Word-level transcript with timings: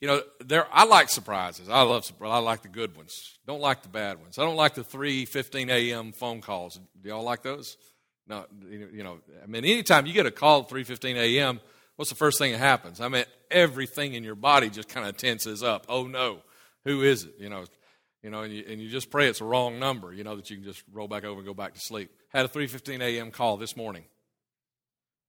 you 0.00 0.08
know, 0.08 0.22
there 0.44 0.66
I 0.72 0.84
like 0.84 1.08
surprises. 1.08 1.68
I 1.68 1.82
love 1.82 2.10
I 2.20 2.38
like 2.38 2.62
the 2.62 2.68
good 2.68 2.96
ones. 2.96 3.38
Don't 3.46 3.60
like 3.60 3.82
the 3.82 3.88
bad 3.88 4.20
ones. 4.20 4.38
I 4.38 4.42
don't 4.42 4.56
like 4.56 4.74
the 4.74 4.82
3:15 4.82 5.70
a.m. 5.70 6.12
phone 6.12 6.40
calls. 6.40 6.78
Do 7.00 7.08
y'all 7.08 7.22
like 7.22 7.42
those? 7.42 7.76
No, 8.28 8.44
you 8.68 9.04
know, 9.04 9.20
I 9.42 9.46
mean, 9.46 9.64
anytime 9.64 10.06
you 10.06 10.12
get 10.12 10.26
a 10.26 10.30
call 10.30 10.62
at 10.62 10.68
3:15 10.68 11.16
a.m., 11.16 11.60
what's 11.96 12.10
the 12.10 12.16
first 12.16 12.38
thing 12.38 12.52
that 12.52 12.58
happens? 12.58 13.00
I 13.00 13.08
mean, 13.08 13.24
everything 13.50 14.14
in 14.14 14.24
your 14.24 14.34
body 14.34 14.68
just 14.68 14.88
kind 14.88 15.06
of 15.06 15.16
tenses 15.16 15.62
up. 15.62 15.86
Oh 15.88 16.06
no, 16.06 16.42
who 16.84 17.02
is 17.02 17.24
it? 17.24 17.34
You 17.38 17.48
know, 17.48 17.64
you 18.22 18.30
know, 18.30 18.42
and 18.42 18.52
you, 18.52 18.64
and 18.68 18.80
you 18.80 18.88
just 18.88 19.10
pray 19.10 19.28
it's 19.28 19.40
a 19.40 19.44
wrong 19.44 19.78
number. 19.78 20.12
You 20.12 20.24
know 20.24 20.36
that 20.36 20.50
you 20.50 20.56
can 20.56 20.64
just 20.64 20.82
roll 20.92 21.08
back 21.08 21.24
over 21.24 21.38
and 21.38 21.46
go 21.46 21.54
back 21.54 21.74
to 21.74 21.80
sleep. 21.80 22.10
Had 22.30 22.44
a 22.44 22.48
3:15 22.48 23.00
a.m. 23.00 23.30
call 23.30 23.56
this 23.56 23.76
morning, 23.76 24.04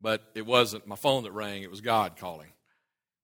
but 0.02 0.24
it 0.36 0.46
wasn't 0.46 0.88
my 0.88 0.96
phone 0.96 1.24
that 1.24 1.32
rang. 1.32 1.64
It 1.64 1.70
was 1.70 1.82
God 1.82 2.18
calling. 2.18 2.50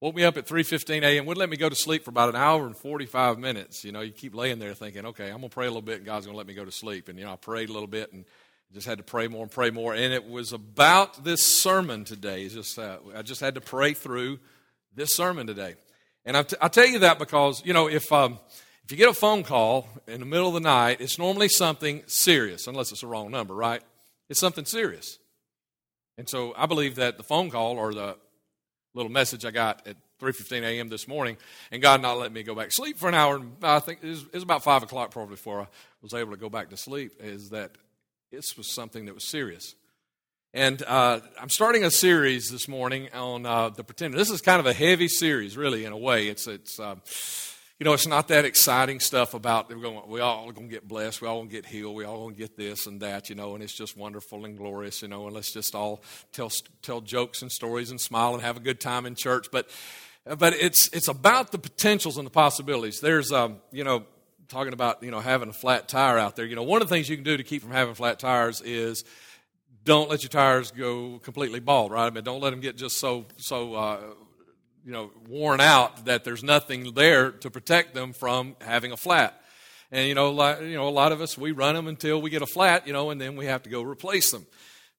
Woke 0.04 0.16
me 0.16 0.26
up 0.26 0.36
at 0.36 0.46
3:15 0.46 1.02
a.m. 1.02 1.26
Wouldn't 1.26 1.40
let 1.40 1.50
me 1.50 1.56
go 1.56 1.70
to 1.70 1.76
sleep 1.76 2.04
for 2.04 2.10
about 2.10 2.28
an 2.28 2.36
hour 2.36 2.66
and 2.66 2.76
45 2.76 3.40
minutes. 3.40 3.86
You 3.86 3.94
know, 3.94 4.02
you 4.02 4.12
keep 4.12 4.36
laying 4.36 4.60
there 4.60 4.74
thinking, 4.74 5.06
okay, 5.06 5.28
I'm 5.28 5.38
gonna 5.38 5.48
pray 5.48 5.66
a 5.66 5.70
little 5.70 5.82
bit, 5.82 5.96
and 5.96 6.06
God's 6.06 6.26
gonna 6.26 6.38
let 6.38 6.46
me 6.46 6.54
go 6.54 6.66
to 6.66 6.74
sleep. 6.74 7.08
And 7.08 7.18
you 7.18 7.24
know, 7.24 7.32
I 7.32 7.38
prayed 7.38 7.70
a 7.70 7.72
little 7.72 7.88
bit 7.88 8.12
and 8.12 8.26
just 8.74 8.86
had 8.86 8.98
to 8.98 9.04
pray 9.06 9.30
more 9.30 9.44
and 9.44 9.50
pray 9.50 9.70
more. 9.70 9.94
And 9.94 10.14
it 10.14 10.28
was 10.28 10.52
about 10.52 11.24
this 11.24 11.48
sermon 11.48 12.04
today. 12.04 12.50
Just 12.50 12.78
uh, 12.78 12.98
I 13.16 13.22
just 13.22 13.40
had 13.40 13.56
to 13.56 13.62
pray 13.62 13.94
through 13.94 14.40
this 14.94 15.16
sermon 15.16 15.48
today. 15.48 15.76
And 16.26 16.36
I, 16.36 16.44
t- 16.44 16.58
I 16.60 16.68
tell 16.68 16.86
you 16.86 17.00
that 17.00 17.18
because 17.18 17.66
you 17.66 17.72
know 17.72 17.88
if 17.88 18.12
um, 18.12 18.40
if 18.84 18.92
you 18.92 18.98
get 18.98 19.08
a 19.08 19.14
phone 19.14 19.44
call 19.44 19.88
in 20.06 20.20
the 20.20 20.26
middle 20.26 20.50
of 20.50 20.54
the 20.54 20.60
night, 20.60 21.00
it's 21.00 21.18
normally 21.18 21.48
something 21.48 22.04
serious, 22.08 22.68
unless 22.68 22.92
it's 22.92 23.04
a 23.04 23.08
wrong 23.08 23.32
number, 23.32 23.56
right? 23.56 23.82
It's 24.28 24.42
something 24.42 24.66
serious. 24.66 25.18
And 26.18 26.28
so 26.28 26.54
I 26.58 26.66
believe 26.66 26.96
that 26.96 27.16
the 27.16 27.24
phone 27.24 27.50
call 27.50 27.78
or 27.78 27.94
the 27.94 28.18
little 28.94 29.12
message 29.12 29.46
I 29.46 29.52
got 29.52 29.86
at 29.88 29.98
3.15 30.22 30.64
a.m. 30.64 30.90
this 30.90 31.08
morning, 31.08 31.38
and 31.72 31.82
God 31.82 32.02
not 32.02 32.18
letting 32.18 32.34
me 32.34 32.44
go 32.44 32.56
back 32.56 32.68
to 32.68 32.74
sleep 32.74 32.98
for 32.98 33.10
an 33.10 33.16
hour, 33.16 33.36
and 33.36 33.54
I 33.62 33.80
think 33.80 34.00
it 34.04 34.08
was, 34.08 34.24
it 34.24 34.34
was 34.34 34.44
about 34.44 34.64
5 34.64 34.84
o'clock 34.84 35.12
probably 35.12 35.36
before 35.36 35.62
I 35.62 35.68
was 36.02 36.14
able 36.14 36.32
to 36.32 36.38
go 36.38 36.50
back 36.50 36.70
to 36.70 36.78
sleep, 36.78 37.14
is 37.20 37.50
that 37.50 37.72
this 38.32 38.56
was 38.58 38.74
something 38.74 39.06
that 39.06 39.14
was 39.14 39.30
serious. 39.30 39.76
And 40.54 40.84
uh, 40.84 41.20
I'm 41.42 41.50
starting 41.50 41.84
a 41.84 41.90
series 41.90 42.50
this 42.50 42.68
morning 42.68 43.10
on 43.14 43.46
uh, 43.46 43.70
the 43.70 43.84
pretender. 43.84 44.18
This 44.18 44.30
is 44.30 44.40
kind 44.40 44.60
of 44.60 44.68
a 44.68 44.74
heavy 44.74 45.08
series, 45.08 45.58
really, 45.58 45.84
in 45.84 45.92
a 45.92 45.98
way. 45.98 46.28
It's, 46.28 46.46
it's 46.46 46.80
uh, 46.80 46.96
you 47.80 47.86
know, 47.86 47.94
it's 47.94 48.08
not 48.08 48.28
that 48.28 48.46
exciting 48.46 49.00
stuff 49.00 49.34
about 49.34 49.70
we're 49.70 49.82
going, 49.82 50.02
we 50.08 50.20
all 50.20 50.52
going 50.52 50.68
to 50.68 50.74
get 50.74 50.88
blessed, 50.88 51.22
we 51.22 51.28
all 51.28 51.40
going 51.40 51.50
to 51.50 51.56
get 51.56 51.66
healed, 51.66 51.96
we 51.96 52.06
all 52.06 52.18
going 52.24 52.36
to 52.36 52.40
get 52.40 52.56
this 52.56 52.86
and 52.86 53.02
that, 53.02 53.30
you 53.30 53.36
know, 53.36 53.56
and 53.56 53.64
it's 53.64 53.74
just 53.76 53.98
wonderful 53.98 54.46
and 54.46 54.58
glorious, 54.58 55.02
you 55.02 55.08
know, 55.08 55.26
and 55.26 55.36
let's 55.36 55.52
just 55.52 55.74
all 55.74 56.04
tell 56.32 56.52
tell 56.82 57.02
jokes 57.02 57.42
and 57.42 57.52
stories 57.52 57.90
and 57.90 58.00
smile 58.00 58.34
and 58.34 58.44
have 58.44 58.58
a 58.58 58.60
good 58.60 58.80
time 58.80 59.06
in 59.06 59.16
church. 59.16 59.48
But 59.52 59.70
but 60.38 60.54
it's 60.54 60.88
it's 60.94 61.08
about 61.08 61.52
the 61.52 61.58
potentials 61.58 62.18
and 62.18 62.26
the 62.26 62.32
possibilities. 62.32 63.00
There's 63.00 63.32
um, 63.32 63.58
you 63.72 63.84
know, 63.84 64.06
talking 64.48 64.74
about 64.74 65.04
you 65.04 65.12
know 65.12 65.20
having 65.20 65.50
a 65.50 65.54
flat 65.54 65.90
tire 65.90 66.18
out 66.18 66.36
there. 66.36 66.46
You 66.46 66.56
know, 66.56 66.64
one 66.64 66.82
of 66.82 66.88
the 66.88 66.96
things 66.96 67.10
you 67.10 67.18
can 67.18 67.26
do 67.26 67.38
to 67.38 67.44
keep 67.44 67.62
from 67.62 67.72
having 67.72 67.96
flat 67.96 68.20
tires 68.20 68.62
is 68.62 69.04
don't 69.84 70.10
let 70.10 70.24
your 70.24 70.30
tires 70.30 70.72
go 70.72 71.20
completely 71.20 71.60
bald, 71.60 71.92
right? 71.92 72.06
I 72.06 72.10
mean, 72.10 72.24
don't 72.24 72.42
let 72.42 72.52
them 72.52 72.62
get 72.62 72.78
just 72.78 72.98
so 72.98 73.26
so 73.38 73.76
uh, 73.76 74.00
you 74.86 74.92
know, 74.92 75.12
worn 75.28 75.62
out 75.62 76.06
that 76.06 76.24
there's 76.24 76.44
nothing 76.44 76.94
there 76.94 77.32
to 77.32 77.50
protect 77.50 77.94
them 77.94 78.14
from 78.14 78.56
having 78.62 78.92
a 78.92 78.98
flat. 78.98 79.42
And 79.92 80.08
you 80.08 80.16
know, 80.16 80.32
like, 80.32 80.62
you 80.62 80.76
know, 80.76 80.88
a 80.88 80.90
lot 80.90 81.12
of 81.12 81.22
us 81.22 81.38
we 81.38 81.52
run 81.52 81.76
them 81.76 81.88
until 81.88 82.22
we 82.22 82.30
get 82.30 82.42
a 82.42 82.48
flat, 82.48 82.88
you 82.88 82.94
know, 82.94 83.10
and 83.10 83.22
then 83.22 83.36
we 83.36 83.46
have 83.46 83.64
to 83.64 83.70
go 83.70 83.82
replace 83.82 84.32
them. 84.32 84.46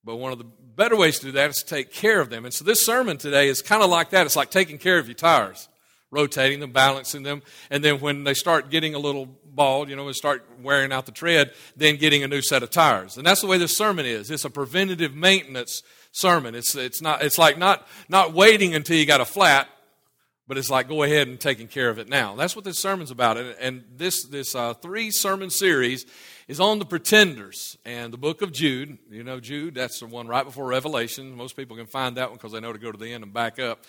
But 0.05 0.17
one 0.17 0.33
of 0.33 0.39
the 0.39 0.45
better 0.77 0.97
ways 0.97 1.19
to 1.21 1.27
do 1.27 1.33
that 1.33 1.51
is 1.51 1.57
to 1.57 1.67
take 1.67 1.93
care 1.93 2.21
of 2.21 2.31
them. 2.31 2.45
And 2.45 2.53
so 2.53 2.65
this 2.65 2.85
sermon 2.85 3.17
today 3.17 3.49
is 3.49 3.63
kind 3.63 3.83
of 3.83 3.91
like 3.91 4.11
that. 4.11 4.27
It's 4.27 4.37
like 4.37 4.51
taking 4.51 4.79
care 4.79 4.99
of 4.99 5.09
your 5.09 5.15
tires, 5.15 5.69
rotating 6.11 6.61
them, 6.61 6.73
balancing 6.73 7.23
them, 7.23 7.43
and 7.71 7.83
then 7.83 8.01
when 8.01 8.25
they 8.25 8.35
start 8.35 8.71
getting 8.71 8.95
a 8.95 8.99
little 8.99 9.27
bald, 9.45 9.89
you 9.89 9.97
know, 9.97 10.07
and 10.07 10.17
start 10.17 10.47
wearing 10.63 10.93
out 10.93 11.07
the 11.07 11.13
tread, 11.13 11.53
then 11.77 11.97
getting 11.97 12.23
a 12.23 12.29
new 12.29 12.43
set 12.43 12.63
of 12.63 12.71
tires. 12.71 13.17
And 13.17 13.27
that's 13.27 13.41
the 13.41 13.47
way 13.47 13.59
this 13.59 13.77
sermon 13.77 14.05
is. 14.05 14.31
It's 14.31 14.45
a 14.45 14.51
preventative 14.51 15.15
maintenance 15.15 15.83
sermon. 16.13 16.55
It's, 16.55 16.75
it's, 16.75 17.01
not, 17.01 17.23
it's 17.23 17.39
like 17.39 17.59
not, 17.59 17.87
not 18.09 18.33
waiting 18.33 18.75
until 18.75 18.97
you 18.97 19.07
got 19.07 19.21
a 19.21 19.25
flat 19.25 19.69
but 20.47 20.59
it's 20.59 20.71
like 20.71 20.89
go 20.89 21.03
ahead 21.03 21.29
and 21.29 21.41
taking 21.41 21.67
care 21.67 21.89
of 21.89 21.99
it 21.99 22.09
now. 22.09 22.35
That's 22.35 22.55
what 22.55 22.65
this 22.65 22.79
sermon's 22.79 23.11
about. 23.11 23.37
And, 23.39 23.85
this, 23.97 24.25
this 24.27 24.55
uh, 24.55 24.75
three 24.75 25.11
sermon 25.11 25.51
series 25.51 26.05
is 26.49 26.61
on 26.61 26.79
the 26.79 26.85
pretenders 26.85 27.79
and 27.85 28.13
the 28.13 28.19
book 28.19 28.43
of 28.43 28.53
Jude. 28.53 28.99
You 29.11 29.25
know, 29.25 29.41
Jude, 29.41 29.75
that's 29.75 30.01
the 30.01 30.07
one 30.07 30.29
right 30.29 30.45
before 30.45 30.67
Revelation. 30.67 31.35
Most 31.35 31.57
people 31.57 31.77
can 31.77 31.87
find 31.87 32.17
that 32.17 32.29
one 32.29 32.37
because 32.37 32.53
they 32.53 32.61
know 32.61 32.73
to 32.73 32.79
go 32.79 32.93
to 32.93 32.99
the 32.99 33.13
end 33.13 33.25
and 33.25 33.33
back 33.33 33.59
up. 33.59 33.85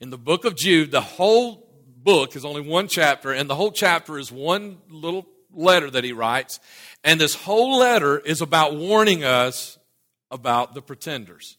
In 0.00 0.10
the 0.10 0.18
book 0.18 0.44
of 0.44 0.56
Jude, 0.56 0.90
the 0.90 1.00
whole 1.00 1.68
book 1.86 2.36
is 2.36 2.44
only 2.44 2.62
one 2.62 2.88
chapter, 2.88 3.32
and 3.32 3.50
the 3.50 3.54
whole 3.54 3.72
chapter 3.72 4.18
is 4.18 4.32
one 4.32 4.78
little 4.88 5.26
letter 5.52 5.90
that 5.90 6.04
he 6.04 6.12
writes. 6.12 6.60
And 7.04 7.20
this 7.20 7.34
whole 7.34 7.78
letter 7.78 8.18
is 8.18 8.40
about 8.40 8.76
warning 8.76 9.24
us 9.24 9.78
about 10.30 10.74
the 10.74 10.80
pretenders. 10.82 11.57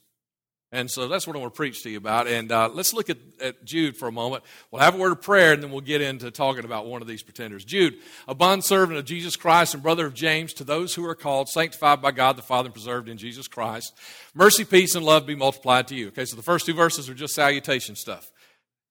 And 0.72 0.90
so 0.90 1.07
that's 1.07 1.25
what 1.25 1.35
I 1.35 1.40
want 1.40 1.52
to 1.52 1.57
preach 1.57 1.81
to 1.81 1.90
you 1.90 1.97
about. 1.97 2.28
And 2.28 2.52
uh, 2.52 2.69
let's 2.72 2.94
look 2.94 3.09
at, 3.09 3.18
at, 3.41 3.66
Jude 3.66 3.97
for 3.97 4.07
a 4.07 4.12
moment. 4.12 4.44
We'll 4.69 4.84
have 4.84 4.94
a 4.94 5.00
word 5.00 5.12
of 5.12 5.22
prayer, 5.22 5.52
and 5.52 5.63
then 5.63 5.72
we'll 5.72 5.81
get 5.81 6.00
into 6.00 6.30
talking 6.30 6.63
about 6.63 6.85
one 6.85 7.02
of 7.02 7.07
these 7.07 7.24
pretenders. 7.24 7.66
Jude, 7.66 7.96
a 8.28 8.35
bondservant 8.35 9.00
of 9.00 9.06
Jesus 9.06 9.35
Christ 9.35 9.74
and 9.74 9.81
brother 9.81 10.06
of 10.06 10.13
James, 10.13 10.53
to 10.53 10.63
those 10.63 10.94
who 10.94 11.03
are 11.06 11.16
called, 11.16 11.50
sanctified 11.50 12.03
by 12.03 12.12
God 12.12 12.38
the 12.38 12.44
Father, 12.44 12.68
and 12.68 12.74
preserved 12.74 13.09
in 13.09 13.18
Jesus 13.18 13.47
Christ. 13.47 13.94
Mercy, 14.35 14.63
peace, 14.63 14.94
and 14.94 15.03
love 15.03 15.25
be 15.25 15.35
multiplied 15.35 15.88
to 15.88 15.96
you. 15.96 16.09
Okay, 16.09 16.25
so 16.25 16.35
the 16.35 16.44
first 16.44 16.68
two 16.68 16.75
verses 16.75 17.09
are 17.09 17.16
just 17.16 17.34
salutation 17.34 17.96
stuff. 17.96 18.31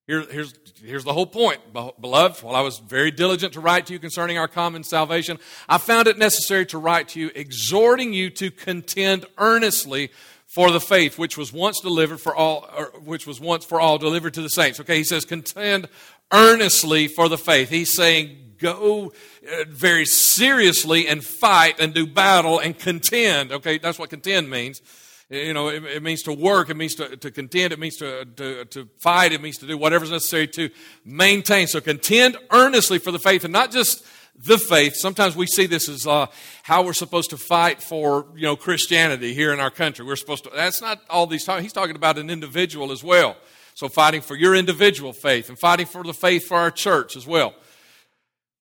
Here, 0.08 0.24
here's, 0.30 0.54
here's 0.82 1.04
the 1.04 1.12
whole 1.12 1.26
point, 1.26 1.60
beloved. 1.72 2.42
While 2.42 2.56
I 2.56 2.62
was 2.62 2.78
very 2.78 3.10
diligent 3.10 3.52
to 3.52 3.60
write 3.60 3.86
to 3.86 3.92
you 3.92 3.98
concerning 3.98 4.38
our 4.38 4.48
common 4.48 4.82
salvation, 4.82 5.38
I 5.68 5.76
found 5.76 6.08
it 6.08 6.16
necessary 6.16 6.64
to 6.66 6.78
write 6.78 7.08
to 7.10 7.20
you, 7.20 7.30
exhorting 7.34 8.14
you 8.14 8.30
to 8.30 8.50
contend 8.50 9.26
earnestly 9.36 10.10
for 10.48 10.70
the 10.70 10.80
faith 10.80 11.18
which 11.18 11.36
was 11.36 11.52
once 11.52 11.78
delivered 11.80 12.20
for 12.20 12.34
all, 12.34 12.62
which 13.04 13.26
was 13.26 13.38
once 13.38 13.64
for 13.64 13.80
all 13.80 13.98
delivered 13.98 14.34
to 14.34 14.42
the 14.42 14.48
saints. 14.48 14.80
Okay, 14.80 14.96
he 14.96 15.04
says, 15.04 15.24
contend 15.24 15.88
earnestly 16.32 17.06
for 17.06 17.28
the 17.28 17.38
faith. 17.38 17.68
He's 17.68 17.94
saying, 17.94 18.54
go 18.58 19.12
uh, 19.46 19.64
very 19.68 20.06
seriously 20.06 21.06
and 21.06 21.22
fight 21.22 21.78
and 21.78 21.92
do 21.92 22.06
battle 22.06 22.58
and 22.58 22.78
contend. 22.78 23.52
Okay, 23.52 23.78
that's 23.78 23.98
what 23.98 24.08
contend 24.08 24.48
means. 24.48 24.80
You 25.28 25.52
know, 25.52 25.68
it, 25.68 25.84
it 25.84 26.02
means 26.02 26.22
to 26.22 26.32
work, 26.32 26.70
it 26.70 26.76
means 26.78 26.94
to, 26.94 27.14
to 27.14 27.30
contend, 27.30 27.74
it 27.74 27.78
means 27.78 27.96
to, 27.98 28.24
to, 28.24 28.64
to 28.64 28.88
fight, 28.96 29.32
it 29.32 29.42
means 29.42 29.58
to 29.58 29.66
do 29.66 29.76
whatever's 29.76 30.10
necessary 30.10 30.48
to 30.48 30.70
maintain. 31.04 31.66
So 31.66 31.82
contend 31.82 32.38
earnestly 32.50 32.98
for 32.98 33.10
the 33.10 33.18
faith 33.18 33.44
and 33.44 33.52
not 33.52 33.70
just 33.70 34.02
the 34.38 34.58
faith. 34.58 34.94
Sometimes 34.96 35.34
we 35.34 35.46
see 35.46 35.66
this 35.66 35.88
as 35.88 36.06
uh, 36.06 36.26
how 36.62 36.82
we're 36.82 36.92
supposed 36.92 37.30
to 37.30 37.36
fight 37.36 37.82
for 37.82 38.26
you 38.34 38.42
know 38.42 38.56
Christianity 38.56 39.34
here 39.34 39.52
in 39.52 39.60
our 39.60 39.70
country. 39.70 40.04
We're 40.04 40.16
supposed 40.16 40.44
to. 40.44 40.50
That's 40.54 40.80
not 40.80 41.00
all 41.10 41.26
these. 41.26 41.46
He's 41.46 41.72
talking 41.72 41.96
about 41.96 42.18
an 42.18 42.30
individual 42.30 42.92
as 42.92 43.02
well. 43.02 43.36
So 43.74 43.88
fighting 43.88 44.22
for 44.22 44.34
your 44.34 44.54
individual 44.54 45.12
faith 45.12 45.48
and 45.48 45.58
fighting 45.58 45.86
for 45.86 46.02
the 46.02 46.14
faith 46.14 46.46
for 46.46 46.56
our 46.56 46.70
church 46.70 47.16
as 47.16 47.26
well. 47.26 47.54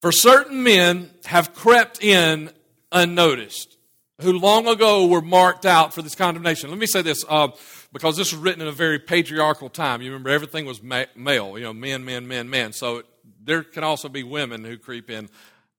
For 0.02 0.12
certain 0.12 0.62
men 0.62 1.10
have 1.26 1.54
crept 1.54 2.04
in 2.04 2.52
unnoticed, 2.92 3.78
who 4.22 4.34
long 4.34 4.68
ago 4.68 5.08
were 5.08 5.22
marked 5.22 5.66
out 5.66 5.94
for 5.94 6.04
this 6.04 6.14
condemnation. 6.14 6.70
Let 6.70 6.78
me 6.78 6.86
say 6.86 7.02
this. 7.02 7.24
Uh, 7.28 7.50
because 7.94 8.18
this 8.18 8.32
was 8.32 8.42
written 8.42 8.62
in 8.62 8.68
a 8.68 8.74
very 8.74 9.00
patriarchal 9.00 9.70
time. 9.70 10.02
You 10.02 10.12
remember 10.12 10.30
everything 10.30 10.66
was 10.66 10.84
ma- 10.84 11.06
male, 11.16 11.58
you 11.58 11.64
know, 11.64 11.74
men, 11.74 12.04
men, 12.04 12.28
men, 12.28 12.50
men. 12.50 12.74
So 12.74 13.04
there 13.44 13.64
can 13.64 13.84
also 13.84 14.10
be 14.10 14.24
women 14.24 14.64
who 14.64 14.78
creep 14.78 15.10
in 15.10 15.30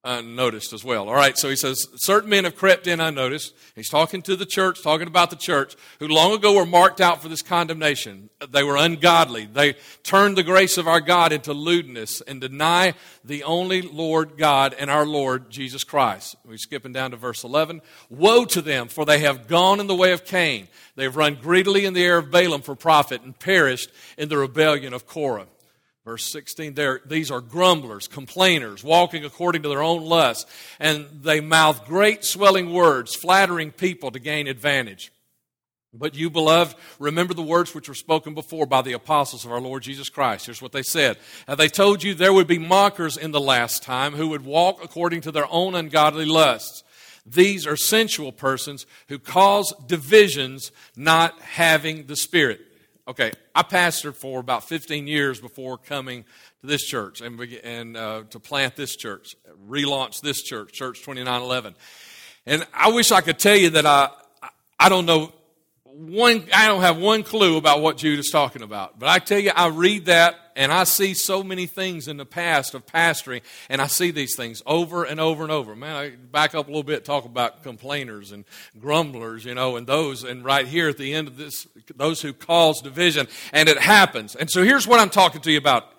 unnoticed 0.05 0.73
as 0.73 0.85
well. 0.85 1.09
All 1.09 1.15
right, 1.15 1.37
so 1.37 1.51
he 1.51 1.57
says, 1.57 1.87
certain 1.97 2.31
men 2.31 2.45
have 2.45 2.57
crept 2.57 2.87
in 2.87 3.01
unnoticed. 3.01 3.55
He's 3.75 3.91
talking 3.91 4.23
to 4.23 4.37
the 4.37 4.47
church, 4.47 4.83
talking 4.83 5.09
about 5.09 5.31
the 5.31 5.37
church, 5.37 5.75
who 5.99 6.07
long 6.07 6.33
ago 6.33 6.55
were 6.55 6.65
marked 6.65 7.01
out 7.01 7.21
for 7.21 7.29
this 7.29 7.43
condemnation. 7.43 8.31
They 8.51 8.63
were 8.63 8.77
ungodly. 8.77 9.47
They 9.47 9.75
turned 10.05 10.37
the 10.37 10.45
grace 10.45 10.79
of 10.79 10.87
our 10.87 11.01
God 11.01 11.33
into 11.33 11.53
lewdness 11.53 12.21
and 12.21 12.41
deny 12.41 12.95
the 13.25 13.43
only 13.43 13.83
Lord 13.83 14.39
God 14.39 14.75
and 14.79 14.89
our 14.89 15.05
Lord 15.05 15.51
Jesus 15.51 15.83
Christ. 15.83 16.37
We're 16.45 16.59
skipping 16.59 16.93
down 16.93 17.11
to 17.11 17.17
verse 17.17 17.43
11. 17.43 17.83
Woe 18.09 18.45
to 18.47 18.63
them, 18.63 18.89
for 18.89 19.05
they 19.05 19.19
have 19.21 19.49
gone 19.49 19.81
in 19.81 19.89
the 19.89 19.97
way 19.97 20.13
of 20.13 20.25
Cain. 20.25 20.69
They 20.95 21.05
have 21.05 21.17
run 21.17 21.35
greedily 21.35 21.85
in 21.85 21.95
the 21.95 22.05
air 22.05 22.19
of 22.19 22.31
Balaam 22.31 22.63
for 22.63 22.77
profit 22.77 23.23
and 23.23 23.39
perished 23.39 23.91
in 24.17 24.29
the 24.29 24.39
rebellion 24.39 24.95
of 24.95 25.07
Korah. 25.07 25.47
Verse 26.09 26.33
16 26.33 26.73
there, 26.73 27.03
these 27.05 27.31
are 27.31 27.43
grumblers, 27.43 28.09
complainers, 28.09 28.83
walking 28.83 29.27
according 29.27 29.65
to 29.65 29.69
their 29.69 29.83
own 29.83 30.07
lusts, 30.07 30.51
and 30.81 31.07
they 31.21 31.43
mouth 31.43 31.85
great 31.85 32.25
swelling 32.25 32.73
words, 32.73 33.15
flattering 33.15 33.71
people 33.73 34.11
to 34.13 34.19
gain 34.19 34.47
advantage. 34.47 35.13
But 35.93 36.15
you, 36.15 36.31
beloved, 36.31 36.79
remember 36.99 37.35
the 37.35 37.43
words 37.43 37.75
which 37.75 37.91
were 37.91 37.95
spoken 37.95 38.33
before 38.33 38.65
by 38.65 38.81
the 38.81 38.95
apostles 38.95 39.45
of 39.45 39.53
our 39.53 39.61
Lord 39.61 39.83
Jesus 39.83 40.09
Christ. 40.09 40.47
Here's 40.47 40.63
what 40.63 40.73
they 40.73 40.83
said. 40.83 41.19
they 41.47 41.69
told 41.69 42.03
you 42.03 42.15
there 42.15 42.33
would 42.33 42.47
be 42.47 42.59
mockers 42.59 43.19
in 43.19 43.33
the 43.33 43.39
last 43.39 43.83
time 43.83 44.15
who 44.15 44.29
would 44.29 44.47
walk 44.47 44.83
according 44.83 45.21
to 45.23 45.31
their 45.31 45.47
own 45.51 45.75
ungodly 45.75 46.25
lusts. 46.25 46.85
These 47.27 47.67
are 47.67 47.77
sensual 47.77 48.33
persons 48.33 48.87
who 49.09 49.19
cause 49.19 49.75
divisions, 49.87 50.73
not 50.97 51.39
having 51.43 52.07
the 52.07 52.17
Spirit. 52.17 52.63
Okay, 53.09 53.33
I 53.55 53.63
pastored 53.63 54.17
for 54.17 54.39
about 54.39 54.69
15 54.69 55.07
years 55.07 55.41
before 55.41 55.79
coming 55.79 56.25
to 56.61 56.67
this 56.67 56.83
church 56.83 57.23
and, 57.23 57.41
and 57.41 57.97
uh, 57.97 58.25
to 58.29 58.39
plant 58.39 58.77
this 58.77 58.97
church, 58.97 59.35
relaunch 59.67 60.21
this 60.21 60.43
church, 60.43 60.75
Church 60.75 60.99
2911. 60.99 61.75
And 62.45 62.67
I 62.75 62.91
wish 62.91 63.11
I 63.11 63.23
could 63.23 63.39
tell 63.39 63.57
you 63.57 63.71
that 63.71 63.87
I, 63.87 64.11
I 64.79 64.91
don't 64.91 65.07
know 65.07 65.33
one, 65.99 66.45
I 66.55 66.69
don't 66.69 66.83
have 66.83 66.97
one 66.97 67.25
clue 67.25 67.57
about 67.57 67.81
what 67.81 67.97
Jude 67.97 68.21
is 68.21 68.31
talking 68.31 68.63
about. 68.63 69.01
But 69.01 69.09
I 69.09 69.19
tell 69.19 69.41
you, 69.41 69.51
I 69.55 69.67
read 69.67 70.05
that 70.05 70.37
and 70.55 70.73
I 70.73 70.85
see 70.85 71.15
so 71.15 71.43
many 71.43 71.67
things 71.67 72.07
in 72.07 72.17
the 72.17 72.27
past 72.27 72.75
of 72.75 72.87
pastoring, 72.87 73.43
and 73.69 73.81
I 73.81 73.87
see 73.87 74.11
these 74.11 74.37
things 74.37 74.63
over 74.67 75.05
and 75.05 75.19
over 75.21 75.43
and 75.43 75.53
over. 75.53 75.75
Man, 75.75 75.97
I 75.97 76.11
back 76.11 76.55
up 76.55 76.67
a 76.67 76.71
little 76.71 76.85
bit, 76.85 77.05
talk 77.05 77.25
about 77.25 77.63
complainers 77.63 78.33
and 78.33 78.45
grumblers, 78.79 79.45
you 79.45 79.55
know, 79.55 79.77
and 79.77 79.87
those, 79.87 80.25
and 80.25 80.45
right 80.45 80.67
here 80.67 80.89
at 80.89 80.99
the 80.99 81.15
end 81.15 81.29
of 81.29 81.37
this, 81.37 81.67
those 81.95 82.21
who 82.23 82.33
cause 82.33 82.81
division, 82.81 83.27
and 83.53 83.69
it 83.69 83.79
happens. 83.79 84.35
And 84.35 84.51
so 84.51 84.63
here's 84.65 84.87
what 84.87 85.01
I'm 85.01 85.11
talking 85.11 85.41
to 85.43 85.51
you 85.51 85.59
about. 85.59 85.93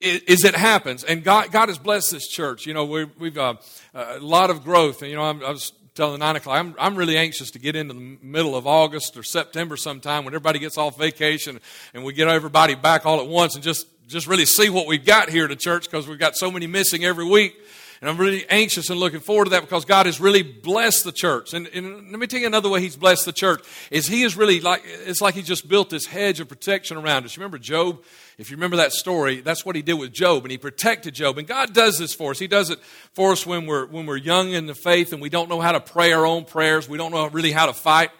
Is 0.00 0.44
it 0.44 0.54
happens, 0.54 1.04
and 1.04 1.22
God, 1.22 1.52
God 1.52 1.68
has 1.68 1.76
blessed 1.76 2.10
this 2.10 2.26
church. 2.26 2.64
You 2.64 2.72
know, 2.72 2.86
we 2.86 3.30
have 3.32 3.58
uh, 3.94 4.16
a 4.16 4.18
lot 4.18 4.48
of 4.48 4.64
growth, 4.64 5.02
and 5.02 5.10
you 5.10 5.16
know, 5.16 5.24
I'm, 5.24 5.44
I 5.44 5.50
was 5.50 5.72
telling 5.94 6.12
the 6.12 6.18
nine 6.18 6.36
o'clock. 6.36 6.58
I'm, 6.58 6.74
I'm 6.78 6.96
really 6.96 7.16
anxious 7.16 7.50
to 7.52 7.58
get 7.58 7.76
into 7.76 7.94
the 7.94 8.18
middle 8.22 8.56
of 8.56 8.66
August 8.66 9.16
or 9.16 9.22
September 9.22 9.76
sometime 9.76 10.24
when 10.24 10.32
everybody 10.34 10.58
gets 10.58 10.78
off 10.78 10.98
vacation 10.98 11.60
and 11.94 12.04
we 12.04 12.12
get 12.12 12.28
everybody 12.28 12.74
back 12.74 13.06
all 13.06 13.20
at 13.20 13.26
once 13.26 13.54
and 13.54 13.64
just, 13.64 13.86
just 14.06 14.26
really 14.26 14.44
see 14.44 14.70
what 14.70 14.86
we've 14.86 15.04
got 15.04 15.30
here 15.30 15.46
at 15.46 15.58
church 15.58 15.84
because 15.84 16.06
we've 16.08 16.18
got 16.18 16.36
so 16.36 16.50
many 16.50 16.66
missing 16.66 17.04
every 17.04 17.24
week. 17.24 17.54
And 18.00 18.08
I'm 18.08 18.16
really 18.16 18.48
anxious 18.48 18.88
and 18.88 18.98
looking 18.98 19.20
forward 19.20 19.44
to 19.44 19.50
that 19.50 19.60
because 19.60 19.84
God 19.84 20.06
has 20.06 20.20
really 20.20 20.42
blessed 20.42 21.04
the 21.04 21.12
church. 21.12 21.52
And, 21.52 21.66
and, 21.66 22.10
let 22.10 22.18
me 22.18 22.26
tell 22.26 22.40
you 22.40 22.46
another 22.46 22.70
way 22.70 22.80
He's 22.80 22.96
blessed 22.96 23.26
the 23.26 23.32
church 23.32 23.62
is 23.90 24.06
He 24.06 24.22
is 24.22 24.36
really 24.36 24.60
like 24.60 24.82
it's 24.86 25.20
like 25.20 25.34
He 25.34 25.42
just 25.42 25.68
built 25.68 25.90
this 25.90 26.06
hedge 26.06 26.40
of 26.40 26.48
protection 26.48 26.96
around 26.96 27.26
us. 27.26 27.36
You 27.36 27.42
remember 27.42 27.58
Job? 27.58 28.02
If 28.38 28.50
you 28.50 28.56
remember 28.56 28.78
that 28.78 28.92
story, 28.92 29.42
that's 29.42 29.66
what 29.66 29.76
He 29.76 29.82
did 29.82 29.94
with 29.94 30.12
Job, 30.12 30.44
and 30.44 30.50
He 30.50 30.56
protected 30.56 31.12
Job. 31.12 31.36
And 31.36 31.46
God 31.46 31.74
does 31.74 31.98
this 31.98 32.14
for 32.14 32.30
us. 32.30 32.38
He 32.38 32.46
does 32.46 32.70
it 32.70 32.78
for 33.12 33.32
us 33.32 33.44
when 33.44 33.66
we're 33.66 33.84
when 33.86 34.06
we're 34.06 34.16
young 34.16 34.52
in 34.52 34.64
the 34.64 34.74
faith 34.74 35.12
and 35.12 35.20
we 35.20 35.28
don't 35.28 35.50
know 35.50 35.60
how 35.60 35.72
to 35.72 35.80
pray 35.80 36.12
our 36.12 36.24
own 36.24 36.46
prayers. 36.46 36.88
We 36.88 36.96
don't 36.96 37.12
know 37.12 37.26
really 37.28 37.52
how 37.52 37.66
to 37.66 37.74
fight. 37.74 38.10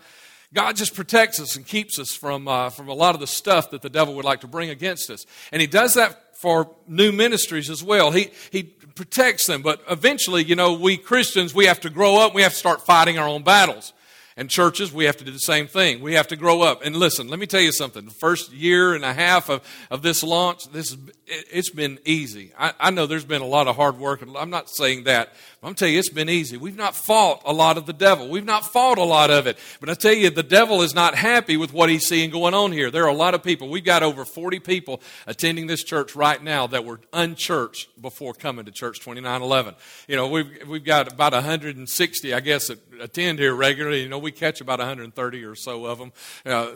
God 0.53 0.77
just 0.77 0.95
protects 0.95 1.41
us 1.41 1.57
and 1.57 1.65
keeps 1.65 1.99
us 2.01 2.11
from, 2.11 2.49
uh, 2.49 2.71
from 2.71 2.89
a 2.89 2.93
lot 2.93 3.15
of 3.15 3.21
the 3.21 3.27
stuff 3.29 3.71
that 3.71 3.83
the 3.83 3.89
devil 3.89 4.15
would 4.17 4.25
like 4.25 4.41
to 4.41 4.49
bring 4.49 4.69
against 4.69 5.09
us. 5.09 5.25
And 5.53 5.61
he 5.61 5.69
does 5.69 5.95
that 5.95 6.37
for 6.41 6.75
new 6.89 7.13
ministries 7.13 7.71
as 7.71 7.85
well. 7.85 8.11
He, 8.11 8.31
he 8.51 8.75
protects 9.01 9.47
them. 9.47 9.63
But 9.63 9.83
eventually, 9.89 10.45
you 10.45 10.55
know, 10.55 10.75
we 10.75 10.99
Christians, 10.99 11.55
we 11.55 11.65
have 11.65 11.81
to 11.81 11.89
grow 11.89 12.19
up. 12.19 12.35
We 12.35 12.43
have 12.43 12.53
to 12.53 12.59
start 12.59 12.85
fighting 12.85 13.19
our 13.19 13.27
own 13.27 13.43
battles. 13.43 13.95
And 14.37 14.49
churches, 14.49 14.93
we 14.93 15.05
have 15.05 15.17
to 15.19 15.25
do 15.25 15.31
the 15.31 15.39
same 15.39 15.67
thing. 15.67 16.01
We 16.01 16.15
have 16.15 16.29
to 16.29 16.37
grow 16.37 16.63
up. 16.63 16.85
And 16.85 16.97
listen, 16.97 17.29
let 17.29 17.39
me 17.39 17.47
tell 17.47 17.61
you 17.61 17.73
something. 17.73 18.05
The 18.05 18.11
first 18.11 18.53
year 18.53 18.95
and 18.95 19.05
a 19.05 19.13
half 19.13 19.49
of, 19.49 19.63
of 19.91 20.03
this 20.03 20.23
launch, 20.23 20.71
this 20.73 20.97
it's 21.31 21.71
been 21.71 21.99
easy. 22.05 22.53
I, 22.59 22.73
I 22.81 22.91
know 22.91 23.07
there's 23.07 23.25
been 23.25 23.43
a 23.43 23.47
lot 23.47 23.69
of 23.69 23.77
hard 23.77 23.99
work. 23.99 24.23
I'm 24.37 24.51
not 24.51 24.69
saying 24.69 25.05
that. 25.05 25.33
I'm 25.63 25.75
telling 25.75 25.95
you, 25.95 26.01
it's 26.01 26.09
been 26.09 26.31
easy. 26.31 26.57
We've 26.57 26.77
not 26.77 26.97
fought 26.97 27.43
a 27.45 27.53
lot 27.53 27.77
of 27.77 27.87
the 27.87 27.93
devil. 27.93 28.29
We've 28.29 28.45
not 28.45 28.65
fought 28.65 28.99
a 28.99 29.05
lot 29.05 29.31
of 29.31 29.47
it. 29.47 29.59
But 29.79 29.91
I 29.91 29.95
tell 29.95 30.15
you, 30.15 30.31
the 30.31 30.43
devil 30.43 30.81
is 30.81 30.95
not 30.95 31.15
happy 31.15 31.57
with 31.57 31.73
what 31.73 31.91
he's 31.91 32.07
seeing 32.07 32.31
going 32.31 32.55
on 32.55 32.73
here. 32.73 32.91
There 32.91 33.05
are 33.05 33.11
a 33.11 33.15
lot 33.15 33.35
of 33.35 33.43
people. 33.43 33.69
We've 33.69 33.85
got 33.85 34.03
over 34.03 34.25
40 34.25 34.59
people 34.61 35.03
attending 35.27 35.67
this 35.67 35.85
church 35.85 36.17
right 36.17 36.43
now 36.43 36.67
that 36.69 36.85
were 36.85 37.01
unchurched 37.13 38.01
before 38.01 38.33
coming 38.33 38.65
to 38.65 38.73
Church 38.73 39.01
2911. 39.01 39.75
You 40.09 40.17
know, 40.17 40.29
we've, 40.29 40.67
we've 40.67 40.85
got 40.85 41.13
about 41.13 41.35
160, 41.35 42.35
I 42.35 42.41
guess, 42.41 42.69
that 42.69 42.79
attend 43.01 43.39
here 43.39 43.55
regularly. 43.55 44.03
You 44.03 44.09
know, 44.09 44.19
we 44.21 44.33
catch 44.33 44.61
about 44.61 44.79
130 44.79 45.45
or 45.45 45.55
so 45.55 45.87
of 45.87 45.99
them. 45.99 46.13
Uh, 46.45 46.71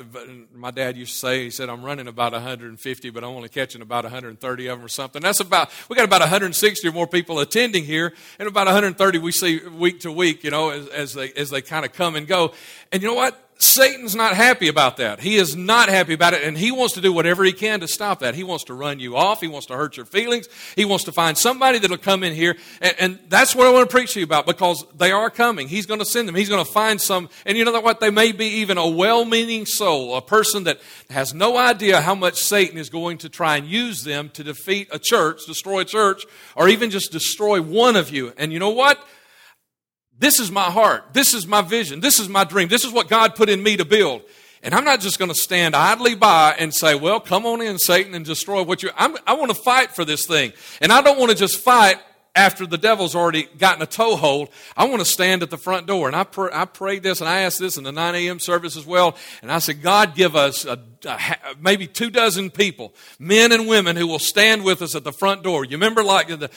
my 0.55 0.70
dad 0.70 0.96
used 0.96 1.12
to 1.12 1.19
say, 1.19 1.44
he 1.44 1.50
said, 1.50 1.69
I'm 1.69 1.85
running 1.85 2.08
about 2.08 2.32
150, 2.32 3.11
but 3.11 3.25
I'm 3.25 3.31
only 3.31 3.49
catching 3.49 3.82
about 3.82 4.05
130 4.05 4.67
of 4.67 4.79
them 4.79 4.85
or 4.85 4.88
something. 4.88 5.23
That's 5.23 5.41
about, 5.41 5.70
we 5.88 5.96
got 5.96 6.05
about 6.05 6.20
160 6.20 6.87
or 6.87 6.93
more 6.93 7.06
people 7.06 7.41
attending 7.41 7.85
here, 7.85 8.12
and 8.38 8.49
about 8.49 8.67
130 8.67 9.19
we 9.19 9.32
see 9.32 9.61
week 9.69 10.00
to 10.00 10.12
week, 10.12 10.44
you 10.44 10.50
know, 10.50 10.70
as, 10.70 10.88
as 10.88 11.14
they, 11.14 11.32
as 11.32 11.50
they 11.50 11.62
kind 11.62 11.85
of 11.85 11.93
come 11.93 12.17
and 12.17 12.26
go. 12.26 12.52
And 12.93 13.02
you 13.02 13.08
know 13.08 13.14
what? 13.14 13.41
Satan's 13.56 14.16
not 14.16 14.34
happy 14.34 14.68
about 14.68 14.96
that. 14.98 15.20
He 15.20 15.36
is 15.36 15.56
not 15.56 15.88
happy 15.88 16.12
about 16.12 16.34
it, 16.34 16.42
and 16.42 16.58
he 16.58 16.70
wants 16.70 16.94
to 16.94 17.00
do 17.00 17.12
whatever 17.12 17.44
he 17.44 17.52
can 17.52 17.80
to 17.80 17.88
stop 17.88 18.18
that. 18.20 18.34
He 18.34 18.44
wants 18.44 18.64
to 18.64 18.74
run 18.74 19.00
you 19.00 19.16
off. 19.16 19.40
He 19.40 19.48
wants 19.48 19.66
to 19.68 19.76
hurt 19.76 19.96
your 19.96 20.06
feelings. 20.06 20.48
He 20.76 20.84
wants 20.84 21.04
to 21.04 21.12
find 21.12 21.38
somebody 21.38 21.78
that'll 21.78 21.98
come 21.98 22.24
in 22.24 22.34
here, 22.34 22.56
and, 22.80 22.94
and 22.98 23.18
that's 23.28 23.54
what 23.54 23.66
I 23.66 23.72
want 23.72 23.88
to 23.88 23.94
preach 23.94 24.14
to 24.14 24.20
you 24.20 24.24
about 24.24 24.46
because 24.46 24.84
they 24.96 25.12
are 25.12 25.30
coming. 25.30 25.68
He's 25.68 25.86
going 25.86 26.00
to 26.00 26.06
send 26.06 26.28
them. 26.28 26.34
He's 26.34 26.48
going 26.48 26.64
to 26.64 26.70
find 26.70 27.00
some, 27.00 27.28
and 27.46 27.56
you 27.56 27.64
know 27.64 27.80
what? 27.80 28.00
They 28.00 28.10
may 28.10 28.32
be 28.32 28.46
even 28.46 28.76
a 28.76 28.88
well-meaning 28.88 29.66
soul, 29.66 30.16
a 30.16 30.22
person 30.22 30.64
that 30.64 30.80
has 31.10 31.32
no 31.32 31.56
idea 31.56 32.00
how 32.00 32.14
much 32.14 32.40
Satan 32.40 32.76
is 32.76 32.90
going 32.90 33.18
to 33.18 33.28
try 33.28 33.56
and 33.56 33.66
use 33.66 34.04
them 34.04 34.30
to 34.30 34.44
defeat 34.44 34.88
a 34.92 34.98
church, 34.98 35.46
destroy 35.46 35.80
a 35.80 35.84
church, 35.84 36.24
or 36.56 36.68
even 36.68 36.90
just 36.90 37.12
destroy 37.12 37.62
one 37.62 37.96
of 37.96 38.10
you. 38.10 38.32
And 38.36 38.52
you 38.52 38.58
know 38.58 38.70
what? 38.70 39.04
This 40.24 40.40
is 40.40 40.50
my 40.50 40.70
heart. 40.70 41.04
This 41.12 41.34
is 41.34 41.46
my 41.46 41.60
vision. 41.60 42.00
This 42.00 42.18
is 42.18 42.30
my 42.30 42.44
dream. 42.44 42.68
This 42.68 42.82
is 42.82 42.90
what 42.90 43.08
God 43.08 43.34
put 43.34 43.50
in 43.50 43.62
me 43.62 43.76
to 43.76 43.84
build. 43.84 44.22
And 44.62 44.74
I'm 44.74 44.82
not 44.82 45.00
just 45.00 45.18
going 45.18 45.30
to 45.30 45.34
stand 45.34 45.76
idly 45.76 46.14
by 46.14 46.56
and 46.58 46.72
say, 46.72 46.94
well, 46.94 47.20
come 47.20 47.44
on 47.44 47.60
in, 47.60 47.78
Satan, 47.78 48.14
and 48.14 48.24
destroy 48.24 48.62
what 48.62 48.82
you. 48.82 48.88
I'm, 48.96 49.18
I 49.26 49.34
want 49.34 49.50
to 49.50 49.54
fight 49.54 49.94
for 49.94 50.02
this 50.02 50.26
thing. 50.26 50.54
And 50.80 50.90
I 50.90 51.02
don't 51.02 51.18
want 51.18 51.30
to 51.30 51.36
just 51.36 51.60
fight 51.60 51.98
after 52.34 52.66
the 52.66 52.78
devil's 52.78 53.14
already 53.14 53.44
gotten 53.58 53.82
a 53.82 53.86
toehold, 53.86 54.48
I 54.76 54.86
want 54.86 55.00
to 55.00 55.04
stand 55.04 55.42
at 55.42 55.50
the 55.50 55.58
front 55.58 55.86
door. 55.86 56.08
And 56.08 56.16
I, 56.16 56.24
pr- 56.24 56.52
I 56.52 56.64
prayed 56.64 57.02
this 57.02 57.20
and 57.20 57.28
I 57.28 57.42
asked 57.42 57.60
this 57.60 57.76
in 57.76 57.84
the 57.84 57.92
9 57.92 58.14
a.m. 58.14 58.40
service 58.40 58.76
as 58.76 58.84
well. 58.84 59.16
And 59.42 59.52
I 59.52 59.58
said, 59.58 59.82
God, 59.82 60.16
give 60.16 60.34
us 60.34 60.64
a, 60.64 60.72
a, 60.72 60.78
maybe 61.60 61.86
two 61.86 62.10
dozen 62.10 62.50
people, 62.50 62.94
men 63.18 63.52
and 63.52 63.66
women, 63.66 63.96
who 63.96 64.06
will 64.06 64.18
stand 64.18 64.64
with 64.64 64.82
us 64.82 64.94
at 64.94 65.04
the 65.04 65.12
front 65.12 65.42
door. 65.42 65.64
You 65.64 65.72
remember, 65.72 66.02
like 66.02 66.28
the, 66.28 66.50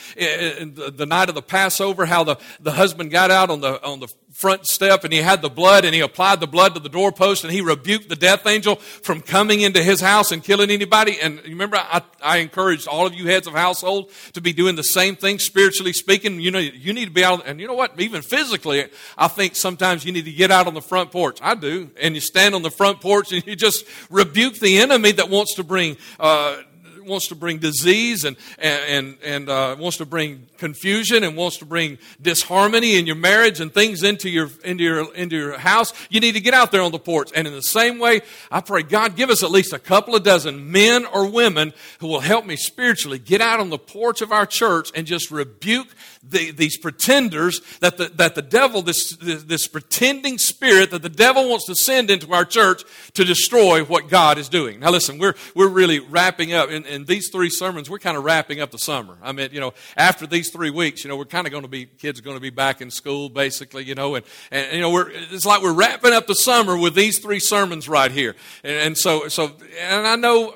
the, 0.95 1.05
night 1.05 1.29
of 1.29 1.35
the 1.35 1.41
Passover, 1.41 2.05
how 2.05 2.23
the, 2.23 2.37
the 2.59 2.71
husband 2.71 3.11
got 3.11 3.31
out 3.31 3.49
on 3.49 3.61
the, 3.61 3.83
on 3.83 3.99
the 3.99 4.07
front 4.37 4.67
step 4.67 5.03
and 5.03 5.11
he 5.11 5.19
had 5.19 5.41
the 5.41 5.49
blood 5.49 5.83
and 5.83 5.95
he 5.95 6.01
applied 6.01 6.39
the 6.39 6.47
blood 6.47 6.75
to 6.75 6.79
the 6.79 6.89
doorpost 6.89 7.43
and 7.43 7.51
he 7.51 7.59
rebuked 7.59 8.07
the 8.07 8.15
death 8.15 8.45
angel 8.45 8.75
from 8.75 9.19
coming 9.19 9.61
into 9.61 9.81
his 9.81 9.99
house 9.99 10.31
and 10.31 10.43
killing 10.43 10.69
anybody. 10.69 11.19
And 11.19 11.37
you 11.43 11.51
remember, 11.51 11.77
I, 11.77 12.03
I 12.21 12.37
encouraged 12.37 12.87
all 12.87 13.07
of 13.07 13.15
you 13.15 13.25
heads 13.27 13.47
of 13.47 13.53
household 13.53 14.11
to 14.33 14.41
be 14.41 14.53
doing 14.53 14.75
the 14.75 14.83
same 14.83 15.15
thing, 15.15 15.39
spiritually 15.39 15.91
speaking. 15.91 16.39
You 16.39 16.51
know, 16.51 16.59
you 16.59 16.93
need 16.93 17.05
to 17.05 17.11
be 17.11 17.23
out, 17.23 17.47
and 17.47 17.59
you 17.59 17.65
know 17.65 17.73
what? 17.73 17.99
Even 17.99 18.21
physically, 18.21 18.85
I 19.17 19.27
think 19.27 19.55
sometimes 19.55 20.05
you 20.05 20.11
need 20.11 20.25
to 20.25 20.31
get 20.31 20.51
out 20.51 20.67
on 20.67 20.75
the 20.75 20.81
front 20.81 21.11
porch. 21.11 21.39
I 21.41 21.55
do. 21.55 21.89
And 21.99 22.13
you 22.13 22.21
stand 22.21 22.53
on 22.53 22.61
the 22.61 22.69
front 22.69 23.01
porch 23.01 23.31
and 23.31 23.45
you 23.47 23.55
just 23.55 23.85
rebuke 24.11 24.36
the 24.37 24.77
enemy 24.79 25.11
that 25.13 25.29
wants 25.29 25.55
to 25.55 25.63
bring, 25.63 25.97
uh, 26.19 26.57
wants 27.03 27.27
to 27.29 27.35
bring 27.35 27.57
disease 27.57 28.23
and, 28.25 28.37
and, 28.59 29.17
and 29.23 29.49
uh, 29.49 29.75
wants 29.79 29.97
to 29.97 30.05
bring 30.05 30.47
confusion 30.57 31.23
and 31.23 31.35
wants 31.35 31.57
to 31.57 31.65
bring 31.65 31.97
disharmony 32.21 32.97
in 32.97 33.05
your 33.07 33.15
marriage 33.15 33.59
and 33.59 33.73
things 33.73 34.03
into 34.03 34.29
your, 34.29 34.49
into, 34.63 34.83
your, 34.83 35.13
into 35.15 35.35
your 35.35 35.57
house, 35.57 35.93
you 36.09 36.19
need 36.19 36.33
to 36.33 36.41
get 36.41 36.53
out 36.53 36.71
there 36.71 36.81
on 36.81 36.91
the 36.91 36.99
porch. 36.99 37.31
And 37.33 37.47
in 37.47 37.53
the 37.53 37.61
same 37.61 37.99
way, 37.99 38.21
I 38.51 38.61
pray, 38.61 38.83
God, 38.83 39.15
give 39.15 39.29
us 39.29 39.43
at 39.43 39.51
least 39.51 39.73
a 39.73 39.79
couple 39.79 40.15
of 40.15 40.23
dozen 40.23 40.71
men 40.71 41.05
or 41.05 41.29
women 41.29 41.73
who 41.99 42.07
will 42.07 42.19
help 42.19 42.45
me 42.45 42.55
spiritually 42.55 43.19
get 43.19 43.41
out 43.41 43.59
on 43.59 43.69
the 43.69 43.79
porch 43.79 44.21
of 44.21 44.31
our 44.31 44.45
church 44.45 44.91
and 44.95 45.07
just 45.07 45.31
rebuke 45.31 45.87
the, 46.29 46.51
these 46.51 46.77
pretenders 46.77 47.61
that 47.79 47.97
the, 47.97 48.09
that 48.15 48.35
the 48.35 48.41
devil, 48.41 48.81
this, 48.81 49.15
this, 49.17 49.67
pretending 49.67 50.37
spirit 50.37 50.91
that 50.91 51.01
the 51.01 51.09
devil 51.09 51.49
wants 51.49 51.65
to 51.65 51.75
send 51.75 52.09
into 52.09 52.33
our 52.33 52.45
church 52.45 52.83
to 53.13 53.23
destroy 53.23 53.83
what 53.83 54.09
God 54.09 54.37
is 54.37 54.49
doing. 54.49 54.79
Now, 54.79 54.91
listen, 54.91 55.17
we're, 55.17 55.35
we're 55.55 55.67
really 55.67 55.99
wrapping 55.99 56.53
up 56.53 56.69
in, 56.69 56.85
in 56.85 57.05
these 57.05 57.29
three 57.29 57.49
sermons, 57.49 57.89
we're 57.89 57.99
kind 57.99 58.17
of 58.17 58.23
wrapping 58.23 58.61
up 58.61 58.71
the 58.71 58.77
summer. 58.77 59.17
I 59.21 59.31
mean, 59.31 59.49
you 59.51 59.59
know, 59.59 59.73
after 59.95 60.27
these 60.27 60.49
three 60.49 60.69
weeks, 60.69 61.03
you 61.03 61.09
know, 61.09 61.17
we're 61.17 61.25
kind 61.25 61.47
of 61.47 61.51
going 61.51 61.63
to 61.63 61.69
be, 61.69 61.85
kids 61.85 62.19
are 62.19 62.23
going 62.23 62.37
to 62.37 62.41
be 62.41 62.49
back 62.49 62.81
in 62.81 62.91
school, 62.91 63.29
basically, 63.29 63.83
you 63.83 63.95
know, 63.95 64.15
and, 64.15 64.25
and 64.51 64.73
you 64.73 64.81
know, 64.81 64.91
we're, 64.91 65.09
it's 65.09 65.45
like 65.45 65.61
we're 65.61 65.73
wrapping 65.73 66.13
up 66.13 66.27
the 66.27 66.35
summer 66.35 66.77
with 66.77 66.95
these 66.95 67.19
three 67.19 67.39
sermons 67.39 67.87
right 67.87 68.11
here. 68.11 68.35
And, 68.63 68.77
and 68.77 68.97
so, 68.97 69.27
so, 69.27 69.51
and 69.79 70.07
I 70.07 70.15
know, 70.15 70.55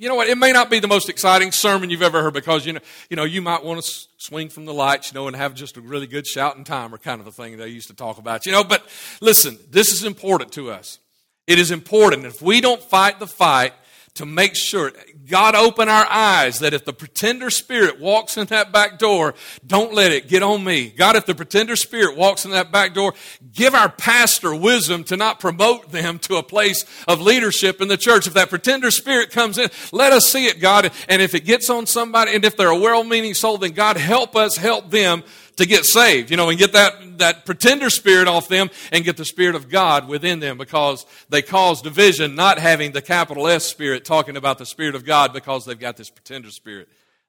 you 0.00 0.08
know 0.08 0.14
what? 0.14 0.28
It 0.28 0.38
may 0.38 0.52
not 0.52 0.70
be 0.70 0.78
the 0.78 0.88
most 0.88 1.08
exciting 1.08 1.52
sermon 1.52 1.90
you've 1.90 2.02
ever 2.02 2.22
heard 2.22 2.34
because 2.34 2.66
you 2.66 2.74
know, 2.74 2.80
you 3.10 3.16
know, 3.16 3.24
you 3.24 3.42
might 3.42 3.64
want 3.64 3.82
to 3.82 4.06
swing 4.16 4.48
from 4.48 4.64
the 4.64 4.74
lights, 4.74 5.12
you 5.12 5.14
know, 5.14 5.26
and 5.26 5.36
have 5.36 5.54
just 5.54 5.76
a 5.76 5.80
really 5.80 6.06
good 6.06 6.26
shouting 6.26 6.64
timer 6.64 6.98
kind 6.98 7.20
of 7.20 7.26
a 7.26 7.32
thing 7.32 7.56
they 7.56 7.68
used 7.68 7.88
to 7.88 7.94
talk 7.94 8.18
about, 8.18 8.46
you 8.46 8.52
know. 8.52 8.64
But 8.64 8.86
listen, 9.20 9.58
this 9.70 9.92
is 9.92 10.04
important 10.04 10.52
to 10.52 10.70
us. 10.70 10.98
It 11.46 11.58
is 11.58 11.70
important. 11.70 12.26
If 12.26 12.42
we 12.42 12.60
don't 12.60 12.82
fight 12.82 13.18
the 13.18 13.26
fight, 13.26 13.72
to 14.18 14.26
make 14.26 14.56
sure 14.56 14.92
God 15.28 15.54
open 15.54 15.88
our 15.88 16.06
eyes 16.10 16.58
that 16.58 16.74
if 16.74 16.84
the 16.84 16.92
pretender 16.92 17.50
spirit 17.50 18.00
walks 18.00 18.36
in 18.36 18.46
that 18.46 18.72
back 18.72 18.98
door, 18.98 19.34
don't 19.64 19.94
let 19.94 20.10
it 20.10 20.26
get 20.26 20.42
on 20.42 20.64
me. 20.64 20.88
God, 20.90 21.14
if 21.14 21.24
the 21.24 21.34
pretender 21.34 21.76
spirit 21.76 22.16
walks 22.16 22.44
in 22.44 22.50
that 22.50 22.72
back 22.72 22.94
door, 22.94 23.14
give 23.54 23.74
our 23.74 23.88
pastor 23.88 24.54
wisdom 24.54 25.04
to 25.04 25.16
not 25.16 25.38
promote 25.38 25.92
them 25.92 26.18
to 26.20 26.36
a 26.36 26.42
place 26.42 26.84
of 27.06 27.20
leadership 27.20 27.80
in 27.80 27.86
the 27.86 27.96
church. 27.96 28.26
If 28.26 28.34
that 28.34 28.50
pretender 28.50 28.90
spirit 28.90 29.30
comes 29.30 29.56
in, 29.56 29.70
let 29.92 30.12
us 30.12 30.28
see 30.28 30.46
it, 30.46 30.60
God. 30.60 30.90
And 31.08 31.22
if 31.22 31.34
it 31.34 31.44
gets 31.44 31.70
on 31.70 31.86
somebody, 31.86 32.34
and 32.34 32.44
if 32.44 32.56
they're 32.56 32.68
a 32.68 32.78
well-meaning 32.78 33.34
soul, 33.34 33.58
then 33.58 33.72
God 33.72 33.96
help 33.96 34.34
us 34.34 34.56
help 34.56 34.90
them 34.90 35.22
to 35.58 35.66
get 35.66 35.84
saved, 35.84 36.30
you 36.30 36.36
know, 36.36 36.48
and 36.48 36.58
get 36.58 36.72
that, 36.72 37.18
that 37.18 37.44
pretender 37.44 37.90
spirit 37.90 38.26
off 38.26 38.48
them 38.48 38.70
and 38.90 39.04
get 39.04 39.16
the 39.16 39.24
spirit 39.24 39.54
of 39.54 39.68
God 39.68 40.08
within 40.08 40.40
them 40.40 40.56
because 40.56 41.04
they 41.28 41.42
cause 41.42 41.82
division, 41.82 42.34
not 42.34 42.58
having 42.58 42.92
the 42.92 43.02
capital 43.02 43.46
S 43.46 43.64
spirit 43.64 44.04
talking 44.04 44.36
about 44.36 44.58
the 44.58 44.66
spirit 44.66 44.94
of 44.94 45.04
God 45.04 45.32
because 45.32 45.64
they've 45.64 45.78
got 45.78 45.96
this 45.96 46.10
pretender 46.10 46.50
spirit. 46.50 46.88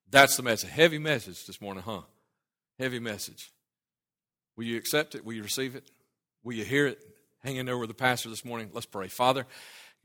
That's 0.09 0.38
the 0.38 0.43
message. 0.43 0.69
Heavy 0.69 0.98
message 0.98 1.45
this 1.45 1.62
morning, 1.62 1.83
huh? 1.83 2.01
Heavy 2.79 3.00
message. 3.00 3.51
Will 4.55 4.65
you 4.65 4.77
accept 4.77 5.15
it? 5.15 5.25
Will 5.25 5.33
you 5.33 5.43
receive 5.43 5.75
it? 5.75 5.89
Will 6.43 6.53
you 6.53 6.65
hear 6.65 6.88
it? 6.88 7.00
Hang 7.43 7.55
in 7.55 7.65
there 7.65 7.77
with 7.77 7.89
the 7.89 7.95
pastor 7.95 8.29
this 8.29 8.43
morning. 8.43 8.69
Let's 8.74 8.86
pray. 8.86 9.07
Father, 9.07 9.45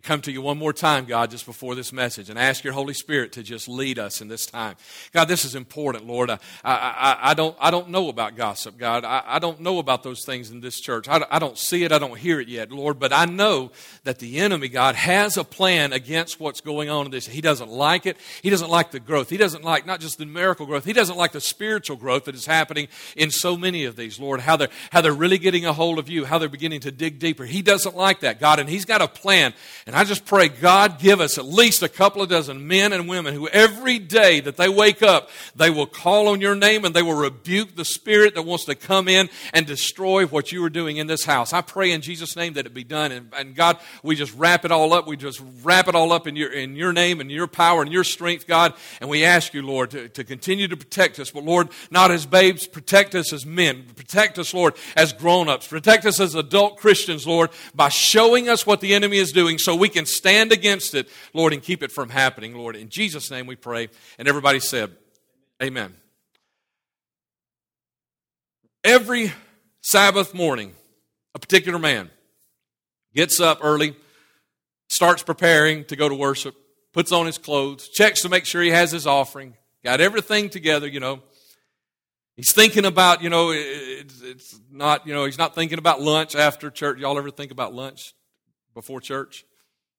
come 0.05 0.21
to 0.21 0.31
you 0.33 0.43
one 0.43 0.59
more 0.59 0.73
time, 0.73 1.07
God, 1.07 1.31
just 1.31 1.47
before 1.47 1.75
this 1.75 1.93
message 1.93 2.31
and 2.31 2.39
ask 2.39 2.63
your 2.63 2.75
Holy 2.75 2.95
Spirit 2.95 3.33
to 3.33 3.43
just 3.43 3.69
lead 3.69 3.99
us 3.99 4.21
in 4.21 4.29
this 4.29 4.47
time. 4.47 4.77
God, 5.13 5.27
this 5.27 5.45
is 5.45 5.55
important, 5.55 6.07
Lord. 6.07 6.31
I, 6.31 6.39
I, 6.63 7.19
I, 7.31 7.35
don't, 7.35 7.57
I 7.59 7.71
don't 7.71 7.89
know 7.89 8.09
about 8.09 8.37
gossip, 8.37 8.77
God. 8.77 9.05
I, 9.05 9.23
I 9.27 9.39
don't 9.39 9.61
know 9.61 9.79
about 9.79 10.03
those 10.03 10.25
things 10.25 10.51
in 10.51 10.61
this 10.61 10.81
church. 10.81 11.09
I, 11.09 11.25
I 11.31 11.39
don't 11.39 11.59
see 11.59 11.85
it. 11.85 11.93
I 11.93 11.99
don't 11.99 12.19
hear 12.19 12.41
it 12.41 12.49
yet, 12.49 12.71
Lord. 12.71 12.99
But 12.99 13.13
I 13.13 13.25
know 13.25 13.73
that 14.05 14.19
the 14.19 14.39
enemy, 14.39 14.69
God, 14.69 14.95
has 14.95 15.37
a 15.37 15.45
plan 15.45 15.93
against 15.93 16.39
what's 16.39 16.61
going 16.61 16.91
on 16.91 17.07
in 17.07 17.11
this. 17.11 17.27
He 17.27 17.41
doesn't 17.41 17.71
like 17.71 18.07
it. 18.07 18.19
He 18.43 18.51
doesn't 18.51 18.71
like 18.71 18.91
the 18.91 19.01
growth. 19.01 19.31
He 19.31 19.39
doesn't 19.39 19.65
like 19.65 19.87
not 19.87 20.01
just 20.01 20.19
the 20.19 20.27
numerical 20.27 20.67
growth. 20.67 20.85
He 20.85 20.93
doesn't 20.93 21.17
like 21.17 21.33
the 21.33 21.41
spiritual 21.41 21.97
growth 21.97 22.27
that 22.27 22.35
is 22.35 22.47
happening 22.47 22.89
in 23.17 23.31
so 23.31 23.57
many 23.57 23.85
of 23.87 23.97
these, 23.97 24.21
Lord. 24.21 24.41
How 24.41 24.57
they're, 24.57 24.69
how 24.91 25.01
they're 25.01 25.13
really 25.13 25.39
getting 25.39 25.65
a 25.65 25.73
hold 25.73 25.99
of 25.99 26.09
you, 26.09 26.25
how 26.25 26.39
they're 26.39 26.49
beginning 26.49 26.81
to 26.81 26.93
dig 26.93 27.19
deeper. 27.19 27.45
He 27.45 27.63
doesn't 27.63 27.97
like 27.97 28.21
that, 28.21 28.39
God. 28.39 28.59
And 28.59 28.69
He's 28.69 28.85
got 28.85 29.01
a 29.01 29.09
plan. 29.09 29.55
And 29.87 29.94
and 29.95 30.01
I 30.01 30.03
just 30.03 30.25
pray, 30.25 30.49
God, 30.49 30.99
give 30.99 31.21
us 31.21 31.39
at 31.39 31.45
least 31.45 31.85
a 31.85 31.89
couple 31.89 32.21
of 32.21 32.29
dozen 32.29 32.67
men 32.67 32.93
and 32.93 33.09
women 33.09 33.33
who 33.33 33.47
every 33.47 34.01
day 34.01 34.41
that 34.41 34.57
they 34.57 34.69
wake 34.69 35.05
up, 35.05 35.31
they 35.55 35.71
will 35.71 35.87
call 35.87 36.27
on 36.27 36.41
your 36.41 36.57
name 36.57 36.85
and 36.85 36.93
they 36.93 37.03
will 37.03 37.15
rebuke 37.15 37.77
the 37.77 37.85
spirit 37.85 38.35
that 38.35 38.43
wants 38.43 38.65
to 38.65 38.75
come 38.75 39.07
in 39.07 39.31
and 39.53 39.67
destroy 39.67 40.27
what 40.27 40.51
you 40.51 40.65
are 40.65 40.69
doing 40.69 40.97
in 40.97 41.07
this 41.07 41.25
house. 41.25 41.53
I 41.53 41.61
pray 41.61 41.93
in 41.93 42.01
Jesus' 42.01 42.35
name 42.35 42.55
that 42.55 42.67
it 42.67 42.75
be 42.75 42.83
done. 42.83 43.13
And, 43.13 43.33
and 43.39 43.55
God, 43.55 43.79
we 44.03 44.17
just 44.17 44.35
wrap 44.35 44.65
it 44.65 44.73
all 44.73 44.93
up. 44.93 45.07
We 45.07 45.17
just 45.17 45.41
wrap 45.63 45.87
it 45.87 45.95
all 45.95 46.11
up 46.11 46.27
in 46.27 46.35
your, 46.35 46.53
in 46.53 46.75
your 46.75 46.93
name 46.93 47.21
and 47.21 47.31
your 47.31 47.47
power 47.47 47.81
and 47.81 47.93
your 47.93 48.03
strength, 48.03 48.49
God. 48.49 48.75
And 49.01 49.09
we 49.09 49.25
ask 49.25 49.55
you, 49.55 49.63
Lord, 49.63 49.93
to, 49.93 50.09
to 50.09 50.25
continue 50.25 50.67
to 50.67 50.77
protect 50.77 51.21
us. 51.21 51.31
But 51.31 51.45
Lord, 51.45 51.69
not 51.93 52.11
as 52.11 52.27
babes, 52.27 52.67
protect 52.67 53.15
us 53.15 53.33
as 53.33 53.47
men. 53.47 53.85
Protect 53.95 54.41
us, 54.41 54.53
Lord, 54.53 54.75
as 54.97 55.13
grown 55.13 55.49
ups. 55.49 55.69
Protect 55.69 56.05
us 56.05 56.19
as 56.19 56.35
adult 56.35 56.79
Christians, 56.79 57.29
Lord, 57.29 57.51
by 57.77 57.91
showing 57.91 58.49
us 58.49 58.67
what 58.67 58.81
the 58.81 58.93
enemy 58.97 59.19
is 59.19 59.31
doing 59.31 59.57
so 59.57 59.84
we 59.84 59.84
can 59.88 60.07
stand 60.07 60.53
against 60.53 60.95
it, 60.95 61.09
Lord, 61.33 61.53
and 61.53 61.62
keep 61.62 61.83
it 61.83 61.93
from 61.93 62.09
happening, 62.09 62.55
Lord. 62.55 62.76
In 62.76 62.88
Jesus' 62.88 63.31
name 63.31 63.47
we 63.47 63.57
pray. 63.57 63.88
And 64.19 64.29
everybody 64.29 64.61
said, 64.61 64.91
Amen. 65.62 65.95
Every 68.83 69.33
Sabbath 69.81 70.35
morning, 70.35 70.75
a 71.35 71.38
particular 71.38 71.79
man 71.79 72.11
gets 73.14 73.41
up 73.41 73.61
early, 73.62 73.97
starts 74.88 75.23
preparing 75.23 75.85
to 75.87 75.97
go 75.97 76.09
to 76.09 76.14
worship, 76.14 76.55
puts 76.93 77.12
on 77.12 77.26
his 77.26 77.38
clothes, 77.38 77.88
checks 77.88 78.23
to 78.23 78.29
make 78.29 78.45
sure 78.45 78.62
he 78.62 78.71
has 78.71 78.91
his 78.91 79.07
offering, 79.07 79.55
got 79.83 80.00
everything 80.00 80.50
together, 80.50 80.87
you 80.87 81.00
know. 81.00 81.21
He's 82.37 82.53
thinking 82.53 82.85
about, 82.85 83.23
you 83.23 83.31
know, 83.31 83.50
it's, 83.53 84.21
it's, 84.21 84.61
not, 84.71 85.07
you 85.07 85.14
know, 85.14 85.25
he's 85.25 85.38
not 85.38 85.55
thinking 85.55 85.79
about 85.79 86.00
lunch 86.00 86.35
after 86.35 86.69
church. 86.69 86.99
Y'all 86.99 87.17
ever 87.17 87.31
think 87.31 87.53
about 87.53 87.73
lunch 87.73 88.12
before 88.75 89.00
church? 89.00 89.45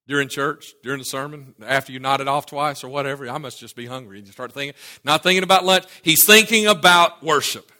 During 0.07 0.29
church, 0.29 0.73
during 0.83 0.99
the 0.99 1.05
sermon, 1.05 1.55
after 1.65 1.91
you 1.91 1.99
nodded 1.99 2.27
off 2.27 2.45
twice 2.45 2.83
or 2.83 2.89
whatever. 2.89 3.27
I 3.27 3.37
must 3.37 3.59
just 3.59 3.75
be 3.75 3.85
hungry. 3.85 4.19
And 4.19 4.27
you 4.27 4.33
start 4.33 4.53
thinking, 4.53 4.75
not 5.03 5.23
thinking 5.23 5.43
about 5.43 5.65
lunch. 5.65 5.85
He's 6.01 6.25
thinking 6.25 6.67
about 6.67 7.23
worship. 7.23 7.71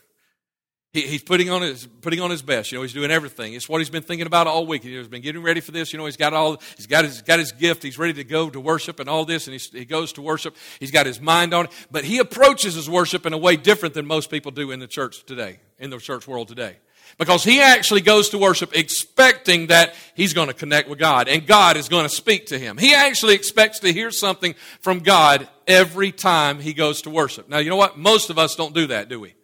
He, 0.96 1.02
he's 1.02 1.24
putting 1.24 1.50
on 1.50 1.62
his 1.62 1.86
putting 1.86 2.22
on 2.22 2.32
his 2.32 2.42
best. 2.42 2.72
You 2.72 2.78
know, 2.78 2.82
he's 2.84 2.94
doing 2.94 3.12
everything. 3.12 3.54
It's 3.54 3.68
what 3.68 3.80
he's 3.80 3.90
been 3.90 4.02
thinking 4.02 4.28
about 4.28 4.48
all 4.48 4.66
week. 4.66 4.82
He's 4.82 5.10
been 5.10 5.22
getting 5.22 5.44
ready 5.44 5.60
for 5.60 5.72
this. 5.72 5.92
You 5.92 6.00
know, 6.00 6.06
he's 6.06 6.16
got 6.16 6.34
all 6.34 6.58
he's 6.78 6.88
got 6.88 7.04
his 7.04 7.22
got 7.22 7.38
his 7.38 7.52
gift. 7.52 7.84
He's 7.84 8.00
ready 8.00 8.14
to 8.14 8.24
go 8.24 8.50
to 8.50 8.62
worship 8.62 9.02
and 9.02 9.10
all 9.10 9.26
this, 9.26 9.48
and 9.48 9.60
he, 9.60 9.80
he 9.80 9.86
goes 9.86 10.14
to 10.14 10.22
worship. 10.22 10.56
He's 10.80 10.92
got 10.92 11.06
his 11.06 11.20
mind 11.20 11.54
on 11.54 11.66
it, 11.66 11.72
but 11.92 12.06
he 12.06 12.20
approaches 12.20 12.76
his 12.76 12.90
worship 12.90 13.26
in 13.26 13.34
a 13.34 13.38
way 13.38 13.58
different 13.58 13.94
than 13.94 14.06
most 14.06 14.32
people 14.32 14.52
do 14.52 14.72
in 14.72 14.80
the 14.80 14.88
church 14.88 15.26
today, 15.26 15.60
in 15.80 15.90
the 15.90 15.98
church 15.98 16.30
world 16.30 16.48
today. 16.48 16.78
Because 17.18 17.44
he 17.44 17.62
actually 17.62 18.02
goes 18.02 18.30
to 18.30 18.38
worship 18.38 18.76
expecting 18.76 19.68
that 19.68 19.96
he's 20.16 20.34
going 20.34 20.48
to 20.48 20.54
connect 20.54 20.90
with 20.90 21.00
God 21.00 21.28
and 21.28 21.48
God 21.48 21.78
is 21.78 21.88
going 21.90 22.04
to 22.04 22.14
speak 22.14 22.48
to 22.48 22.60
him. 22.60 22.78
He 22.78 22.94
actually 22.94 23.36
expects 23.36 23.80
to 23.80 23.94
hear 23.94 24.12
something 24.12 24.56
from 24.82 25.00
God 25.00 25.48
every 25.68 26.12
time 26.12 26.60
he 26.60 26.74
goes 26.74 27.04
to 27.04 27.10
worship. 27.10 27.50
Now, 27.50 27.60
you 27.60 27.70
know 27.70 27.76
what? 27.76 27.98
Most 27.98 28.30
of 28.30 28.38
us 28.38 28.56
don't 28.56 28.74
do 28.74 28.88
that, 28.88 29.10
do 29.10 29.20
we? 29.20 29.36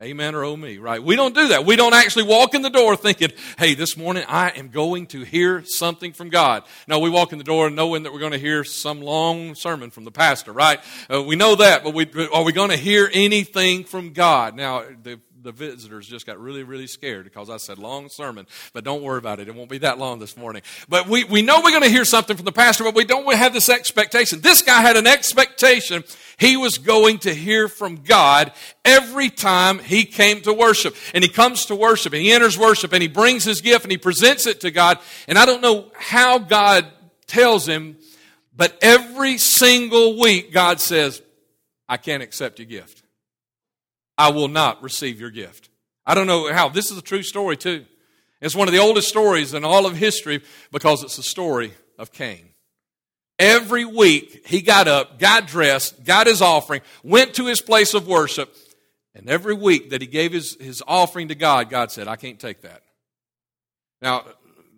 Amen 0.00 0.36
or 0.36 0.44
oh 0.44 0.56
me, 0.56 0.78
right? 0.78 1.02
We 1.02 1.16
don't 1.16 1.34
do 1.34 1.48
that. 1.48 1.66
We 1.66 1.74
don't 1.74 1.92
actually 1.92 2.22
walk 2.22 2.54
in 2.54 2.62
the 2.62 2.70
door 2.70 2.94
thinking, 2.94 3.32
hey, 3.58 3.74
this 3.74 3.96
morning 3.96 4.24
I 4.28 4.50
am 4.50 4.68
going 4.68 5.08
to 5.08 5.24
hear 5.24 5.64
something 5.66 6.12
from 6.12 6.28
God. 6.28 6.62
No, 6.86 7.00
we 7.00 7.10
walk 7.10 7.32
in 7.32 7.38
the 7.38 7.44
door 7.44 7.68
knowing 7.68 8.04
that 8.04 8.12
we're 8.12 8.20
going 8.20 8.30
to 8.30 8.38
hear 8.38 8.62
some 8.62 9.02
long 9.02 9.56
sermon 9.56 9.90
from 9.90 10.04
the 10.04 10.12
pastor, 10.12 10.52
right? 10.52 10.78
Uh, 11.12 11.24
we 11.24 11.34
know 11.34 11.56
that, 11.56 11.82
but 11.82 11.94
we, 11.94 12.08
are 12.32 12.44
we 12.44 12.52
going 12.52 12.70
to 12.70 12.76
hear 12.76 13.10
anything 13.12 13.82
from 13.82 14.12
God? 14.12 14.54
Now, 14.54 14.84
the 15.02 15.18
the 15.48 15.52
visitors 15.52 16.06
just 16.06 16.26
got 16.26 16.38
really, 16.38 16.62
really 16.62 16.86
scared 16.86 17.24
because 17.24 17.48
I 17.48 17.56
said 17.56 17.78
long 17.78 18.10
sermon. 18.10 18.46
But 18.74 18.84
don't 18.84 19.02
worry 19.02 19.16
about 19.16 19.40
it. 19.40 19.48
It 19.48 19.54
won't 19.54 19.70
be 19.70 19.78
that 19.78 19.98
long 19.98 20.18
this 20.18 20.36
morning. 20.36 20.60
But 20.90 21.08
we, 21.08 21.24
we 21.24 21.40
know 21.40 21.62
we're 21.64 21.70
going 21.70 21.84
to 21.84 21.88
hear 21.88 22.04
something 22.04 22.36
from 22.36 22.44
the 22.44 22.52
pastor, 22.52 22.84
but 22.84 22.94
we 22.94 23.06
don't 23.06 23.32
have 23.34 23.54
this 23.54 23.70
expectation. 23.70 24.42
This 24.42 24.60
guy 24.60 24.82
had 24.82 24.98
an 24.98 25.06
expectation. 25.06 26.04
He 26.36 26.58
was 26.58 26.76
going 26.76 27.20
to 27.20 27.34
hear 27.34 27.66
from 27.66 27.96
God 27.96 28.52
every 28.84 29.30
time 29.30 29.78
he 29.78 30.04
came 30.04 30.42
to 30.42 30.52
worship. 30.52 30.94
And 31.14 31.24
he 31.24 31.30
comes 31.30 31.64
to 31.66 31.74
worship 31.74 32.12
and 32.12 32.20
he 32.20 32.30
enters 32.30 32.58
worship 32.58 32.92
and 32.92 33.00
he 33.00 33.08
brings 33.08 33.42
his 33.44 33.62
gift 33.62 33.86
and 33.86 33.90
he 33.90 33.96
presents 33.96 34.46
it 34.46 34.60
to 34.60 34.70
God. 34.70 34.98
And 35.28 35.38
I 35.38 35.46
don't 35.46 35.62
know 35.62 35.90
how 35.94 36.38
God 36.38 36.86
tells 37.26 37.66
him, 37.66 37.96
but 38.54 38.76
every 38.82 39.38
single 39.38 40.20
week 40.20 40.52
God 40.52 40.78
says, 40.78 41.22
I 41.88 41.96
can't 41.96 42.22
accept 42.22 42.58
your 42.58 42.66
gift. 42.66 43.02
I 44.18 44.30
will 44.32 44.48
not 44.48 44.82
receive 44.82 45.20
your 45.20 45.30
gift. 45.30 45.70
I 46.04 46.14
don't 46.14 46.26
know 46.26 46.52
how. 46.52 46.68
This 46.68 46.90
is 46.90 46.98
a 46.98 47.02
true 47.02 47.22
story, 47.22 47.56
too. 47.56 47.86
It's 48.40 48.56
one 48.56 48.68
of 48.68 48.74
the 48.74 48.80
oldest 48.80 49.08
stories 49.08 49.54
in 49.54 49.64
all 49.64 49.86
of 49.86 49.96
history 49.96 50.42
because 50.70 51.02
it's 51.02 51.16
the 51.16 51.22
story 51.22 51.72
of 51.98 52.12
Cain. 52.12 52.50
Every 53.38 53.84
week 53.84 54.46
he 54.46 54.60
got 54.62 54.88
up, 54.88 55.18
got 55.18 55.46
dressed, 55.46 56.04
got 56.04 56.26
his 56.26 56.42
offering, 56.42 56.80
went 57.04 57.34
to 57.34 57.46
his 57.46 57.60
place 57.60 57.94
of 57.94 58.08
worship, 58.08 58.54
and 59.14 59.28
every 59.28 59.54
week 59.54 59.90
that 59.90 60.00
he 60.00 60.08
gave 60.08 60.32
his, 60.32 60.56
his 60.60 60.82
offering 60.86 61.28
to 61.28 61.36
God, 61.36 61.70
God 61.70 61.92
said, 61.92 62.08
I 62.08 62.16
can't 62.16 62.38
take 62.38 62.62
that. 62.62 62.82
Now, 64.02 64.24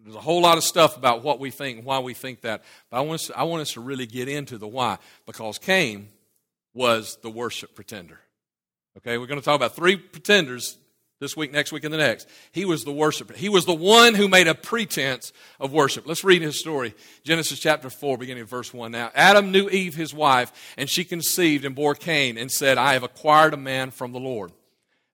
there's 0.02 0.16
a 0.16 0.20
whole 0.20 0.42
lot 0.42 0.58
of 0.58 0.64
stuff 0.64 0.96
about 0.96 1.22
what 1.22 1.40
we 1.40 1.50
think 1.50 1.78
and 1.78 1.86
why 1.86 2.00
we 2.00 2.14
think 2.14 2.42
that, 2.42 2.64
but 2.90 2.98
I 2.98 3.00
want 3.00 3.20
us, 3.20 3.30
I 3.34 3.44
want 3.44 3.62
us 3.62 3.72
to 3.74 3.80
really 3.80 4.06
get 4.06 4.28
into 4.28 4.58
the 4.58 4.68
why 4.68 4.98
because 5.26 5.58
Cain 5.58 6.08
was 6.74 7.18
the 7.22 7.30
worship 7.30 7.74
pretender. 7.74 8.20
Okay, 8.98 9.18
we're 9.18 9.26
going 9.26 9.40
to 9.40 9.44
talk 9.44 9.56
about 9.56 9.76
three 9.76 9.96
pretenders 9.96 10.76
this 11.20 11.36
week, 11.36 11.52
next 11.52 11.70
week, 11.70 11.84
and 11.84 11.92
the 11.92 11.98
next. 11.98 12.28
He 12.50 12.64
was 12.64 12.84
the 12.84 12.92
worshiper. 12.92 13.34
He 13.34 13.48
was 13.48 13.66
the 13.66 13.74
one 13.74 14.14
who 14.14 14.26
made 14.26 14.48
a 14.48 14.54
pretense 14.54 15.32
of 15.60 15.72
worship. 15.72 16.06
Let's 16.06 16.24
read 16.24 16.42
his 16.42 16.58
story. 16.58 16.94
Genesis 17.22 17.60
chapter 17.60 17.90
4, 17.90 18.18
beginning 18.18 18.42
of 18.42 18.48
verse 18.48 18.72
1. 18.72 18.90
Now, 18.90 19.10
Adam 19.14 19.52
knew 19.52 19.68
Eve, 19.68 19.94
his 19.94 20.14
wife, 20.14 20.50
and 20.76 20.88
she 20.88 21.04
conceived 21.04 21.64
and 21.64 21.74
bore 21.74 21.94
Cain 21.94 22.38
and 22.38 22.50
said, 22.50 22.78
I 22.78 22.94
have 22.94 23.02
acquired 23.02 23.54
a 23.54 23.58
man 23.58 23.90
from 23.90 24.12
the 24.12 24.18
Lord. 24.18 24.50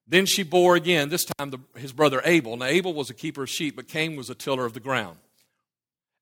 Then 0.07 0.25
she 0.25 0.43
bore 0.43 0.75
again, 0.75 1.09
this 1.09 1.25
time 1.25 1.51
the, 1.51 1.59
his 1.75 1.91
brother 1.91 2.21
Abel. 2.23 2.55
Now, 2.55 2.65
Abel 2.67 2.93
was 2.93 3.09
a 3.09 3.13
keeper 3.13 3.43
of 3.43 3.49
sheep, 3.49 3.75
but 3.75 3.89
Cain 3.89 4.15
was 4.15 4.29
a 4.29 4.35
tiller 4.35 4.65
of 4.65 4.73
the 4.73 4.79
ground. 4.79 5.17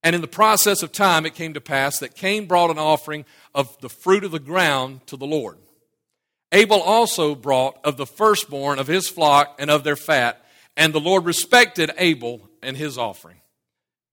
And 0.02 0.16
in 0.16 0.22
the 0.22 0.28
process 0.28 0.84
of 0.84 0.92
time, 0.92 1.26
it 1.26 1.36
came 1.36 1.54
to 1.54 1.62
pass 1.62 2.00
that 2.00 2.16
Cain 2.16 2.48
brought 2.48 2.72
an 2.72 2.80
offering 2.80 3.26
of 3.54 3.80
the 3.82 3.90
fruit 3.90 4.24
of 4.24 4.32
the 4.32 4.40
ground 4.40 5.06
to 5.08 5.18
the 5.18 5.26
Lord. 5.26 5.58
Abel 6.56 6.82
also 6.82 7.36
brought 7.36 7.78
of 7.84 7.98
the 7.98 8.06
firstborn 8.06 8.80
of 8.80 8.88
his 8.88 9.10
flock 9.10 9.58
and 9.60 9.70
of 9.70 9.84
their 9.84 9.98
fat, 9.98 10.42
and 10.78 10.94
the 10.94 11.02
Lord 11.02 11.26
respected 11.26 11.92
Abel 11.98 12.50
and 12.64 12.78
his 12.78 12.98
offering. 12.98 13.42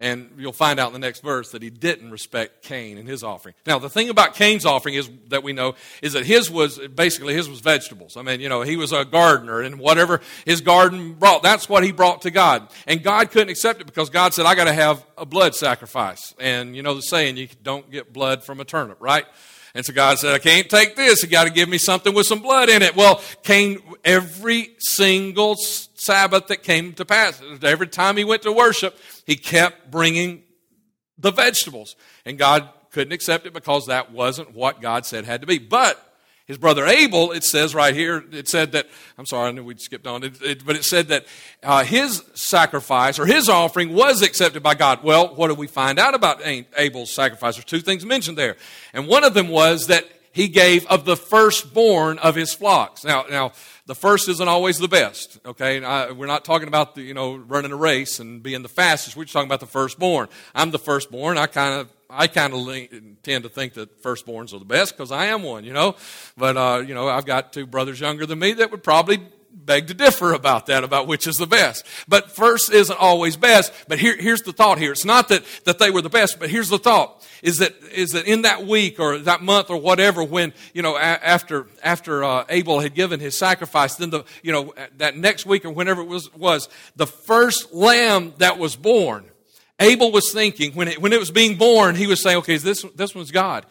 And 0.01 0.33
you'll 0.37 0.53
find 0.53 0.81
out 0.81 0.89
in 0.89 0.93
the 0.95 0.99
next 0.99 1.21
verse 1.21 1.53
that 1.53 1.63
he 1.63 1.71
didn't 1.71 2.11
respect 2.11 2.65
Cain 2.65 2.99
and 2.99 3.07
his 3.07 3.23
offering. 3.23 3.55
Now, 3.65 3.79
the 3.79 3.89
thing 3.89 4.09
about 4.09 4.35
Cain's 4.35 4.67
offering 4.67 4.97
is 4.97 5.09
that 5.29 5.45
we 5.45 5.53
know 5.53 5.77
is 6.03 6.15
that 6.15 6.27
his 6.27 6.51
was 6.51 6.79
basically 6.89 7.35
his 7.35 7.49
was 7.49 7.61
vegetables. 7.61 8.17
I 8.17 8.23
mean, 8.23 8.41
you 8.41 8.49
know, 8.49 8.63
he 8.63 8.75
was 8.75 8.91
a 8.91 9.05
gardener 9.05 9.61
and 9.61 9.79
whatever 9.79 10.21
his 10.45 10.61
garden 10.61 11.13
brought, 11.13 11.45
that's 11.45 11.69
what 11.69 11.85
he 11.85 11.93
brought 11.93 12.23
to 12.23 12.33
God. 12.33 12.69
And 12.89 13.05
God 13.05 13.31
couldn't 13.31 13.51
accept 13.51 13.81
it 13.81 13.85
because 13.85 14.11
God 14.11 14.35
said, 14.35 14.45
I 14.45 14.57
got 14.57 14.65
to 14.65 14.73
have 14.73 15.07
a 15.17 15.25
blood 15.25 15.55
sacrifice. 15.55 16.35
And 16.41 16.75
you 16.75 16.83
know 16.83 16.95
the 16.95 17.03
saying, 17.03 17.37
you 17.37 17.47
don't 17.63 17.89
get 17.89 18.13
blood 18.13 18.43
from 18.43 18.59
a 18.59 18.65
turnip, 18.65 19.01
right? 19.01 19.27
And 19.75 19.87
so 19.87 19.93
God 19.93 20.19
said, 20.19 20.35
I 20.35 20.39
can't 20.39 20.69
take 20.69 20.97
this. 20.97 21.23
You 21.23 21.29
got 21.29 21.45
to 21.45 21.51
give 21.51 21.69
me 21.69 21.79
something 21.79 22.15
with 22.15 22.27
some 22.27 22.41
blood 22.41 22.69
in 22.69 22.83
it. 22.83 22.95
Well, 22.95 23.23
Cain, 23.43 23.81
every 24.05 24.75
single 24.79 25.57
Sabbath 25.57 26.49
that 26.49 26.63
came 26.63 26.93
to 26.95 27.05
pass, 27.05 27.41
every 27.63 27.87
time 27.87 28.17
he 28.17 28.25
went 28.25 28.43
to 28.43 28.53
worship, 28.53 28.99
he 29.25 29.37
kept 29.37 29.91
bringing 29.91 30.43
the 31.17 31.31
vegetables. 31.31 31.97
And 32.27 32.37
God 32.37 32.69
couldn't 32.91 33.13
accept 33.13 33.47
it 33.47 33.55
because 33.55 33.87
that 33.87 34.13
wasn't 34.13 34.55
what 34.55 34.83
God 34.83 35.07
said 35.07 35.25
had 35.25 35.41
to 35.41 35.47
be. 35.47 35.59
But 35.59 35.99
His 36.53 36.59
brother 36.59 36.85
Abel, 36.85 37.33
it 37.33 37.45
says 37.45 37.75
right 37.75 37.95
here, 37.95 38.23
it 38.31 38.47
said 38.47 38.73
that, 38.73 38.87
I'm 39.17 39.25
sorry, 39.25 39.49
I 39.49 39.53
knew 39.53 39.65
we 39.65 39.75
skipped 39.79 40.07
on 40.07 40.23
it, 40.23 40.43
it 40.43 40.67
but 40.67 40.77
it 40.77 40.85
said 40.85 41.09
that 41.09 41.25
uh, 41.63 41.83
his 41.83 42.23
sacrifice 42.35 43.19
or 43.19 43.25
his 43.25 43.49
offering 43.49 43.95
was 43.95 44.21
accepted 44.21 44.63
by 44.63 44.75
God. 44.75 45.03
Well, 45.03 45.35
what 45.35 45.49
do 45.49 45.55
we 45.55 45.67
find 45.67 45.99
out 45.99 46.15
about 46.15 46.43
Abel's 46.45 47.11
sacrifice? 47.11 47.57
There's 47.57 47.65
two 47.65 47.81
things 47.81 48.05
mentioned 48.05 48.37
there. 48.37 48.57
And 48.93 49.09
one 49.09 49.25
of 49.25 49.33
them 49.33 49.49
was 49.49 49.87
that 49.87 50.05
he 50.33 50.49
gave 50.49 50.85
of 50.89 51.07
the 51.07 51.17
firstborn 51.17 52.19
of 52.19 52.35
his 52.35 52.53
flocks. 52.53 53.03
Now, 53.03 53.25
now, 53.31 53.53
the 53.87 53.95
first 53.95 54.29
isn't 54.29 54.47
always 54.47 54.77
the 54.77 54.89
best. 54.89 55.39
Okay, 55.47 55.83
I, 55.83 56.11
we're 56.11 56.27
not 56.27 56.45
talking 56.45 56.69
about 56.69 56.97
the, 56.97 57.03
you 57.03 57.15
know 57.15 57.35
running 57.37 57.73
a 57.73 57.77
race 57.77 58.21
and 58.21 58.43
being 58.43 58.63
the 58.63 58.69
fastest. 58.69 59.17
We're 59.17 59.25
just 59.25 59.33
talking 59.33 59.49
about 59.49 59.61
the 59.61 59.67
firstborn. 59.67 60.29
I'm 60.55 60.71
the 60.71 60.79
firstborn. 60.79 61.39
I 61.39 61.47
kind 61.47 61.81
of 61.81 61.89
I 62.13 62.27
kind 62.27 62.53
of 62.53 63.23
tend 63.23 63.45
to 63.45 63.49
think 63.49 63.75
that 63.75 64.03
firstborns 64.03 64.53
are 64.53 64.59
the 64.59 64.67
best 64.67 64.97
because 64.97 65.11
I 65.11 65.27
am 65.27 65.43
one, 65.43 65.65
you 65.65 65.73
know. 65.73 65.97
But 66.37 66.57
uh, 66.57 66.85
you 66.87 66.95
know, 66.95 67.09
I've 67.09 67.25
got 67.25 67.53
two 67.53 67.67
brothers 67.67 68.01
younger 68.01 68.27
than 68.27 68.39
me 68.39 68.53
that 68.55 68.71
would 68.71 68.83
probably 68.83 69.21
beg 69.53 69.87
to 69.89 69.95
differ 69.95 70.33
about 70.33 70.67
that, 70.67 70.85
about 70.85 71.07
which 71.07 71.27
is 71.27 71.37
the 71.37 71.47
best. 71.47 71.87
But 72.09 72.31
first 72.31 72.73
isn't 72.73 72.99
always 72.99 73.37
best. 73.37 73.73
But 73.89 73.99
here, 73.99 74.17
here's 74.17 74.43
the 74.43 74.53
thought 74.53 74.79
here. 74.79 74.93
It's 74.93 75.05
not 75.05 75.29
that, 75.29 75.45
that 75.65 75.79
they 75.79 75.91
were 75.91 76.03
the 76.03 76.11
best, 76.11 76.39
but 76.41 76.51
here's 76.51 76.69
the 76.69 76.79
thought. 76.79 77.27
Is 77.43 77.59
that, 77.59 77.75
is 77.93 78.11
that 78.11 78.27
in 78.27 78.43
that 78.43 78.67
week 78.67 79.01
or 79.01 79.19
that 79.19 79.43
month 79.43 79.71
or 79.71 79.77
whatever, 79.77 80.23
when, 80.23 80.53
you 80.73 80.83
know, 80.83 80.97
a, 80.97 81.01
after, 81.01 81.67
after 81.83 82.25
uh, 82.25 82.45
Abel 82.49 82.81
had 82.81 82.95
given 82.95 83.21
his 83.21 83.37
sacrifice, 83.37 83.97
then 83.97 84.11
the, 84.11 84.25
you 84.43 84.53
know, 84.53 84.75
that 84.99 85.17
next 85.17 85.45
week 85.45 85.65
or 85.65 85.71
whenever 85.71 86.03
it 86.03 86.09
was, 86.09 86.33
was 86.35 86.69
the 86.97 87.07
first 87.07 87.73
lamb 87.73 88.35
that 88.39 88.59
was 88.59 88.77
born, 88.77 89.25
Abel 89.83 90.13
was 90.13 90.33
thinking, 90.33 90.73
when 90.73 90.89
it, 90.89 91.01
when 91.01 91.13
it 91.13 91.19
was 91.19 91.31
being 91.31 91.57
born, 91.57 91.95
he 91.95 92.07
was 92.07 92.23
saying, 92.23 92.39
okay, 92.39 92.57
this, 92.57 92.85
this 92.95 93.15
one's 93.15 93.31
God. 93.31 93.67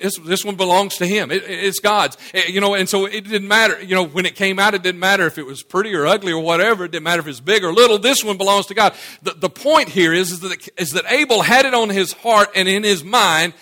This, 0.00 0.18
this 0.18 0.44
one 0.44 0.56
belongs 0.56 0.96
to 0.98 1.06
him. 1.06 1.30
It, 1.30 1.42
it's 1.46 1.80
God's. 1.80 2.16
Eh, 2.32 2.44
you 2.48 2.60
know, 2.60 2.74
and 2.74 2.88
so 2.88 3.06
it 3.06 3.22
didn't 3.22 3.48
matter. 3.48 3.82
You 3.82 3.94
know, 3.94 4.06
when 4.06 4.26
it 4.26 4.34
came 4.34 4.58
out, 4.58 4.74
it 4.74 4.82
didn't 4.82 5.00
matter 5.00 5.26
if 5.26 5.38
it 5.38 5.44
was 5.44 5.62
pretty 5.62 5.94
or 5.94 6.06
ugly 6.06 6.32
or 6.32 6.42
whatever. 6.42 6.84
It 6.84 6.92
didn't 6.92 7.04
matter 7.04 7.20
if 7.20 7.26
it's 7.26 7.40
big 7.40 7.64
or 7.64 7.72
little. 7.72 7.98
This 7.98 8.24
one 8.24 8.38
belongs 8.38 8.66
to 8.66 8.74
God. 8.74 8.94
The, 9.22 9.32
the 9.32 9.50
point 9.50 9.88
here 9.88 10.12
is, 10.12 10.32
is, 10.32 10.40
that, 10.40 10.68
is 10.78 10.92
that 10.92 11.04
Abel 11.10 11.42
had 11.42 11.66
it 11.66 11.74
on 11.74 11.90
his 11.90 12.12
heart 12.12 12.48
and 12.54 12.68
in 12.68 12.82
his 12.82 13.04
mind 13.04 13.54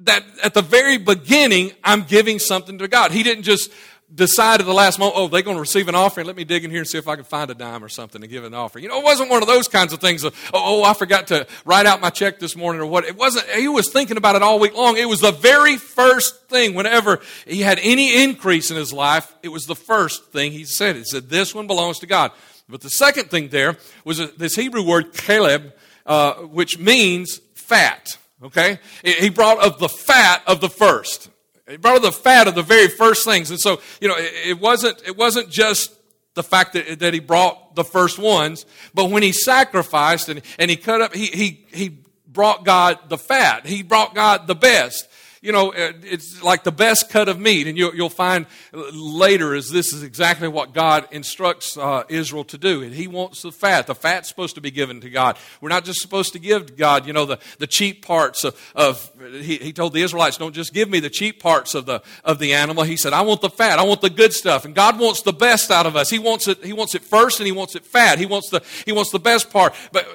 that 0.00 0.24
at 0.42 0.54
the 0.54 0.62
very 0.62 0.98
beginning, 0.98 1.72
I'm 1.82 2.02
giving 2.02 2.38
something 2.38 2.78
to 2.78 2.88
God. 2.88 3.12
He 3.12 3.22
didn't 3.22 3.44
just 3.44 3.72
decide 4.14 4.60
at 4.60 4.66
the 4.66 4.72
last 4.72 4.98
moment, 4.98 5.16
oh, 5.18 5.28
they're 5.28 5.42
going 5.42 5.56
to 5.56 5.60
receive 5.60 5.88
an 5.88 5.94
offering. 5.94 6.26
Let 6.26 6.36
me 6.36 6.44
dig 6.44 6.64
in 6.64 6.70
here 6.70 6.80
and 6.80 6.88
see 6.88 6.98
if 6.98 7.08
I 7.08 7.16
can 7.16 7.24
find 7.24 7.50
a 7.50 7.54
dime 7.54 7.82
or 7.82 7.88
something 7.88 8.20
to 8.20 8.26
give 8.26 8.44
an 8.44 8.54
offering. 8.54 8.84
You 8.84 8.90
know, 8.90 9.00
it 9.00 9.04
wasn't 9.04 9.30
one 9.30 9.42
of 9.42 9.48
those 9.48 9.66
kinds 9.66 9.92
of 9.92 10.00
things 10.00 10.24
of, 10.24 10.34
oh, 10.52 10.82
oh, 10.82 10.84
I 10.84 10.94
forgot 10.94 11.26
to 11.28 11.46
write 11.64 11.86
out 11.86 12.00
my 12.00 12.10
check 12.10 12.38
this 12.38 12.54
morning 12.54 12.80
or 12.80 12.86
what. 12.86 13.04
It 13.04 13.16
wasn't, 13.16 13.48
he 13.50 13.66
was 13.68 13.90
thinking 13.90 14.16
about 14.16 14.36
it 14.36 14.42
all 14.42 14.58
week 14.58 14.76
long. 14.76 14.96
It 14.96 15.08
was 15.08 15.20
the 15.20 15.32
very 15.32 15.76
first 15.76 16.48
thing 16.48 16.74
whenever 16.74 17.20
he 17.46 17.62
had 17.62 17.78
any 17.82 18.22
increase 18.22 18.70
in 18.70 18.76
his 18.76 18.92
life. 18.92 19.34
It 19.42 19.48
was 19.48 19.64
the 19.64 19.74
first 19.74 20.30
thing 20.30 20.52
he 20.52 20.64
said. 20.64 20.96
He 20.96 21.04
said, 21.04 21.28
this 21.28 21.54
one 21.54 21.66
belongs 21.66 21.98
to 22.00 22.06
God. 22.06 22.30
But 22.68 22.80
the 22.80 22.90
second 22.90 23.30
thing 23.30 23.48
there 23.48 23.76
was 24.04 24.32
this 24.34 24.54
Hebrew 24.54 24.82
word, 24.86 25.12
Caleb, 25.12 25.74
uh, 26.06 26.34
which 26.34 26.78
means 26.78 27.40
fat. 27.54 28.16
Okay? 28.42 28.78
He 29.02 29.28
brought 29.30 29.58
of 29.58 29.78
the 29.78 29.88
fat 29.88 30.42
of 30.46 30.60
the 30.60 30.68
first. 30.68 31.30
He 31.68 31.76
brought 31.76 32.02
the 32.02 32.12
fat 32.12 32.46
of 32.46 32.54
the 32.54 32.62
very 32.62 32.88
first 32.88 33.24
things. 33.24 33.50
And 33.50 33.58
so, 33.58 33.80
you 34.00 34.08
know, 34.08 34.16
it, 34.18 34.60
wasn't, 34.60 35.02
it 35.06 35.16
wasn't 35.16 35.50
just 35.50 35.94
the 36.34 36.42
fact 36.42 36.74
that, 36.74 36.98
that 36.98 37.14
he 37.14 37.20
brought 37.20 37.74
the 37.74 37.84
first 37.84 38.18
ones, 38.18 38.66
but 38.92 39.10
when 39.10 39.22
he 39.22 39.32
sacrificed 39.32 40.28
and, 40.28 40.42
and 40.58 40.70
he 40.70 40.76
cut 40.76 41.00
up, 41.00 41.14
he, 41.14 41.26
he, 41.26 41.66
he 41.72 41.98
brought 42.26 42.64
God 42.64 42.98
the 43.08 43.16
fat. 43.16 43.66
He 43.66 43.82
brought 43.82 44.14
God 44.14 44.46
the 44.46 44.54
best 44.54 45.08
you 45.44 45.52
know, 45.52 45.74
uh, 45.74 45.92
it's 46.02 46.42
like 46.42 46.64
the 46.64 46.72
best 46.72 47.10
cut 47.10 47.28
of 47.28 47.38
meat. 47.38 47.66
And 47.66 47.76
you'll, 47.76 47.94
you'll 47.94 48.08
find 48.08 48.46
later 48.72 49.54
is 49.54 49.70
this 49.70 49.92
is 49.92 50.02
exactly 50.02 50.48
what 50.48 50.72
God 50.72 51.06
instructs 51.10 51.76
uh, 51.76 52.04
Israel 52.08 52.44
to 52.44 52.56
do. 52.56 52.82
And 52.82 52.94
He 52.94 53.06
wants 53.06 53.42
the 53.42 53.52
fat. 53.52 53.86
The 53.86 53.94
fat's 53.94 54.26
supposed 54.26 54.54
to 54.54 54.62
be 54.62 54.70
given 54.70 55.02
to 55.02 55.10
God. 55.10 55.36
We're 55.60 55.68
not 55.68 55.84
just 55.84 56.00
supposed 56.00 56.32
to 56.32 56.38
give 56.38 56.66
to 56.66 56.72
God, 56.72 57.06
you 57.06 57.12
know, 57.12 57.26
the, 57.26 57.38
the 57.58 57.66
cheap 57.66 58.06
parts 58.06 58.44
of, 58.44 58.58
of 58.74 59.10
he, 59.20 59.58
he 59.58 59.74
told 59.74 59.92
the 59.92 60.00
Israelites, 60.00 60.38
don't 60.38 60.54
just 60.54 60.72
give 60.72 60.88
me 60.88 60.98
the 60.98 61.10
cheap 61.10 61.42
parts 61.42 61.74
of 61.74 61.84
the, 61.84 62.02
of 62.24 62.38
the 62.38 62.54
animal. 62.54 62.82
He 62.82 62.96
said, 62.96 63.12
I 63.12 63.20
want 63.20 63.42
the 63.42 63.50
fat. 63.50 63.78
I 63.78 63.82
want 63.82 64.00
the 64.00 64.10
good 64.10 64.32
stuff. 64.32 64.64
And 64.64 64.74
God 64.74 64.98
wants 64.98 65.20
the 65.20 65.34
best 65.34 65.70
out 65.70 65.84
of 65.84 65.94
us. 65.94 66.08
He 66.08 66.18
wants 66.18 66.48
it, 66.48 66.64
he 66.64 66.72
wants 66.72 66.94
it 66.94 67.04
first 67.04 67.38
and 67.38 67.46
he 67.46 67.52
wants 67.52 67.76
it 67.76 67.84
fat. 67.84 68.18
He 68.18 68.24
wants 68.24 68.48
the, 68.48 68.62
he 68.86 68.92
wants 68.92 69.10
the 69.10 69.18
best 69.18 69.50
part. 69.50 69.74
But, 69.92 70.08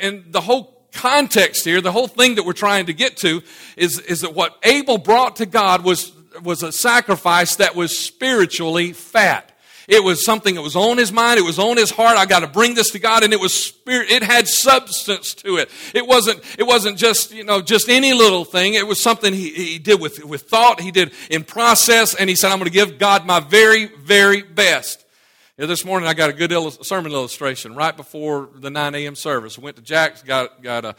and 0.00 0.24
the 0.30 0.42
whole 0.42 0.73
context 0.94 1.64
here, 1.64 1.80
the 1.80 1.92
whole 1.92 2.08
thing 2.08 2.36
that 2.36 2.44
we're 2.44 2.52
trying 2.52 2.86
to 2.86 2.94
get 2.94 3.16
to 3.18 3.42
is, 3.76 3.98
is 4.00 4.22
that 4.22 4.34
what 4.34 4.56
Abel 4.62 4.98
brought 4.98 5.36
to 5.36 5.46
God 5.46 5.84
was, 5.84 6.12
was 6.42 6.62
a 6.62 6.72
sacrifice 6.72 7.56
that 7.56 7.74
was 7.74 7.98
spiritually 7.98 8.92
fat. 8.92 9.50
It 9.86 10.02
was 10.02 10.24
something 10.24 10.54
that 10.54 10.62
was 10.62 10.76
on 10.76 10.96
his 10.96 11.12
mind. 11.12 11.38
It 11.38 11.42
was 11.42 11.58
on 11.58 11.76
his 11.76 11.90
heart. 11.90 12.16
I 12.16 12.24
got 12.24 12.40
to 12.40 12.46
bring 12.46 12.74
this 12.74 12.90
to 12.92 12.98
God. 12.98 13.22
And 13.22 13.34
it 13.34 13.40
was 13.40 13.52
spirit. 13.52 14.10
It 14.10 14.22
had 14.22 14.48
substance 14.48 15.34
to 15.34 15.58
it. 15.58 15.70
It 15.92 16.06
wasn't, 16.06 16.40
it 16.58 16.62
wasn't 16.62 16.96
just, 16.96 17.32
you 17.34 17.44
know, 17.44 17.60
just 17.60 17.90
any 17.90 18.14
little 18.14 18.46
thing. 18.46 18.74
It 18.74 18.86
was 18.86 18.98
something 18.98 19.34
he, 19.34 19.50
he 19.50 19.78
did 19.78 20.00
with, 20.00 20.24
with 20.24 20.42
thought. 20.42 20.80
He 20.80 20.90
did 20.90 21.12
in 21.28 21.44
process. 21.44 22.14
And 22.14 22.30
he 22.30 22.36
said, 22.36 22.50
I'm 22.50 22.58
going 22.58 22.70
to 22.70 22.72
give 22.72 22.98
God 22.98 23.26
my 23.26 23.40
very, 23.40 23.86
very 23.86 24.40
best. 24.40 25.03
This 25.56 25.84
morning 25.84 26.08
I 26.08 26.14
got 26.14 26.30
a 26.30 26.32
good 26.32 26.50
sermon 26.84 27.12
illustration 27.12 27.76
right 27.76 27.96
before 27.96 28.48
the 28.56 28.70
9 28.70 28.96
a.m. 28.96 29.14
service. 29.14 29.56
Went 29.56 29.76
to 29.76 29.82
Jack's, 29.82 30.20
got, 30.20 30.60
got 30.64 30.84
a, 30.84 30.96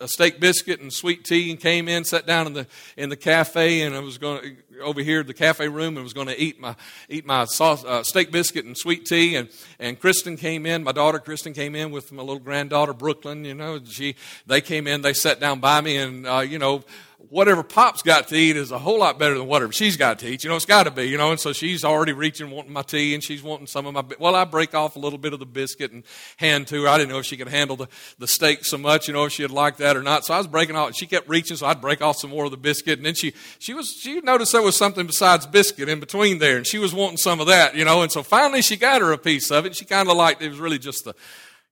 a, 0.00 0.08
steak 0.08 0.40
biscuit 0.40 0.80
and 0.80 0.92
sweet 0.92 1.24
tea, 1.24 1.52
and 1.52 1.60
came 1.60 1.86
in, 1.86 2.02
sat 2.02 2.26
down 2.26 2.48
in 2.48 2.52
the 2.52 2.66
in 2.96 3.10
the 3.10 3.16
cafe, 3.16 3.82
and 3.82 3.94
I 3.94 4.00
was 4.00 4.18
going 4.18 4.56
over 4.82 5.00
here 5.02 5.22
the 5.22 5.32
cafe 5.32 5.68
room 5.68 5.96
and 5.96 6.02
was 6.02 6.14
going 6.14 6.26
to 6.26 6.36
eat 6.36 6.58
my 6.58 6.74
eat 7.08 7.24
my 7.24 7.44
sauce, 7.44 7.84
uh, 7.84 8.02
steak 8.02 8.32
biscuit 8.32 8.64
and 8.64 8.76
sweet 8.76 9.06
tea. 9.06 9.36
And 9.36 9.48
and 9.78 10.00
Kristen 10.00 10.36
came 10.36 10.66
in, 10.66 10.82
my 10.82 10.90
daughter 10.90 11.20
Kristen 11.20 11.52
came 11.52 11.76
in 11.76 11.92
with 11.92 12.10
my 12.10 12.24
little 12.24 12.40
granddaughter 12.40 12.94
Brooklyn. 12.94 13.44
You 13.44 13.54
know, 13.54 13.78
she 13.84 14.16
they 14.48 14.60
came 14.60 14.88
in, 14.88 15.02
they 15.02 15.12
sat 15.12 15.38
down 15.38 15.60
by 15.60 15.80
me, 15.80 15.96
and 15.96 16.26
uh, 16.26 16.40
you 16.40 16.58
know 16.58 16.82
whatever 17.28 17.62
Pop's 17.62 18.02
got 18.02 18.28
to 18.28 18.36
eat 18.36 18.56
is 18.56 18.70
a 18.70 18.78
whole 18.78 18.98
lot 18.98 19.18
better 19.18 19.36
than 19.36 19.46
whatever 19.46 19.72
she's 19.72 19.96
got 19.96 20.18
to 20.20 20.28
eat. 20.28 20.44
You 20.44 20.50
know, 20.50 20.56
it's 20.56 20.64
got 20.64 20.84
to 20.84 20.90
be, 20.90 21.04
you 21.04 21.16
know. 21.16 21.30
And 21.30 21.40
so 21.40 21.52
she's 21.52 21.84
already 21.84 22.12
reaching, 22.12 22.50
wanting 22.50 22.72
my 22.72 22.82
tea, 22.82 23.14
and 23.14 23.22
she's 23.22 23.42
wanting 23.42 23.66
some 23.66 23.86
of 23.86 23.94
my. 23.94 24.04
Well, 24.18 24.34
I 24.34 24.44
break 24.44 24.74
off 24.74 24.96
a 24.96 24.98
little 24.98 25.18
bit 25.18 25.32
of 25.32 25.38
the 25.38 25.46
biscuit 25.46 25.92
and 25.92 26.04
hand 26.36 26.66
to 26.68 26.82
her. 26.82 26.88
I 26.88 26.98
didn't 26.98 27.10
know 27.10 27.18
if 27.18 27.26
she 27.26 27.36
could 27.36 27.48
handle 27.48 27.76
the, 27.76 27.88
the 28.18 28.26
steak 28.26 28.64
so 28.64 28.78
much, 28.78 29.08
you 29.08 29.14
know, 29.14 29.24
if 29.24 29.32
she'd 29.32 29.50
like 29.50 29.78
that 29.78 29.96
or 29.96 30.02
not. 30.02 30.24
So 30.24 30.34
I 30.34 30.38
was 30.38 30.46
breaking 30.46 30.76
off. 30.76 30.94
She 30.94 31.06
kept 31.06 31.28
reaching, 31.28 31.56
so 31.56 31.66
I'd 31.66 31.80
break 31.80 32.02
off 32.02 32.16
some 32.16 32.30
more 32.30 32.44
of 32.44 32.50
the 32.50 32.56
biscuit. 32.56 32.98
And 32.98 33.06
then 33.06 33.14
she 33.14 33.34
she 33.58 33.74
was 33.74 33.88
she 33.88 34.20
noticed 34.20 34.52
there 34.52 34.62
was 34.62 34.76
something 34.76 35.06
besides 35.06 35.46
biscuit 35.46 35.88
in 35.88 36.00
between 36.00 36.38
there, 36.38 36.56
and 36.56 36.66
she 36.66 36.78
was 36.78 36.94
wanting 36.94 37.18
some 37.18 37.40
of 37.40 37.46
that, 37.46 37.74
you 37.76 37.84
know. 37.84 38.02
And 38.02 38.10
so 38.10 38.22
finally 38.22 38.62
she 38.62 38.76
got 38.76 39.00
her 39.00 39.12
a 39.12 39.18
piece 39.18 39.50
of 39.50 39.66
it. 39.66 39.76
She 39.76 39.84
kind 39.84 40.08
of 40.08 40.16
liked 40.16 40.42
it 40.42 40.48
was 40.48 40.58
really 40.58 40.78
just 40.78 41.04
the 41.04 41.14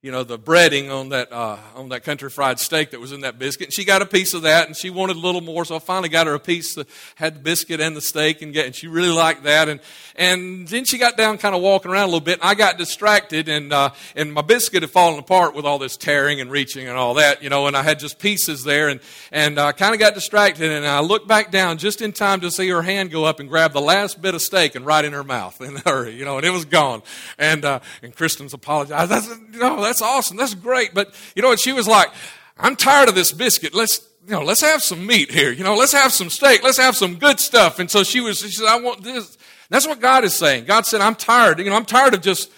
you 0.02 0.10
know, 0.10 0.24
the 0.24 0.38
breading 0.38 0.90
on 0.90 1.10
that, 1.10 1.30
uh, 1.30 1.58
on 1.74 1.90
that 1.90 2.04
country 2.04 2.30
fried 2.30 2.58
steak 2.58 2.92
that 2.92 3.00
was 3.00 3.12
in 3.12 3.20
that 3.20 3.38
biscuit. 3.38 3.66
And 3.66 3.74
she 3.74 3.84
got 3.84 4.00
a 4.00 4.06
piece 4.06 4.32
of 4.32 4.42
that 4.42 4.66
and 4.66 4.74
she 4.74 4.88
wanted 4.88 5.16
a 5.16 5.20
little 5.20 5.42
more. 5.42 5.66
So 5.66 5.76
I 5.76 5.78
finally 5.78 6.08
got 6.08 6.26
her 6.26 6.32
a 6.32 6.40
piece 6.40 6.74
that 6.76 6.88
had 7.16 7.34
the 7.34 7.40
biscuit 7.40 7.80
and 7.80 7.94
the 7.94 8.00
steak 8.00 8.40
and, 8.40 8.50
get, 8.54 8.64
and 8.64 8.74
she 8.74 8.86
really 8.86 9.12
liked 9.12 9.42
that. 9.42 9.68
And, 9.68 9.78
and 10.16 10.66
then 10.68 10.86
she 10.86 10.96
got 10.96 11.18
down 11.18 11.36
kind 11.36 11.54
of 11.54 11.60
walking 11.60 11.90
around 11.90 12.04
a 12.04 12.06
little 12.06 12.20
bit 12.20 12.40
and 12.40 12.48
I 12.48 12.54
got 12.54 12.78
distracted 12.78 13.50
and, 13.50 13.74
uh, 13.74 13.90
and 14.16 14.32
my 14.32 14.40
biscuit 14.40 14.82
had 14.82 14.90
fallen 14.90 15.18
apart 15.18 15.54
with 15.54 15.66
all 15.66 15.78
this 15.78 15.98
tearing 15.98 16.40
and 16.40 16.50
reaching 16.50 16.88
and 16.88 16.96
all 16.96 17.12
that, 17.14 17.42
you 17.42 17.50
know, 17.50 17.66
and 17.66 17.76
I 17.76 17.82
had 17.82 17.98
just 17.98 18.18
pieces 18.18 18.64
there 18.64 18.88
and, 18.88 19.00
and 19.30 19.58
I 19.58 19.72
kind 19.72 19.92
of 19.92 20.00
got 20.00 20.14
distracted 20.14 20.70
and 20.70 20.86
I 20.86 21.00
looked 21.00 21.28
back 21.28 21.50
down 21.50 21.76
just 21.76 22.00
in 22.00 22.12
time 22.12 22.40
to 22.40 22.50
see 22.50 22.70
her 22.70 22.80
hand 22.80 23.10
go 23.10 23.26
up 23.26 23.38
and 23.38 23.50
grab 23.50 23.74
the 23.74 23.82
last 23.82 24.22
bit 24.22 24.34
of 24.34 24.40
steak 24.40 24.74
and 24.76 24.86
right 24.86 25.04
in 25.04 25.12
her 25.12 25.24
mouth 25.24 25.60
in 25.60 25.76
a 25.76 25.80
hurry, 25.80 26.14
you 26.14 26.24
know, 26.24 26.38
and 26.38 26.46
it 26.46 26.50
was 26.50 26.64
gone. 26.64 27.02
And, 27.36 27.66
uh, 27.66 27.80
and 28.02 28.16
Kristen's 28.16 28.54
apologized. 28.54 29.10
That's, 29.10 29.28
you 29.28 29.58
know, 29.58 29.89
that's 29.90 30.02
awesome. 30.02 30.36
That's 30.36 30.54
great. 30.54 30.94
But 30.94 31.12
you 31.34 31.42
know 31.42 31.48
what? 31.48 31.58
She 31.58 31.72
was 31.72 31.88
like, 31.88 32.10
I'm 32.56 32.76
tired 32.76 33.08
of 33.08 33.16
this 33.16 33.32
biscuit. 33.32 33.74
Let's, 33.74 34.06
you 34.24 34.32
know, 34.32 34.42
let's 34.42 34.60
have 34.60 34.82
some 34.84 35.04
meat 35.04 35.32
here. 35.32 35.50
You 35.50 35.64
know, 35.64 35.74
let's 35.74 35.92
have 35.92 36.12
some 36.12 36.30
steak. 36.30 36.62
Let's 36.62 36.78
have 36.78 36.94
some 36.94 37.16
good 37.16 37.40
stuff. 37.40 37.80
And 37.80 37.90
so 37.90 38.04
she 38.04 38.20
was, 38.20 38.38
she 38.38 38.52
said, 38.52 38.68
I 38.68 38.80
want 38.80 39.02
this. 39.02 39.36
That's 39.68 39.88
what 39.88 40.00
God 40.00 40.22
is 40.22 40.34
saying. 40.34 40.66
God 40.66 40.86
said, 40.86 41.00
I'm 41.00 41.16
tired. 41.16 41.58
You 41.58 41.64
know, 41.64 41.74
I'm 41.74 41.84
tired 41.84 42.14
of 42.14 42.20
just 42.22 42.52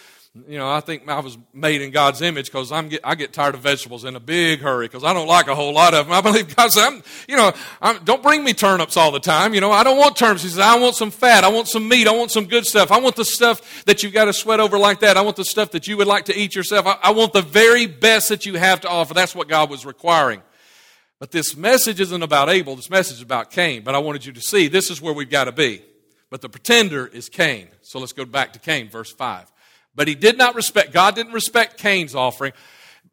you 0.48 0.56
know, 0.56 0.70
I 0.70 0.80
think 0.80 1.06
I 1.10 1.20
was 1.20 1.36
made 1.52 1.82
in 1.82 1.90
God's 1.90 2.22
image 2.22 2.46
because 2.46 2.72
I'm 2.72 2.88
get, 2.88 3.02
I 3.04 3.14
get 3.16 3.34
tired 3.34 3.54
of 3.54 3.60
vegetables 3.60 4.06
in 4.06 4.16
a 4.16 4.20
big 4.20 4.60
hurry 4.60 4.86
because 4.86 5.04
I 5.04 5.12
don't 5.12 5.26
like 5.26 5.46
a 5.46 5.54
whole 5.54 5.74
lot 5.74 5.92
of 5.92 6.06
them. 6.06 6.14
I 6.14 6.22
believe 6.22 6.56
God 6.56 6.72
said, 6.72 6.86
I'm, 6.86 7.02
you 7.28 7.36
know, 7.36 7.52
I'm, 7.82 8.02
don't 8.04 8.22
bring 8.22 8.42
me 8.42 8.54
turnips 8.54 8.96
all 8.96 9.10
the 9.10 9.20
time. 9.20 9.52
You 9.52 9.60
know, 9.60 9.70
I 9.70 9.84
don't 9.84 9.98
want 9.98 10.16
turnips. 10.16 10.42
He 10.42 10.48
says, 10.48 10.58
I 10.58 10.78
want 10.78 10.96
some 10.96 11.10
fat. 11.10 11.44
I 11.44 11.48
want 11.48 11.68
some 11.68 11.86
meat. 11.86 12.08
I 12.08 12.12
want 12.12 12.30
some 12.30 12.46
good 12.46 12.64
stuff. 12.64 12.90
I 12.90 12.98
want 12.98 13.16
the 13.16 13.26
stuff 13.26 13.84
that 13.84 14.02
you've 14.02 14.14
got 14.14 14.24
to 14.24 14.32
sweat 14.32 14.58
over 14.58 14.78
like 14.78 15.00
that. 15.00 15.18
I 15.18 15.20
want 15.20 15.36
the 15.36 15.44
stuff 15.44 15.72
that 15.72 15.86
you 15.86 15.98
would 15.98 16.06
like 16.06 16.24
to 16.26 16.38
eat 16.38 16.54
yourself. 16.54 16.86
I, 16.86 16.96
I 17.02 17.10
want 17.10 17.34
the 17.34 17.42
very 17.42 17.84
best 17.84 18.30
that 18.30 18.46
you 18.46 18.54
have 18.54 18.80
to 18.82 18.88
offer. 18.88 19.12
That's 19.12 19.34
what 19.34 19.48
God 19.48 19.68
was 19.68 19.84
requiring. 19.84 20.40
But 21.18 21.30
this 21.30 21.54
message 21.58 22.00
isn't 22.00 22.22
about 22.22 22.48
Abel. 22.48 22.74
This 22.74 22.88
message 22.88 23.16
is 23.16 23.22
about 23.22 23.50
Cain. 23.50 23.82
But 23.82 23.94
I 23.94 23.98
wanted 23.98 24.24
you 24.24 24.32
to 24.32 24.40
see 24.40 24.68
this 24.68 24.90
is 24.90 25.02
where 25.02 25.12
we've 25.12 25.28
got 25.28 25.44
to 25.44 25.52
be. 25.52 25.82
But 26.30 26.40
the 26.40 26.48
pretender 26.48 27.06
is 27.06 27.28
Cain. 27.28 27.68
So 27.82 27.98
let's 27.98 28.14
go 28.14 28.24
back 28.24 28.54
to 28.54 28.58
Cain, 28.58 28.88
verse 28.88 29.12
5. 29.12 29.52
But 29.94 30.08
he 30.08 30.14
did 30.14 30.38
not 30.38 30.54
respect, 30.54 30.92
God 30.92 31.14
didn't 31.14 31.32
respect 31.32 31.78
Cain's 31.78 32.14
offering. 32.14 32.52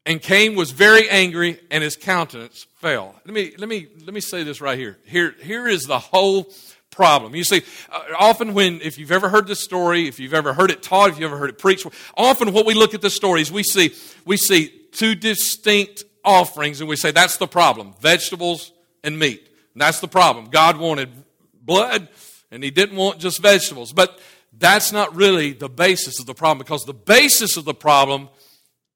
And 0.06 0.22
Cain 0.22 0.56
was 0.56 0.72
very 0.72 1.10
angry 1.10 1.60
and 1.70 1.84
his 1.84 1.96
countenance 1.96 2.66
fell. 2.76 3.16
Let 3.26 3.34
me, 3.34 3.54
let 3.58 3.68
me, 3.68 3.88
let 4.06 4.14
me 4.14 4.22
say 4.22 4.44
this 4.44 4.62
right 4.62 4.78
here. 4.78 4.98
Here, 5.06 5.36
here 5.42 5.68
is 5.68 5.84
the 5.84 6.00
whole 6.00 6.52
problem. 6.90 7.36
You 7.36 7.44
see, 7.44 7.64
uh, 7.92 8.00
often 8.18 8.54
when, 8.54 8.82
if 8.82 8.98
you've 8.98 9.12
ever 9.12 9.30
heard 9.30 9.46
this 9.46 9.64
story, 9.64 10.08
if 10.08 10.20
you've 10.20 10.34
ever 10.34 10.54
heard 10.54 10.72
it 10.72 10.82
taught, 10.82 11.10
if 11.10 11.20
you've 11.20 11.30
ever 11.30 11.38
heard 11.38 11.50
it 11.50 11.58
preached, 11.58 11.86
often 12.18 12.54
what 12.54 12.66
we 12.66 12.74
look 12.74 12.94
at 12.94 13.02
the 13.02 13.10
stories, 13.10 13.52
we 13.52 13.64
see, 13.64 13.94
we 14.26 14.38
see 14.38 14.68
two 14.92 15.16
distinct 15.16 16.04
offerings 16.24 16.80
and 16.80 16.90
we 16.90 16.96
say 16.96 17.12
that's 17.12 17.38
the 17.38 17.48
problem 17.48 17.94
vegetables 18.00 18.72
and 19.04 19.20
meat. 19.20 19.50
And 19.74 19.82
that's 19.82 20.00
the 20.00 20.08
problem. 20.08 20.46
God 20.46 20.78
wanted 20.78 21.10
blood 21.62 22.08
and 22.52 22.64
he 22.64 22.72
didn't 22.72 22.96
want 22.96 23.20
just 23.20 23.42
vegetables. 23.42 23.94
But 23.94 24.20
that's 24.60 24.92
not 24.92 25.16
really 25.16 25.54
the 25.54 25.70
basis 25.70 26.20
of 26.20 26.26
the 26.26 26.34
problem 26.34 26.60
because 26.60 26.84
the 26.84 26.94
basis 26.94 27.58
of 27.58 27.66
the 27.66 27.74
problem 27.74 28.30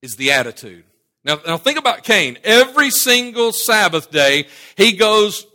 is 0.02 0.16
the 0.16 0.32
attitude. 0.32 0.84
Now, 1.24 1.40
now 1.48 1.58
think 1.58 1.80
about 1.80 2.04
Cain. 2.04 2.38
Every 2.44 2.92
single 2.92 3.54
Sabbath 3.54 4.12
day, 4.12 4.48
he 4.76 4.92
goes 4.94 5.48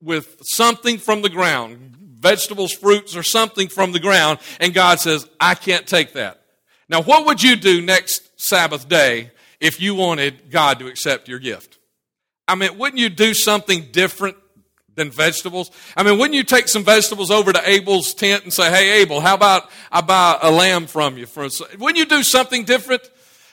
with 0.00 0.36
something 0.42 0.98
from 0.98 1.22
the 1.22 1.30
ground 1.30 1.96
vegetables, 2.20 2.72
fruits, 2.72 3.16
or 3.16 3.22
something 3.22 3.68
from 3.68 3.92
the 3.92 4.00
ground, 4.00 4.38
and 4.60 4.74
God 4.74 5.00
says, 5.00 5.28
I 5.40 5.54
can't 5.54 5.86
take 5.86 6.14
that. 6.14 6.42
Now, 6.88 7.02
what 7.02 7.26
would 7.26 7.42
you 7.42 7.56
do 7.56 7.80
next 7.80 8.22
Sabbath 8.36 8.88
day 8.88 9.30
if 9.60 9.80
you 9.80 9.94
wanted 9.94 10.50
God 10.50 10.78
to 10.80 10.86
accept 10.86 11.28
your 11.28 11.38
gift? 11.38 11.78
I 12.46 12.54
mean, 12.54 12.78
wouldn't 12.78 12.98
you 12.98 13.08
do 13.08 13.34
something 13.34 13.88
different 13.92 14.36
than 14.98 15.10
vegetables? 15.10 15.70
I 15.96 16.02
mean, 16.02 16.18
wouldn't 16.18 16.34
you 16.34 16.44
take 16.44 16.68
some 16.68 16.84
vegetables 16.84 17.30
over 17.30 17.52
to 17.52 17.68
Abel's 17.68 18.12
tent 18.12 18.44
and 18.44 18.52
say, 18.52 18.70
Hey, 18.70 19.00
Abel, 19.00 19.20
how 19.20 19.34
about 19.34 19.70
I 19.90 20.02
buy 20.02 20.38
a 20.42 20.50
lamb 20.50 20.86
from 20.86 21.16
you? 21.16 21.24
For 21.24 21.48
wouldn't 21.78 21.98
you 21.98 22.04
do 22.04 22.22
something 22.22 22.64
different? 22.64 23.02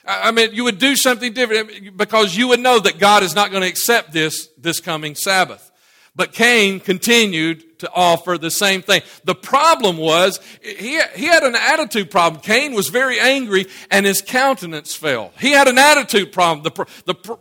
I 0.06 0.30
mean, 0.30 0.54
you 0.54 0.64
would 0.64 0.78
do 0.78 0.94
something 0.94 1.32
different 1.32 1.96
because 1.96 2.36
you 2.36 2.48
would 2.48 2.60
know 2.60 2.78
that 2.78 2.98
God 2.98 3.22
is 3.22 3.34
not 3.34 3.50
going 3.50 3.62
to 3.62 3.68
accept 3.68 4.12
this 4.12 4.48
this 4.58 4.78
coming 4.78 5.14
Sabbath. 5.14 5.72
But 6.16 6.32
Cain 6.32 6.80
continued 6.80 7.78
to 7.80 7.90
offer 7.94 8.38
the 8.38 8.50
same 8.50 8.80
thing. 8.80 9.02
The 9.24 9.34
problem 9.34 9.98
was, 9.98 10.40
he, 10.62 10.98
he 11.14 11.26
had 11.26 11.42
an 11.42 11.54
attitude 11.54 12.10
problem. 12.10 12.40
Cain 12.40 12.72
was 12.72 12.88
very 12.88 13.20
angry 13.20 13.66
and 13.90 14.06
his 14.06 14.22
countenance 14.22 14.94
fell. 14.94 15.32
He 15.38 15.50
had 15.50 15.68
an 15.68 15.76
attitude 15.76 16.32
problem. 16.32 16.64
The, 16.64 16.86
the, 17.04 17.36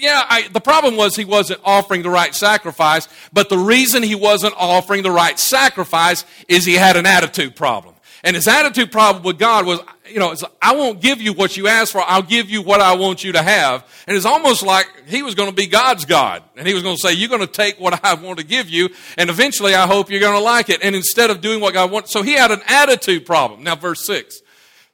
yeah, 0.00 0.24
I, 0.28 0.48
the 0.48 0.60
problem 0.60 0.96
was 0.96 1.14
he 1.14 1.24
wasn't 1.24 1.60
offering 1.64 2.02
the 2.02 2.10
right 2.10 2.34
sacrifice, 2.34 3.08
but 3.32 3.48
the 3.48 3.58
reason 3.58 4.02
he 4.02 4.14
wasn't 4.14 4.54
offering 4.56 5.02
the 5.02 5.10
right 5.10 5.38
sacrifice 5.38 6.24
is 6.48 6.64
he 6.64 6.74
had 6.74 6.96
an 6.96 7.06
attitude 7.06 7.54
problem. 7.54 7.94
And 8.22 8.36
his 8.36 8.46
attitude 8.46 8.92
problem 8.92 9.24
with 9.24 9.38
God 9.38 9.64
was, 9.64 9.80
you 10.06 10.18
know, 10.18 10.34
I 10.60 10.74
won't 10.74 11.00
give 11.00 11.22
you 11.22 11.32
what 11.32 11.56
you 11.56 11.68
ask 11.68 11.92
for. 11.92 12.02
I'll 12.02 12.20
give 12.20 12.50
you 12.50 12.60
what 12.60 12.82
I 12.82 12.94
want 12.96 13.24
you 13.24 13.32
to 13.32 13.42
have. 13.42 13.82
And 14.06 14.14
it's 14.14 14.26
almost 14.26 14.62
like 14.62 14.86
he 15.06 15.22
was 15.22 15.34
going 15.34 15.48
to 15.48 15.54
be 15.54 15.66
God's 15.66 16.04
God. 16.04 16.42
And 16.54 16.68
he 16.68 16.74
was 16.74 16.82
going 16.82 16.96
to 16.96 17.00
say, 17.00 17.14
you're 17.14 17.30
going 17.30 17.40
to 17.40 17.46
take 17.46 17.80
what 17.80 18.04
I 18.04 18.12
want 18.12 18.38
to 18.38 18.44
give 18.44 18.68
you. 18.68 18.90
And 19.16 19.30
eventually 19.30 19.74
I 19.74 19.86
hope 19.86 20.10
you're 20.10 20.20
going 20.20 20.36
to 20.36 20.44
like 20.44 20.68
it. 20.68 20.80
And 20.82 20.94
instead 20.94 21.30
of 21.30 21.40
doing 21.40 21.62
what 21.62 21.72
God 21.72 21.90
wants, 21.90 22.10
so 22.10 22.20
he 22.20 22.34
had 22.34 22.50
an 22.50 22.60
attitude 22.66 23.24
problem. 23.24 23.64
Now, 23.64 23.76
verse 23.76 24.04
six. 24.04 24.42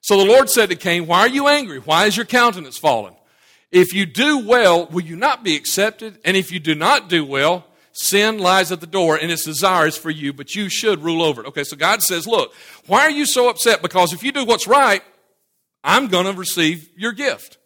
So 0.02 0.18
the 0.18 0.24
Lord 0.24 0.48
said 0.48 0.70
to 0.70 0.76
Cain, 0.76 1.08
why 1.08 1.20
are 1.20 1.28
you 1.28 1.48
angry? 1.48 1.80
Why 1.80 2.06
is 2.06 2.16
your 2.16 2.26
countenance 2.26 2.78
fallen? 2.78 3.15
If 3.76 3.92
you 3.92 4.06
do 4.06 4.38
well, 4.38 4.86
will 4.86 5.04
you 5.04 5.16
not 5.16 5.44
be 5.44 5.54
accepted? 5.54 6.18
And 6.24 6.36
if 6.36 6.50
you 6.50 6.58
do 6.58 6.74
not 6.74 7.08
do 7.08 7.24
well, 7.24 7.66
Sin 7.98 8.36
lies 8.36 8.70
at 8.72 8.82
the 8.82 8.86
door 8.86 9.16
and 9.16 9.32
its 9.32 9.46
desires 9.46 9.96
for 9.96 10.10
you, 10.10 10.34
but 10.34 10.54
you 10.54 10.68
should 10.68 11.02
rule 11.02 11.22
over 11.22 11.40
it. 11.40 11.46
Okay, 11.48 11.64
so 11.64 11.78
God 11.78 12.02
says, 12.02 12.26
look, 12.26 12.52
why 12.86 13.00
are 13.00 13.10
you 13.10 13.24
so 13.24 13.48
upset? 13.48 13.80
Because 13.80 14.12
if 14.12 14.22
you 14.22 14.32
do 14.32 14.44
what's 14.44 14.66
right, 14.66 15.02
I'm 15.82 16.08
going 16.08 16.26
to 16.26 16.34
receive 16.34 16.90
your 16.94 17.12
gift. 17.12 17.56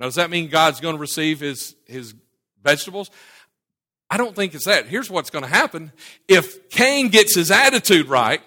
Now, 0.00 0.06
does 0.06 0.14
that 0.14 0.30
mean 0.30 0.48
God's 0.48 0.80
going 0.80 0.94
to 0.94 0.98
receive 0.98 1.40
his, 1.40 1.74
his 1.84 2.14
vegetables? 2.62 3.10
I 4.08 4.16
don't 4.16 4.34
think 4.34 4.54
it's 4.54 4.64
that. 4.64 4.86
Here's 4.86 5.10
what's 5.10 5.28
going 5.28 5.44
to 5.44 5.50
happen. 5.50 5.92
If 6.26 6.70
Cain 6.70 7.08
gets 7.08 7.36
his 7.36 7.50
attitude 7.50 8.08
right, 8.08 8.40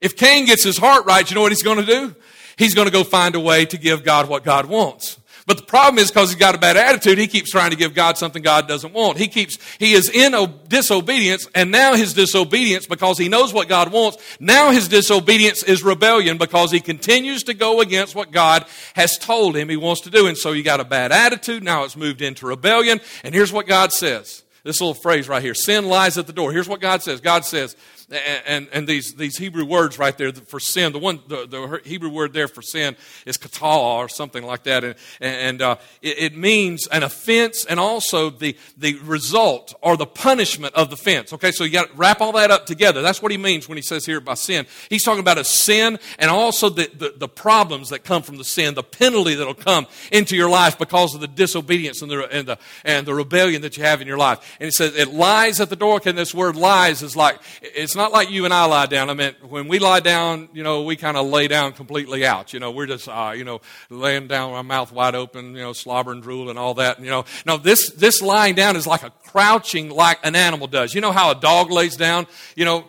if 0.00 0.16
Cain 0.16 0.44
gets 0.44 0.64
his 0.64 0.76
heart 0.76 1.06
right, 1.06 1.30
you 1.30 1.36
know 1.36 1.42
what 1.42 1.52
he's 1.52 1.62
going 1.62 1.78
to 1.78 1.86
do? 1.86 2.16
He's 2.58 2.74
going 2.74 2.88
to 2.88 2.92
go 2.92 3.04
find 3.04 3.36
a 3.36 3.40
way 3.40 3.64
to 3.66 3.78
give 3.78 4.02
God 4.02 4.28
what 4.28 4.42
God 4.42 4.66
wants. 4.66 5.20
But 5.46 5.58
the 5.58 5.64
problem 5.64 5.98
is 5.98 6.10
because 6.10 6.30
he's 6.30 6.38
got 6.38 6.54
a 6.54 6.58
bad 6.58 6.78
attitude, 6.78 7.18
he 7.18 7.26
keeps 7.26 7.50
trying 7.50 7.70
to 7.70 7.76
give 7.76 7.94
God 7.94 8.16
something 8.16 8.42
God 8.42 8.66
doesn't 8.66 8.94
want. 8.94 9.18
He 9.18 9.28
keeps, 9.28 9.58
he 9.78 9.92
is 9.92 10.08
in 10.08 10.32
disobedience, 10.68 11.46
and 11.54 11.70
now 11.70 11.94
his 11.94 12.14
disobedience, 12.14 12.86
because 12.86 13.18
he 13.18 13.28
knows 13.28 13.52
what 13.52 13.68
God 13.68 13.92
wants, 13.92 14.16
now 14.40 14.70
his 14.70 14.88
disobedience 14.88 15.62
is 15.62 15.82
rebellion 15.82 16.38
because 16.38 16.70
he 16.70 16.80
continues 16.80 17.42
to 17.42 17.54
go 17.54 17.82
against 17.82 18.14
what 18.14 18.30
God 18.30 18.64
has 18.94 19.18
told 19.18 19.54
him 19.54 19.68
he 19.68 19.76
wants 19.76 20.00
to 20.02 20.10
do. 20.10 20.26
And 20.26 20.38
so 20.38 20.52
you 20.52 20.62
got 20.62 20.80
a 20.80 20.84
bad 20.84 21.12
attitude, 21.12 21.62
now 21.62 21.84
it's 21.84 21.96
moved 21.96 22.22
into 22.22 22.46
rebellion, 22.46 23.00
and 23.22 23.34
here's 23.34 23.52
what 23.52 23.66
God 23.66 23.92
says. 23.92 24.44
This 24.62 24.80
little 24.80 24.94
phrase 24.94 25.28
right 25.28 25.42
here 25.42 25.52
sin 25.52 25.84
lies 25.84 26.16
at 26.16 26.26
the 26.26 26.32
door. 26.32 26.50
Here's 26.50 26.68
what 26.68 26.80
God 26.80 27.02
says 27.02 27.20
God 27.20 27.44
says, 27.44 27.76
and, 28.10 28.68
and 28.72 28.86
these, 28.86 29.14
these 29.14 29.36
Hebrew 29.38 29.64
words 29.64 29.98
right 29.98 30.16
there 30.16 30.32
for 30.32 30.60
sin, 30.60 30.92
the 30.92 30.98
one, 30.98 31.20
the, 31.26 31.46
the 31.46 31.80
Hebrew 31.84 32.10
word 32.10 32.32
there 32.32 32.48
for 32.48 32.62
sin 32.62 32.96
is 33.24 33.36
kata 33.36 33.66
or 33.66 34.08
something 34.08 34.44
like 34.44 34.64
that. 34.64 34.84
And, 34.84 34.94
and 35.20 35.62
uh, 35.62 35.76
it, 36.02 36.18
it, 36.18 36.36
means 36.36 36.86
an 36.88 37.02
offense 37.02 37.64
and 37.64 37.80
also 37.80 38.28
the, 38.28 38.56
the 38.76 38.94
result 39.04 39.74
or 39.80 39.96
the 39.96 40.06
punishment 40.06 40.74
of 40.74 40.88
the 40.88 40.94
offense. 40.94 41.32
Okay, 41.32 41.52
so 41.52 41.64
you 41.64 41.70
got 41.70 41.88
to 41.88 41.96
wrap 41.96 42.20
all 42.20 42.32
that 42.32 42.50
up 42.50 42.66
together. 42.66 43.02
That's 43.02 43.22
what 43.22 43.32
he 43.32 43.38
means 43.38 43.68
when 43.68 43.76
he 43.76 43.82
says 43.82 44.04
here 44.04 44.20
by 44.20 44.34
sin. 44.34 44.66
He's 44.90 45.04
talking 45.04 45.20
about 45.20 45.38
a 45.38 45.44
sin 45.44 45.98
and 46.18 46.30
also 46.30 46.68
the, 46.68 46.90
the, 46.94 47.14
the 47.16 47.28
problems 47.28 47.90
that 47.90 48.04
come 48.04 48.22
from 48.22 48.36
the 48.36 48.44
sin, 48.44 48.74
the 48.74 48.82
penalty 48.82 49.34
that'll 49.34 49.54
come 49.54 49.86
into 50.12 50.36
your 50.36 50.50
life 50.50 50.78
because 50.78 51.14
of 51.14 51.20
the 51.20 51.28
disobedience 51.28 52.02
and 52.02 52.10
the, 52.10 52.28
and 52.30 52.48
the, 52.48 52.58
and 52.84 53.06
the 53.06 53.14
rebellion 53.14 53.62
that 53.62 53.76
you 53.76 53.84
have 53.84 54.02
in 54.02 54.08
your 54.08 54.18
life. 54.18 54.56
And 54.60 54.66
he 54.66 54.70
says 54.70 54.94
it 54.96 55.08
lies 55.08 55.60
at 55.60 55.70
the 55.70 55.76
door. 55.76 55.94
And 56.04 56.18
this 56.18 56.34
word 56.34 56.56
lies 56.56 57.02
is 57.02 57.14
like, 57.14 57.38
it's 57.62 57.93
it's 57.94 57.96
not 57.96 58.10
like 58.10 58.28
you 58.28 58.44
and 58.44 58.52
I 58.52 58.64
lie 58.64 58.86
down. 58.86 59.08
I 59.08 59.14
mean, 59.14 59.36
when 59.48 59.68
we 59.68 59.78
lie 59.78 60.00
down, 60.00 60.48
you 60.52 60.64
know, 60.64 60.82
we 60.82 60.96
kind 60.96 61.16
of 61.16 61.26
lay 61.26 61.46
down 61.46 61.74
completely 61.74 62.26
out. 62.26 62.52
You 62.52 62.58
know, 62.58 62.72
we're 62.72 62.88
just, 62.88 63.08
uh, 63.08 63.34
you 63.36 63.44
know, 63.44 63.60
laying 63.88 64.26
down 64.26 64.50
with 64.50 64.56
our 64.56 64.64
mouth 64.64 64.90
wide 64.90 65.14
open, 65.14 65.54
you 65.54 65.62
know, 65.62 65.72
slobber 65.72 66.10
and 66.10 66.20
drool 66.20 66.50
and 66.50 66.58
all 66.58 66.74
that. 66.74 66.98
You 66.98 67.06
know, 67.06 67.24
no, 67.46 67.56
this, 67.56 67.92
this 67.92 68.20
lying 68.20 68.56
down 68.56 68.74
is 68.74 68.84
like 68.84 69.04
a 69.04 69.10
crouching 69.10 69.90
like 69.90 70.18
an 70.24 70.34
animal 70.34 70.66
does. 70.66 70.92
You 70.92 71.02
know 71.02 71.12
how 71.12 71.30
a 71.30 71.36
dog 71.36 71.70
lays 71.70 71.96
down, 71.96 72.26
you 72.56 72.64
know, 72.64 72.84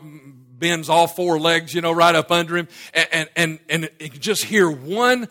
bends 0.58 0.90
all 0.90 1.06
four 1.06 1.40
legs, 1.40 1.72
you 1.72 1.82
know, 1.82 1.92
right 1.92 2.16
up 2.16 2.32
under 2.32 2.58
him. 2.58 2.68
And, 2.92 3.08
and, 3.12 3.30
and, 3.36 3.60
and 3.70 3.90
you 4.00 4.10
just 4.10 4.44
hear 4.46 4.72
one 4.72 5.28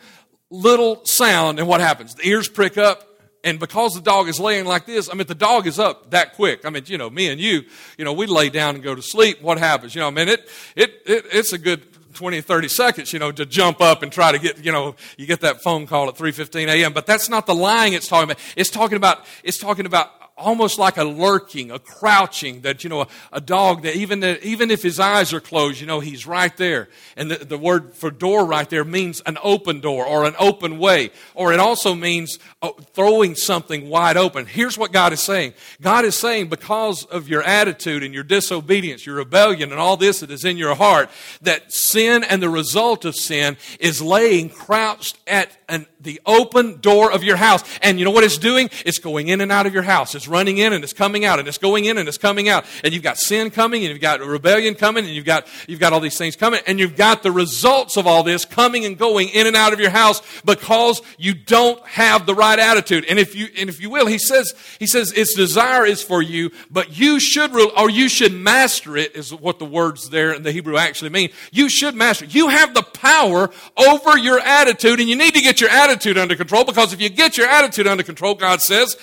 little 0.50 1.04
sound 1.04 1.58
and 1.58 1.66
what 1.66 1.80
happens? 1.80 2.14
The 2.14 2.28
ears 2.28 2.48
prick 2.48 2.78
up 2.78 3.02
and 3.44 3.61
because 3.61 3.94
the 3.94 4.00
dog 4.00 4.28
is 4.28 4.40
laying 4.40 4.64
like 4.64 4.87
this, 4.87 5.11
I 5.11 5.14
mean, 5.14 5.26
the 5.26 5.35
dog 5.35 5.66
is 5.66 5.78
up 5.78 6.11
that 6.11 6.35
quick. 6.35 6.64
I 6.64 6.70
mean, 6.70 6.85
you 6.87 6.98
know, 6.98 7.11
me 7.11 7.28
and 7.28 7.40
you, 7.40 7.64
you 7.98 8.04
know, 8.04 8.12
we 8.12 8.26
lay 8.26 8.48
down 8.48 8.74
and 8.74 8.83
go 8.83 8.94
to 8.94 9.02
sleep. 9.02 9.42
What 9.42 9.59
happens? 9.59 9.94
You 9.94 10.00
know, 10.00 10.09
I 10.09 10.11
mean, 10.11 10.28
it, 10.28 10.48
it, 10.74 11.02
it 11.04 11.24
it's 11.30 11.52
a 11.52 11.59
good 11.59 11.83
20, 12.14 12.40
30 12.40 12.68
seconds, 12.68 13.12
you 13.12 13.18
know, 13.18 13.30
to 13.33 13.44
jump 13.44 13.80
up 13.80 14.02
and 14.02 14.11
try 14.11 14.33
to 14.33 14.38
get, 14.38 14.64
you 14.64 14.72
know, 14.72 14.94
you 15.18 15.26
get 15.26 15.40
that 15.40 15.62
phone 15.62 15.87
call 15.87 16.09
at 16.09 16.14
3.15 16.14 16.68
a.m. 16.68 16.92
But 16.92 17.07
that's 17.07 17.28
not 17.28 17.46
the 17.46 17.54
lying 17.54 17.92
it's 17.92 18.09
talking 18.09 18.30
about. 18.30 18.40
It's 18.57 18.70
talking 18.70 18.96
about, 18.96 19.24
it's 19.42 19.59
talking 19.59 19.87
about 19.87 20.11
almost 20.36 20.78
like 20.78 20.96
a 20.96 21.04
lurking, 21.04 21.70
a 21.70 21.78
crouching 21.78 22.62
that, 22.62 22.82
you 22.82 22.90
know, 22.90 23.02
a, 23.02 23.08
a 23.32 23.40
dog 23.40 23.82
that 23.82 23.94
even, 23.94 24.24
even 24.42 24.70
if 24.70 24.82
his 24.82 24.98
eyes 24.98 25.32
are 25.32 25.40
closed, 25.40 25.80
you 25.80 25.86
know, 25.86 26.00
he's 26.00 26.26
right 26.26 26.56
there. 26.56 26.88
And 27.16 27.30
the, 27.30 27.44
the 27.44 27.58
word 27.58 27.94
for 27.94 28.10
door 28.10 28.44
right 28.44 28.68
there 28.68 28.84
means 28.84 29.22
an 29.26 29.38
open 29.42 29.80
door 29.80 30.04
or 30.04 30.24
an 30.24 30.34
open 30.38 30.78
way. 30.78 31.10
Or 31.34 31.52
it 31.52 31.60
also 31.60 31.94
means 31.94 32.38
uh, 32.62 32.70
throwing 32.94 33.36
something 33.36 33.88
wide 33.88 34.16
open. 34.16 34.46
Here's 34.46 34.76
what 34.76 34.92
God 34.92 35.12
is 35.12 35.20
saying. 35.20 35.54
God 35.80 36.04
is 36.04 36.16
saying 36.16 36.48
because 36.48 37.04
of 37.04 37.28
your 37.28 37.42
attitude 37.42 38.02
and 38.02 38.12
your 38.12 38.24
disobedience, 38.24 39.06
your 39.06 39.16
rebellion 39.16 39.70
and 39.70 39.80
all 39.80 39.96
this 39.96 40.20
that 40.20 40.32
is 40.32 40.44
in 40.44 40.56
your 40.56 40.74
heart, 40.74 41.10
that 41.42 41.72
sin 41.72 42.24
and 42.24 42.42
the 42.42 42.50
result 42.50 43.04
of 43.04 43.14
sin 43.14 43.56
is 43.78 44.02
laying 44.02 44.48
crouched 44.48 45.16
at 45.28 45.56
an, 45.68 45.86
the 46.00 46.20
open 46.26 46.80
door 46.80 47.12
of 47.12 47.22
your 47.22 47.36
house. 47.36 47.62
And 47.82 47.98
you 47.98 48.04
know 48.04 48.10
what 48.10 48.24
it's 48.24 48.38
doing? 48.38 48.68
It's 48.84 48.98
going 48.98 49.28
in 49.28 49.40
and 49.40 49.52
out 49.52 49.66
of 49.66 49.74
your 49.74 49.82
house. 49.82 50.14
It's 50.14 50.23
it's 50.24 50.28
running 50.30 50.56
in 50.56 50.72
and 50.72 50.82
it's 50.82 50.94
coming 50.94 51.26
out 51.26 51.38
and 51.38 51.46
it's 51.46 51.58
going 51.58 51.84
in 51.84 51.98
and 51.98 52.08
it's 52.08 52.16
coming 52.16 52.48
out. 52.48 52.64
And 52.82 52.94
you've 52.94 53.02
got 53.02 53.18
sin 53.18 53.50
coming 53.50 53.84
and 53.84 53.92
you've 53.92 54.00
got 54.00 54.20
rebellion 54.20 54.74
coming 54.74 55.04
and 55.04 55.14
you've 55.14 55.26
got, 55.26 55.46
you've 55.68 55.80
got 55.80 55.92
all 55.92 56.00
these 56.00 56.16
things 56.16 56.34
coming 56.34 56.62
and 56.66 56.78
you've 56.78 56.96
got 56.96 57.22
the 57.22 57.30
results 57.30 57.98
of 57.98 58.06
all 58.06 58.22
this 58.22 58.46
coming 58.46 58.87
and 58.87 58.96
going 58.96 59.28
in 59.28 59.46
and 59.46 59.54
out 59.54 59.74
of 59.74 59.80
your 59.80 59.90
house 59.90 60.22
because 60.44 61.02
you 61.18 61.34
don't 61.34 61.84
have 61.87 62.24
the 62.24 62.34
right 62.34 62.58
attitude. 62.58 63.04
And 63.08 63.18
if 63.18 63.34
you, 63.34 63.48
and 63.58 63.68
if 63.68 63.82
you 63.82 63.90
will, 63.90 64.06
he 64.06 64.16
says, 64.16 64.54
he 64.78 64.87
says 64.87 65.12
its 65.12 65.34
desire 65.34 65.84
is 65.84 66.02
for 66.02 66.22
you, 66.22 66.50
but 66.70 66.98
you 66.98 67.20
should 67.20 67.54
rule 67.54 67.70
or 67.76 67.90
you 67.90 68.08
should 68.08 68.32
master 68.32 68.96
it 68.96 69.14
is 69.14 69.32
what 69.34 69.58
the 69.58 69.66
words 69.66 70.08
there 70.08 70.32
in 70.32 70.42
the 70.42 70.52
Hebrew 70.52 70.78
actually 70.78 71.10
mean. 71.10 71.30
You 71.52 71.68
should 71.68 71.94
master 71.94 72.24
it. 72.24 72.34
You 72.34 72.48
have 72.48 72.72
the 72.72 72.82
power 72.82 73.50
over 73.76 74.16
your 74.16 74.40
attitude 74.40 75.00
and 75.00 75.08
you 75.08 75.16
need 75.16 75.34
to 75.34 75.42
get 75.42 75.60
your 75.60 75.70
attitude 75.70 76.16
under 76.16 76.34
control 76.34 76.64
because 76.64 76.94
if 76.94 77.00
you 77.02 77.10
get 77.10 77.37
your 77.37 77.46
attitude 77.46 77.87
under 77.87 78.02
control, 78.02 78.34
God 78.34 78.62
says, 78.62 78.96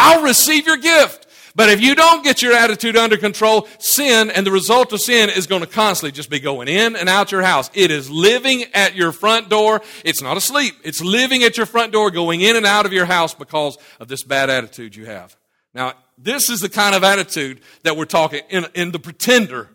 I'll 0.00 0.22
receive 0.22 0.66
your 0.66 0.78
gift. 0.78 1.26
But 1.54 1.68
if 1.68 1.80
you 1.80 1.94
don't 1.94 2.22
get 2.22 2.42
your 2.42 2.54
attitude 2.54 2.96
under 2.96 3.16
control, 3.16 3.68
sin 3.78 4.30
and 4.30 4.46
the 4.46 4.50
result 4.50 4.92
of 4.92 5.00
sin 5.00 5.30
is 5.30 5.46
going 5.46 5.62
to 5.62 5.66
constantly 5.66 6.12
just 6.12 6.30
be 6.30 6.40
going 6.40 6.68
in 6.68 6.96
and 6.96 7.08
out 7.08 7.32
your 7.32 7.42
house. 7.42 7.70
It 7.74 7.90
is 7.90 8.10
living 8.10 8.64
at 8.72 8.94
your 8.94 9.12
front 9.12 9.48
door. 9.48 9.82
It's 10.04 10.22
not 10.22 10.36
asleep. 10.36 10.74
It's 10.84 11.00
living 11.00 11.42
at 11.42 11.56
your 11.56 11.66
front 11.66 11.92
door, 11.92 12.10
going 12.10 12.40
in 12.40 12.56
and 12.56 12.64
out 12.64 12.86
of 12.86 12.92
your 12.92 13.04
house 13.04 13.34
because 13.34 13.76
of 13.98 14.08
this 14.08 14.22
bad 14.22 14.48
attitude 14.48 14.94
you 14.94 15.06
have. 15.06 15.36
Now, 15.74 15.94
this 16.16 16.48
is 16.50 16.60
the 16.60 16.68
kind 16.68 16.94
of 16.94 17.02
attitude 17.02 17.60
that 17.82 17.96
we're 17.96 18.04
talking 18.04 18.42
in, 18.48 18.66
in 18.74 18.92
the 18.92 18.98
pretender 18.98 19.68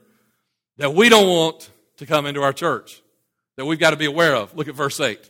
that 0.78 0.94
we 0.94 1.10
don't 1.10 1.28
want 1.28 1.70
to 1.98 2.06
come 2.06 2.26
into 2.26 2.42
our 2.42 2.54
church, 2.54 3.02
that 3.58 3.66
we've 3.66 3.80
got 3.80 3.92
to 3.92 3.98
be 3.98 4.06
aware 4.06 4.36
of. 4.36 4.56
Look 4.56 4.68
at 4.68 4.76
verse 4.76 5.00
8. 5.00 5.30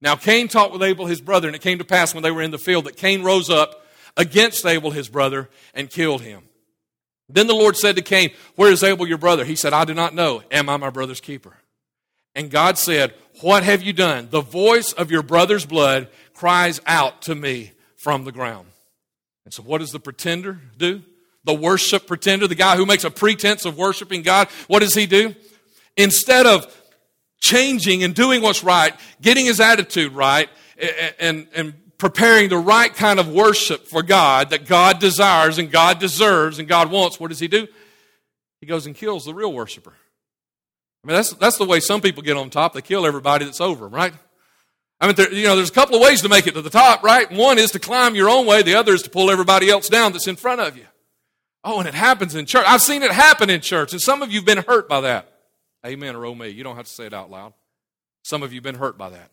Now 0.00 0.16
Cain 0.16 0.48
talked 0.48 0.72
with 0.72 0.82
Abel 0.82 1.06
his 1.06 1.20
brother, 1.20 1.48
and 1.48 1.56
it 1.56 1.62
came 1.62 1.78
to 1.78 1.84
pass 1.84 2.12
when 2.12 2.22
they 2.22 2.30
were 2.30 2.42
in 2.42 2.50
the 2.50 2.58
field 2.58 2.84
that 2.84 2.96
Cain 2.96 3.22
rose 3.22 3.50
up 3.50 3.83
against 4.16 4.64
Abel 4.64 4.90
his 4.90 5.08
brother 5.08 5.48
and 5.74 5.90
killed 5.90 6.22
him. 6.22 6.42
Then 7.28 7.46
the 7.46 7.54
Lord 7.54 7.76
said 7.76 7.96
to 7.96 8.02
Cain, 8.02 8.30
Where 8.56 8.70
is 8.70 8.82
Abel 8.82 9.06
your 9.06 9.18
brother? 9.18 9.44
He 9.44 9.56
said, 9.56 9.72
I 9.72 9.84
do 9.84 9.94
not 9.94 10.14
know. 10.14 10.42
Am 10.50 10.68
I 10.68 10.76
my 10.76 10.90
brother's 10.90 11.20
keeper? 11.20 11.56
And 12.34 12.50
God 12.50 12.76
said, 12.78 13.14
What 13.40 13.62
have 13.62 13.82
you 13.82 13.92
done? 13.92 14.28
The 14.30 14.40
voice 14.40 14.92
of 14.92 15.10
your 15.10 15.22
brother's 15.22 15.64
blood 15.64 16.08
cries 16.34 16.80
out 16.86 17.22
to 17.22 17.34
me 17.34 17.72
from 17.96 18.24
the 18.24 18.32
ground. 18.32 18.68
And 19.44 19.54
so, 19.54 19.62
what 19.62 19.78
does 19.78 19.92
the 19.92 20.00
pretender 20.00 20.60
do? 20.76 21.02
The 21.44 21.54
worship 21.54 22.06
pretender, 22.06 22.46
the 22.46 22.54
guy 22.54 22.76
who 22.76 22.86
makes 22.86 23.04
a 23.04 23.10
pretense 23.10 23.64
of 23.64 23.76
worshiping 23.76 24.22
God, 24.22 24.48
what 24.66 24.80
does 24.80 24.94
he 24.94 25.06
do? 25.06 25.34
Instead 25.96 26.46
of 26.46 26.74
changing 27.38 28.02
and 28.02 28.14
doing 28.14 28.42
what's 28.42 28.64
right, 28.64 28.94
getting 29.20 29.44
his 29.44 29.60
attitude 29.60 30.12
right, 30.12 30.48
and, 31.20 31.46
and 31.54 31.74
preparing 32.04 32.50
the 32.50 32.58
right 32.58 32.94
kind 32.94 33.18
of 33.18 33.30
worship 33.30 33.86
for 33.86 34.02
God 34.02 34.50
that 34.50 34.66
God 34.66 34.98
desires 34.98 35.56
and 35.56 35.70
God 35.70 35.98
deserves 35.98 36.58
and 36.58 36.68
God 36.68 36.90
wants, 36.90 37.18
what 37.18 37.28
does 37.28 37.40
he 37.40 37.48
do? 37.48 37.66
He 38.60 38.66
goes 38.66 38.84
and 38.84 38.94
kills 38.94 39.24
the 39.24 39.32
real 39.32 39.50
worshiper. 39.50 39.94
I 41.02 41.06
mean, 41.06 41.16
that's, 41.16 41.32
that's 41.32 41.56
the 41.56 41.64
way 41.64 41.80
some 41.80 42.02
people 42.02 42.22
get 42.22 42.36
on 42.36 42.50
top. 42.50 42.74
They 42.74 42.82
kill 42.82 43.06
everybody 43.06 43.46
that's 43.46 43.62
over 43.62 43.86
them, 43.86 43.94
right? 43.94 44.12
I 45.00 45.06
mean, 45.06 45.16
there, 45.16 45.32
you 45.32 45.44
know, 45.44 45.56
there's 45.56 45.70
a 45.70 45.72
couple 45.72 45.96
of 45.96 46.02
ways 46.02 46.20
to 46.20 46.28
make 46.28 46.46
it 46.46 46.52
to 46.52 46.60
the 46.60 46.68
top, 46.68 47.02
right? 47.02 47.32
One 47.32 47.58
is 47.58 47.70
to 47.70 47.78
climb 47.78 48.14
your 48.14 48.28
own 48.28 48.44
way. 48.44 48.60
The 48.60 48.74
other 48.74 48.92
is 48.92 49.00
to 49.04 49.10
pull 49.10 49.30
everybody 49.30 49.70
else 49.70 49.88
down 49.88 50.12
that's 50.12 50.28
in 50.28 50.36
front 50.36 50.60
of 50.60 50.76
you. 50.76 50.84
Oh, 51.64 51.78
and 51.78 51.88
it 51.88 51.94
happens 51.94 52.34
in 52.34 52.44
church. 52.44 52.66
I've 52.68 52.82
seen 52.82 53.02
it 53.02 53.12
happen 53.12 53.48
in 53.48 53.62
church, 53.62 53.92
and 53.92 54.00
some 54.00 54.20
of 54.20 54.30
you 54.30 54.40
have 54.40 54.46
been 54.46 54.58
hurt 54.58 54.90
by 54.90 55.00
that. 55.00 55.32
Amen 55.86 56.16
or 56.16 56.26
oh 56.26 56.34
me. 56.34 56.48
You 56.48 56.64
don't 56.64 56.76
have 56.76 56.84
to 56.84 56.92
say 56.92 57.06
it 57.06 57.14
out 57.14 57.30
loud. 57.30 57.54
Some 58.24 58.42
of 58.42 58.52
you 58.52 58.58
have 58.58 58.64
been 58.64 58.74
hurt 58.74 58.98
by 58.98 59.08
that. 59.08 59.30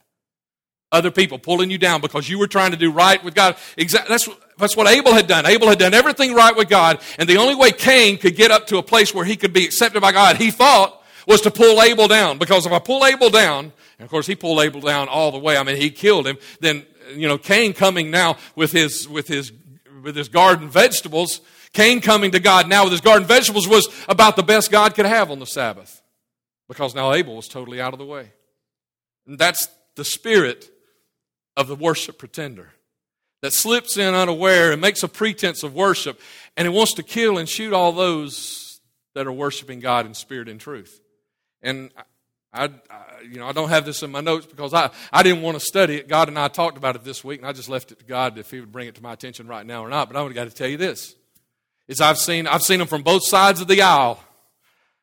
Other 0.91 1.12
people 1.12 1.39
pulling 1.39 1.71
you 1.71 1.77
down 1.77 2.01
because 2.01 2.30
you 2.30 2.38
were 2.38 2.47
trying 2.47 2.71
to 2.71 2.77
do 2.77 2.91
right 2.91 3.23
with 3.23 3.34
God. 3.34 3.56
Exactly. 3.77 4.12
That's, 4.12 4.30
that's 4.58 4.75
what 4.75 4.88
Abel 4.88 5.13
had 5.13 5.25
done. 5.25 5.45
Abel 5.45 5.69
had 5.69 5.80
done 5.80 5.93
everything 5.93 6.34
right 6.34 6.56
with 6.56 6.67
God, 6.67 6.99
and 7.17 7.30
the 7.30 7.38
only 7.38 7.56
way 7.56 7.71
Cain 7.71 8.17
could 8.17 8.36
get 8.36 8.51
up 8.51 8.67
to 8.67 8.77
a 8.77 8.84
place 8.84 9.13
where 9.13 9.23
he 9.23 9.38
could 9.38 9.54
be 9.54 9.63
accepted 9.63 10.01
by 10.01 10.12
God, 10.12 10.36
he 10.36 10.51
thought, 10.51 11.01
was 11.25 11.41
to 11.41 11.51
pull 11.51 11.82
Abel 11.82 12.08
down. 12.08 12.38
Because 12.38 12.65
if 12.65 12.71
I 12.73 12.80
pull 12.80 13.06
Abel 13.06 13.30
down, 13.30 13.71
and 13.99 14.06
of 14.06 14.10
course 14.10 14.27
he 14.27 14.36
pulled 14.36 14.60
Abel 14.60 14.82
down 14.82 15.08
all 15.08 15.32
the 15.32 15.39
way, 15.39 15.56
I 15.56 15.63
mean, 15.63 15.77
he 15.77 15.91
killed 15.91 16.27
him, 16.27 16.38
then, 16.60 16.86
you 17.15 17.27
know, 17.27 17.38
Cain 17.38 17.73
coming 17.73 18.12
now 18.12 18.38
with 18.56 18.73
his, 18.73 19.08
with 19.08 19.27
his, 19.27 19.54
with 20.04 20.15
his 20.15 20.27
garden 20.27 20.67
vegetables, 20.67 21.39
Cain 21.73 22.01
coming 22.01 22.32
to 22.32 22.39
God 22.39 22.67
now 22.67 22.84
with 22.84 22.91
his 22.91 23.01
garden 23.01 23.25
vegetables 23.25 23.65
was 23.65 23.88
about 24.10 24.36
the 24.36 24.43
best 24.43 24.71
God 24.71 24.93
could 24.93 25.06
have 25.06 25.32
on 25.32 25.39
the 25.39 25.45
Sabbath 25.45 26.01
because 26.67 26.93
now 26.93 27.13
Abel 27.13 27.38
was 27.38 27.47
totally 27.47 27.80
out 27.80 27.93
of 27.93 27.99
the 27.99 28.06
way. 28.06 28.34
And 29.25 29.39
that's 29.39 29.69
the 29.95 30.04
spirit 30.04 30.69
of 31.57 31.67
the 31.67 31.75
worship 31.75 32.17
pretender 32.17 32.69
that 33.41 33.53
slips 33.53 33.97
in 33.97 34.13
unaware 34.13 34.71
and 34.71 34.81
makes 34.81 35.03
a 35.03 35.07
pretense 35.07 35.63
of 35.63 35.73
worship, 35.73 36.19
and 36.55 36.67
it 36.67 36.71
wants 36.71 36.93
to 36.93 37.03
kill 37.03 37.37
and 37.37 37.49
shoot 37.49 37.73
all 37.73 37.91
those 37.91 38.79
that 39.15 39.27
are 39.27 39.31
worshiping 39.31 39.79
God 39.79 40.05
in 40.05 40.13
spirit 40.13 40.47
and 40.47 40.59
truth. 40.59 41.01
And 41.61 41.91
I, 42.53 42.65
I, 42.89 43.01
you 43.23 43.39
know, 43.39 43.47
I 43.47 43.51
don't 43.51 43.69
have 43.69 43.85
this 43.85 44.03
in 44.03 44.11
my 44.11 44.21
notes 44.21 44.45
because 44.45 44.73
I, 44.73 44.91
I 45.11 45.23
didn't 45.23 45.41
want 45.41 45.59
to 45.59 45.65
study 45.65 45.95
it. 45.95 46.07
God 46.07 46.27
and 46.27 46.37
I 46.37 46.47
talked 46.47 46.77
about 46.77 46.95
it 46.95 47.03
this 47.03 47.23
week, 47.23 47.39
and 47.39 47.47
I 47.47 47.53
just 47.53 47.69
left 47.69 47.91
it 47.91 47.99
to 47.99 48.05
God 48.05 48.37
if 48.37 48.51
He 48.51 48.59
would 48.59 48.71
bring 48.71 48.87
it 48.87 48.95
to 48.95 49.03
my 49.03 49.13
attention 49.13 49.47
right 49.47 49.65
now 49.65 49.83
or 49.83 49.89
not. 49.89 50.11
But 50.11 50.17
I've 50.17 50.33
got 50.33 50.45
to 50.45 50.55
tell 50.55 50.67
you 50.67 50.77
this: 50.77 51.15
is 51.87 52.01
I've 52.01 52.17
seen 52.17 52.47
I've 52.47 52.63
seen 52.63 52.79
them 52.79 52.87
from 52.87 53.03
both 53.03 53.25
sides 53.25 53.61
of 53.61 53.67
the 53.67 53.81
aisle 53.81 54.23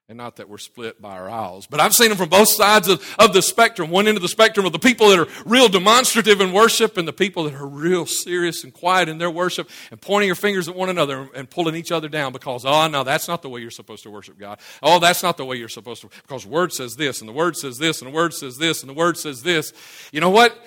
and 0.09 0.17
not 0.17 0.37
that 0.37 0.49
we're 0.49 0.57
split 0.57 1.03
by 1.03 1.19
our 1.19 1.29
aisles, 1.29 1.67
but 1.67 1.81
I've 1.81 1.93
seen 1.93 2.09
them 2.09 2.17
from 2.17 2.31
both 2.31 2.51
sides 2.51 2.89
of, 2.89 3.05
of 3.19 3.35
the 3.35 3.43
spectrum. 3.43 3.91
One 3.91 4.09
end 4.09 4.17
of 4.17 4.23
the 4.23 4.29
spectrum 4.29 4.65
of 4.65 4.73
the 4.73 4.79
people 4.79 5.11
that 5.11 5.19
are 5.19 5.29
real 5.45 5.69
demonstrative 5.69 6.41
in 6.41 6.55
worship 6.55 6.97
and 6.97 7.07
the 7.07 7.13
people 7.13 7.45
that 7.45 7.53
are 7.53 7.67
real 7.67 8.07
serious 8.07 8.65
and 8.65 8.73
quiet 8.73 9.11
in 9.11 9.19
their 9.19 9.31
worship 9.31 9.69
and 9.91 10.01
pointing 10.01 10.27
your 10.27 10.35
fingers 10.35 10.67
at 10.67 10.75
one 10.75 10.89
another 10.89 11.29
and 11.35 11.51
pulling 11.51 11.75
each 11.75 11.93
other 11.93 12.09
down 12.09 12.33
because, 12.33 12.65
oh, 12.65 12.89
no, 12.89 13.05
that's 13.05 13.29
not 13.29 13.43
the 13.43 13.51
way 13.51 13.61
you're 13.61 13.71
supposed 13.71 14.03
to 14.05 14.11
worship 14.11 14.39
God. 14.39 14.61
Oh, 14.83 14.99
that's 14.99 15.23
not 15.23 15.37
the 15.37 15.45
way 15.45 15.57
you're 15.57 15.69
supposed 15.69 16.01
to, 16.01 16.09
because 16.23 16.45
the 16.45 16.51
Word 16.51 16.73
says 16.73 16.97
this, 16.97 17.21
and 17.21 17.29
the 17.29 17.35
Word 17.35 17.55
says 17.55 17.77
this, 17.77 18.01
and 18.01 18.11
the 18.11 18.15
Word 18.15 18.33
says 18.33 18.57
this, 18.57 18.83
and 18.83 18.89
the 18.89 18.95
Word 18.95 19.19
says 19.19 19.43
this. 19.43 19.75
You 20.11 20.23
know 20.23 20.31
what? 20.31 20.59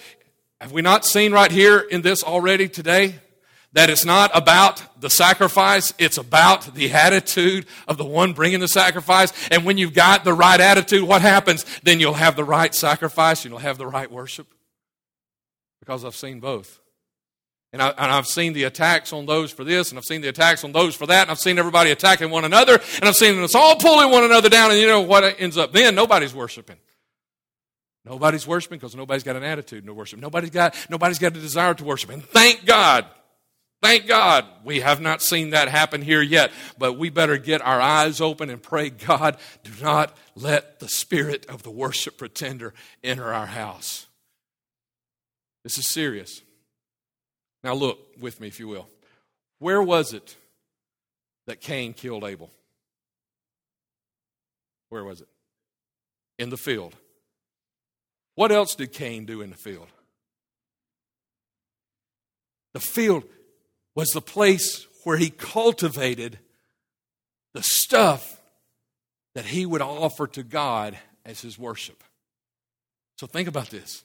Have 0.60 0.72
we 0.72 0.84
not 0.84 1.04
seen 1.04 1.32
right 1.32 1.52
here 1.52 1.80
in 1.80 2.04
this 2.04 2.24
already 2.24 2.70
today? 2.70 3.16
That 3.74 3.90
it's 3.90 4.06
not 4.06 4.32
about 4.34 4.84
the 5.00 5.10
sacrifice, 5.10 5.94
it's 5.98 6.18
about 6.18 6.74
the 6.76 6.92
attitude 6.92 7.66
of 7.88 7.98
the 7.98 8.06
one 8.06 8.34
bringing 8.34 8.60
the 8.60 8.68
sacrifice. 8.68 9.32
And 9.50 9.66
when 9.66 9.78
you've 9.78 9.94
got 9.94 10.24
the 10.24 10.34
right 10.34 10.60
attitude, 10.60 11.04
what 11.04 11.22
happens? 11.22 11.66
Then 11.84 12.00
you'll 12.00 12.14
have 12.14 12.36
the 12.36 12.44
right 12.44 12.74
sacrifice 12.76 13.46
and 13.46 13.52
you'll 13.52 13.60
have 13.60 13.78
the 13.78 13.88
right 13.88 14.12
worship. 14.12 14.48
Because 15.80 16.04
I've 16.04 16.16
seen 16.16 16.40
both. 16.40 16.80
And, 17.74 17.82
I, 17.82 17.94
have 17.98 18.28
seen 18.28 18.52
the 18.52 18.66
attacks 18.66 19.14
on 19.14 19.26
those 19.26 19.50
for 19.50 19.64
this, 19.64 19.92
and 19.92 19.98
I've 19.98 20.04
seen 20.04 20.20
the 20.20 20.28
attacks 20.28 20.66
on 20.66 20.74
those 20.74 20.94
for 20.94 21.08
that, 21.08 21.22
and 21.22 21.32
I've 21.32 21.40
seen 21.40 21.58
everybody 21.58 21.92
attacking 21.92 22.30
one 22.30 22.44
another, 22.44 22.74
and 22.74 23.06
I've 23.06 23.16
seen 23.16 23.42
us 23.42 23.56
all 23.56 23.78
pulling 23.78 24.12
one 24.12 24.26
another 24.26 24.50
down, 24.50 24.72
and 24.72 24.80
you 24.80 24.88
know 24.88 25.00
what 25.00 25.40
ends 25.40 25.58
up 25.58 25.72
then? 25.72 25.96
Nobody's 25.96 26.36
worshiping. 26.36 26.76
Nobody's 28.04 28.46
worshiping 28.46 28.78
because 28.78 28.94
nobody's 28.94 29.24
got 29.24 29.38
an 29.38 29.44
attitude 29.44 29.86
to 29.86 29.94
worship. 29.94 30.20
Nobody's 30.20 30.50
got, 30.50 30.76
nobody's 30.90 31.18
got 31.18 31.38
a 31.38 31.40
desire 31.40 31.74
to 31.74 31.84
worship. 31.86 32.10
And 32.10 32.22
thank 32.22 32.66
God 32.66 33.06
Thank 33.82 34.08
God 34.08 34.46
we 34.64 34.82
have 34.82 35.02
not 35.02 35.24
seen 35.24 35.50
that 35.50 35.68
happen 35.68 36.04
here 36.04 36.22
yet, 36.22 36.52
but 36.78 37.00
we 37.00 37.10
better 37.10 37.38
get 37.38 37.62
our 37.62 37.82
eyes 37.82 38.22
open 38.22 38.52
and 38.52 38.62
pray, 38.62 38.92
God, 38.92 39.38
do 39.64 39.72
not 39.82 40.16
let 40.36 40.80
the 40.80 40.88
spirit 40.88 41.48
of 41.48 41.64
the 41.64 41.72
worship 41.72 42.18
pretender 42.18 42.76
enter 43.04 43.34
our 43.34 43.48
house. 43.48 44.06
This 45.64 45.80
is 45.80 45.88
serious. 45.88 46.42
Now, 47.64 47.74
look 47.74 48.00
with 48.20 48.40
me, 48.40 48.48
if 48.48 48.60
you 48.60 48.68
will. 48.68 48.88
Where 49.58 49.82
was 49.82 50.14
it 50.14 50.36
that 51.48 51.60
Cain 51.60 51.94
killed 51.94 52.24
Abel? 52.24 52.52
Where 54.90 55.04
was 55.04 55.22
it? 55.22 55.28
In 56.38 56.50
the 56.50 56.58
field. 56.58 56.96
What 58.36 58.52
else 58.52 58.76
did 58.76 58.92
Cain 58.94 59.26
do 59.26 59.42
in 59.42 59.50
the 59.50 59.58
field? 59.58 59.88
The 62.74 62.80
field 62.80 63.24
was 63.96 64.10
the 64.10 64.22
place 64.22 64.86
where 65.04 65.18
he 65.18 65.30
cultivated 65.30 66.40
the 67.54 67.64
stuff 67.64 68.42
that 69.36 69.46
he 69.46 69.66
would 69.66 69.82
offer 69.82 70.28
to 70.28 70.44
God 70.44 70.98
as 71.26 71.42
his 71.42 71.58
worship. 71.58 72.04
So 73.18 73.28
think 73.28 73.48
about 73.48 73.70
this 73.70 74.04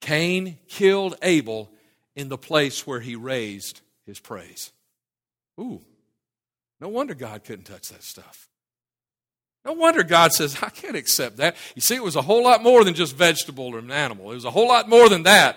Cain 0.00 0.58
killed 0.68 1.16
Abel 1.22 1.70
in 2.16 2.28
the 2.28 2.38
place 2.38 2.86
where 2.86 3.00
he 3.00 3.16
raised 3.16 3.80
his 4.06 4.20
praise. 4.20 4.72
Ooh, 5.58 5.80
no 6.80 6.88
wonder 6.88 7.14
God 7.14 7.44
couldn't 7.44 7.64
touch 7.64 7.88
that 7.88 8.02
stuff. 8.02 8.48
No 9.64 9.72
wonder 9.72 10.02
God 10.02 10.32
says, 10.32 10.58
I 10.62 10.68
can't 10.68 10.96
accept 10.96 11.38
that. 11.38 11.56
You 11.74 11.80
see, 11.80 11.94
it 11.94 12.02
was 12.02 12.16
a 12.16 12.22
whole 12.22 12.44
lot 12.44 12.62
more 12.62 12.84
than 12.84 12.94
just 12.94 13.16
vegetable 13.16 13.74
or 13.74 13.78
an 13.78 13.90
animal. 13.90 14.30
It 14.30 14.34
was 14.34 14.44
a 14.44 14.50
whole 14.50 14.68
lot 14.68 14.88
more 14.88 15.08
than 15.08 15.22
that. 15.22 15.56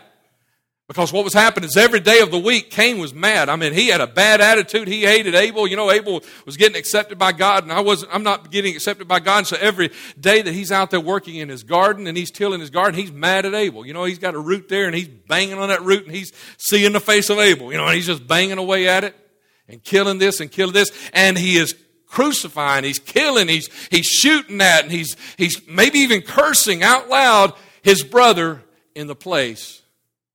Because 0.88 1.12
what 1.12 1.26
was 1.26 1.34
happening 1.34 1.68
is 1.68 1.76
every 1.76 2.00
day 2.00 2.20
of 2.22 2.32
the 2.32 2.40
week, 2.40 2.72
Cain 2.72 2.98
was 2.98 3.14
mad. 3.14 3.50
I 3.50 3.58
mean, 3.58 3.74
he 3.74 3.90
had 3.90 4.00
a 4.00 4.08
bad 4.08 4.40
attitude. 4.40 4.88
He 4.88 5.02
hated 5.02 5.36
Abel. 5.36 5.68
You 5.68 5.76
know, 5.76 5.92
Abel 5.92 6.24
was 6.46 6.56
getting 6.56 6.78
accepted 6.78 7.18
by 7.18 7.34
God, 7.34 7.64
and 7.64 7.74
I 7.74 7.82
wasn't, 7.82 8.16
I'm 8.16 8.24
not 8.24 8.52
getting 8.52 8.74
accepted 8.74 9.06
by 9.06 9.20
God. 9.20 9.40
And 9.40 9.48
so 9.48 9.58
every 9.60 9.92
day 10.18 10.42
that 10.42 10.54
he's 10.54 10.72
out 10.72 10.90
there 10.90 11.02
working 11.02 11.36
in 11.36 11.50
his 11.50 11.64
garden 11.64 12.08
and 12.08 12.18
he's 12.18 12.32
tilling 12.32 12.62
his 12.62 12.70
garden, 12.70 12.98
he's 12.98 13.12
mad 13.12 13.46
at 13.46 13.54
Abel. 13.54 13.86
You 13.86 13.94
know, 13.94 14.06
he's 14.06 14.18
got 14.18 14.34
a 14.34 14.40
root 14.40 14.70
there 14.70 14.86
and 14.86 14.96
he's 14.96 15.10
banging 15.10 15.58
on 15.58 15.68
that 15.68 15.84
root 15.84 16.06
and 16.06 16.16
he's 16.16 16.32
seeing 16.58 16.94
the 16.94 17.02
face 17.02 17.30
of 17.30 17.38
Abel. 17.38 17.70
You 17.70 17.78
know, 17.78 17.86
and 17.86 17.96
he's 17.96 18.08
just 18.08 18.26
banging 18.26 18.58
away 18.58 18.88
at 18.88 19.04
it 19.04 19.14
and 19.68 19.84
killing 19.84 20.20
this 20.20 20.40
and 20.40 20.50
killing 20.50 20.74
this. 20.74 20.94
And 21.12 21.38
he 21.38 21.58
is 21.58 21.76
crucifying, 22.06 22.86
he's 22.86 23.00
killing, 23.00 23.50
he's, 23.50 23.70
he's 23.92 24.06
shooting 24.06 24.62
at, 24.62 24.84
and 24.84 24.92
he's, 24.94 25.18
he's 25.38 25.68
maybe 25.68 26.00
even 26.00 26.22
cursing 26.22 26.82
out 26.82 27.10
loud 27.10 27.52
his 27.82 28.06
brother 28.06 28.64
in 28.96 29.08
the 29.08 29.16
place 29.16 29.82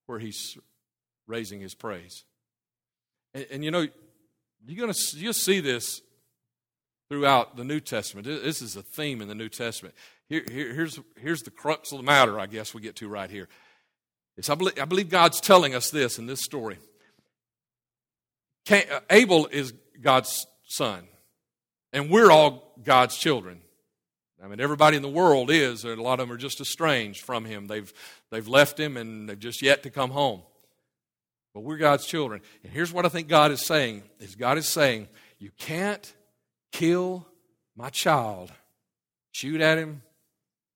where 0.05 0.19
he's 0.19 0.57
raising 1.27 1.59
his 1.59 1.73
praise. 1.73 2.23
And, 3.33 3.45
and 3.51 3.63
you 3.63 3.71
know, 3.71 3.87
you're 4.65 4.79
going 4.79 4.93
to 4.93 5.17
you'll 5.17 5.33
see 5.33 5.59
this 5.59 6.01
throughout 7.09 7.57
the 7.57 7.63
New 7.63 7.79
Testament. 7.79 8.25
This 8.25 8.61
is 8.61 8.75
a 8.75 8.81
theme 8.81 9.21
in 9.21 9.27
the 9.27 9.35
New 9.35 9.49
Testament. 9.49 9.95
Here, 10.29 10.43
here, 10.49 10.73
here's, 10.73 10.99
here's 11.19 11.41
the 11.41 11.51
crux 11.51 11.91
of 11.91 11.99
the 11.99 12.03
matter, 12.03 12.39
I 12.39 12.45
guess 12.45 12.73
we 12.73 12.81
get 12.81 12.95
to 12.97 13.07
right 13.07 13.29
here. 13.29 13.47
It's, 14.37 14.49
I, 14.49 14.55
believe, 14.55 14.79
I 14.79 14.85
believe 14.85 15.09
God's 15.09 15.39
telling 15.39 15.75
us 15.75 15.91
this 15.91 16.17
in 16.17 16.25
this 16.25 16.41
story. 16.41 16.79
Uh, 18.71 18.79
Abel 19.09 19.47
is 19.51 19.73
God's 20.01 20.47
son, 20.67 21.07
and 21.91 22.09
we're 22.09 22.31
all 22.31 22.73
God's 22.83 23.17
children. 23.17 23.61
I 24.43 24.47
mean, 24.47 24.59
everybody 24.59 24.97
in 24.97 25.03
the 25.03 25.09
world 25.09 25.49
is, 25.49 25.85
a 25.85 25.95
lot 25.95 26.19
of 26.19 26.27
them 26.27 26.35
are 26.35 26.39
just 26.39 26.59
estranged 26.59 27.21
from 27.21 27.45
him. 27.45 27.67
They've, 27.67 27.91
they've 28.29 28.47
left 28.47 28.77
him 28.77 28.97
and 28.97 29.29
they've 29.29 29.39
just 29.39 29.61
yet 29.61 29.83
to 29.83 29.89
come 29.89 30.11
home. 30.11 30.41
But 31.53 31.61
we're 31.61 31.77
God's 31.77 32.05
children. 32.05 32.41
And 32.63 32.73
here's 32.73 32.91
what 32.91 33.05
I 33.05 33.09
think 33.09 33.29
God 33.29 33.51
is 33.51 33.65
saying 33.65 34.03
is 34.19 34.35
God 34.35 34.57
is 34.57 34.67
saying, 34.67 35.07
you 35.39 35.51
can't 35.57 36.13
kill 36.73 37.25
my 37.75 37.89
child 37.89 38.51
shoot 39.31 39.61
at 39.61 39.77
him, 39.77 40.01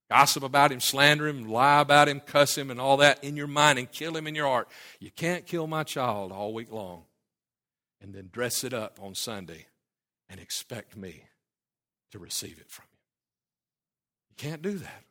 gossip 0.10 0.44
about 0.44 0.72
him, 0.72 0.80
slander 0.80 1.28
him, 1.28 1.50
lie 1.50 1.82
about 1.82 2.08
him, 2.08 2.22
cuss 2.22 2.58
him, 2.58 2.72
and 2.72 2.80
all 2.80 2.98
that 2.98 3.24
in 3.24 3.36
your 3.36 3.48
mind 3.48 3.80
and 3.80 3.92
kill 3.92 4.16
him 4.16 4.28
in 4.28 4.36
your 4.36 4.48
heart. 4.48 4.70
You 5.00 5.12
can't 5.12 5.46
kill 5.46 5.68
my 5.68 5.84
child 5.84 6.32
all 6.32 6.54
week 6.54 6.72
long 6.72 7.04
and 8.02 8.14
then 8.14 8.30
dress 8.32 8.64
it 8.64 8.74
up 8.74 8.98
on 9.02 9.14
Sunday 9.14 9.68
and 10.30 10.40
expect 10.40 10.96
me 10.96 11.24
to 12.12 12.20
receive 12.20 12.60
it 12.60 12.70
from 12.70 12.87
can't 14.38 14.62
do 14.62 14.78
that. 14.78 15.04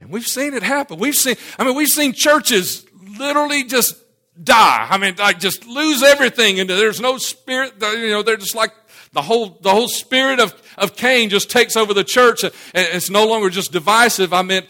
And 0.00 0.10
we've 0.10 0.26
seen 0.26 0.54
it 0.54 0.62
happen. 0.62 0.98
We've 0.98 1.14
seen, 1.14 1.36
I 1.58 1.64
mean, 1.64 1.74
we've 1.74 1.88
seen 1.88 2.12
churches 2.12 2.86
literally 3.18 3.64
just 3.64 3.96
die. 4.42 4.86
I 4.88 4.96
mean, 4.96 5.16
like 5.16 5.38
just 5.38 5.66
lose 5.66 6.02
everything 6.02 6.58
and 6.58 6.70
there's 6.70 7.00
no 7.00 7.18
spirit, 7.18 7.74
you 7.80 8.08
know, 8.08 8.22
they're 8.22 8.36
just 8.36 8.54
like 8.54 8.72
the 9.12 9.22
whole, 9.22 9.58
the 9.60 9.70
whole 9.70 9.88
spirit 9.88 10.40
of, 10.40 10.54
of 10.78 10.96
Cain 10.96 11.28
just 11.28 11.50
takes 11.50 11.76
over 11.76 11.92
the 11.92 12.04
church 12.04 12.44
and 12.44 12.52
it's 12.74 13.10
no 13.10 13.26
longer 13.26 13.50
just 13.50 13.72
divisive. 13.72 14.32
I 14.32 14.42
mean, 14.42 14.62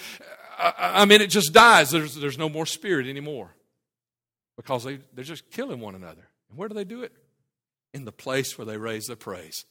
I 0.59 1.05
mean, 1.05 1.21
it 1.21 1.29
just 1.29 1.53
dies. 1.53 1.91
There's, 1.91 2.15
there's 2.17 2.39
no 2.39 2.49
more 2.49 2.67
spirit 2.67 3.07
anymore 3.07 3.55
because 4.57 4.85
they, 4.85 4.99
they're 5.15 5.25
just 5.25 5.51
killing 5.51 5.81
one 5.81 5.95
another. 5.95 6.29
And 6.49 6.59
where 6.59 6.69
do 6.69 6.75
they 6.75 6.85
do 6.85 7.03
it? 7.03 7.13
In 7.95 8.05
the 8.05 8.13
place 8.13 8.59
where 8.59 8.67
they 8.67 8.77
raise 8.77 9.07
their 9.07 9.17
praise. 9.17 9.65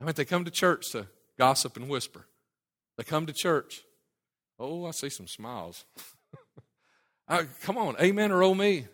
I 0.00 0.04
mean, 0.04 0.14
they 0.14 0.24
come 0.24 0.44
to 0.44 0.50
church 0.50 0.90
to 0.92 1.06
gossip 1.38 1.76
and 1.76 1.88
whisper. 1.88 2.26
They 2.96 3.04
come 3.04 3.26
to 3.26 3.32
church. 3.32 3.82
Oh, 4.58 4.86
I 4.86 4.90
see 4.92 5.10
some 5.10 5.26
smiles. 5.26 5.84
come 7.62 7.76
on, 7.76 7.96
amen 8.00 8.32
or 8.32 8.42
oh 8.42 8.54
me. 8.54 8.86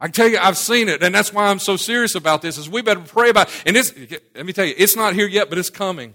I 0.00 0.08
tell 0.08 0.28
you, 0.28 0.38
I've 0.38 0.56
seen 0.56 0.88
it, 0.88 1.02
and 1.02 1.14
that's 1.14 1.32
why 1.32 1.48
I'm 1.48 1.58
so 1.58 1.76
serious 1.76 2.14
about 2.14 2.40
this. 2.40 2.56
Is 2.56 2.70
we 2.70 2.80
better 2.80 3.00
pray 3.00 3.28
about. 3.28 3.48
It. 3.48 3.62
And 3.66 3.76
it's, 3.76 3.92
let 4.34 4.46
me 4.46 4.52
tell 4.52 4.64
you, 4.64 4.74
it's 4.78 4.96
not 4.96 5.14
here 5.14 5.26
yet, 5.26 5.50
but 5.50 5.58
it's 5.58 5.68
coming. 5.68 6.14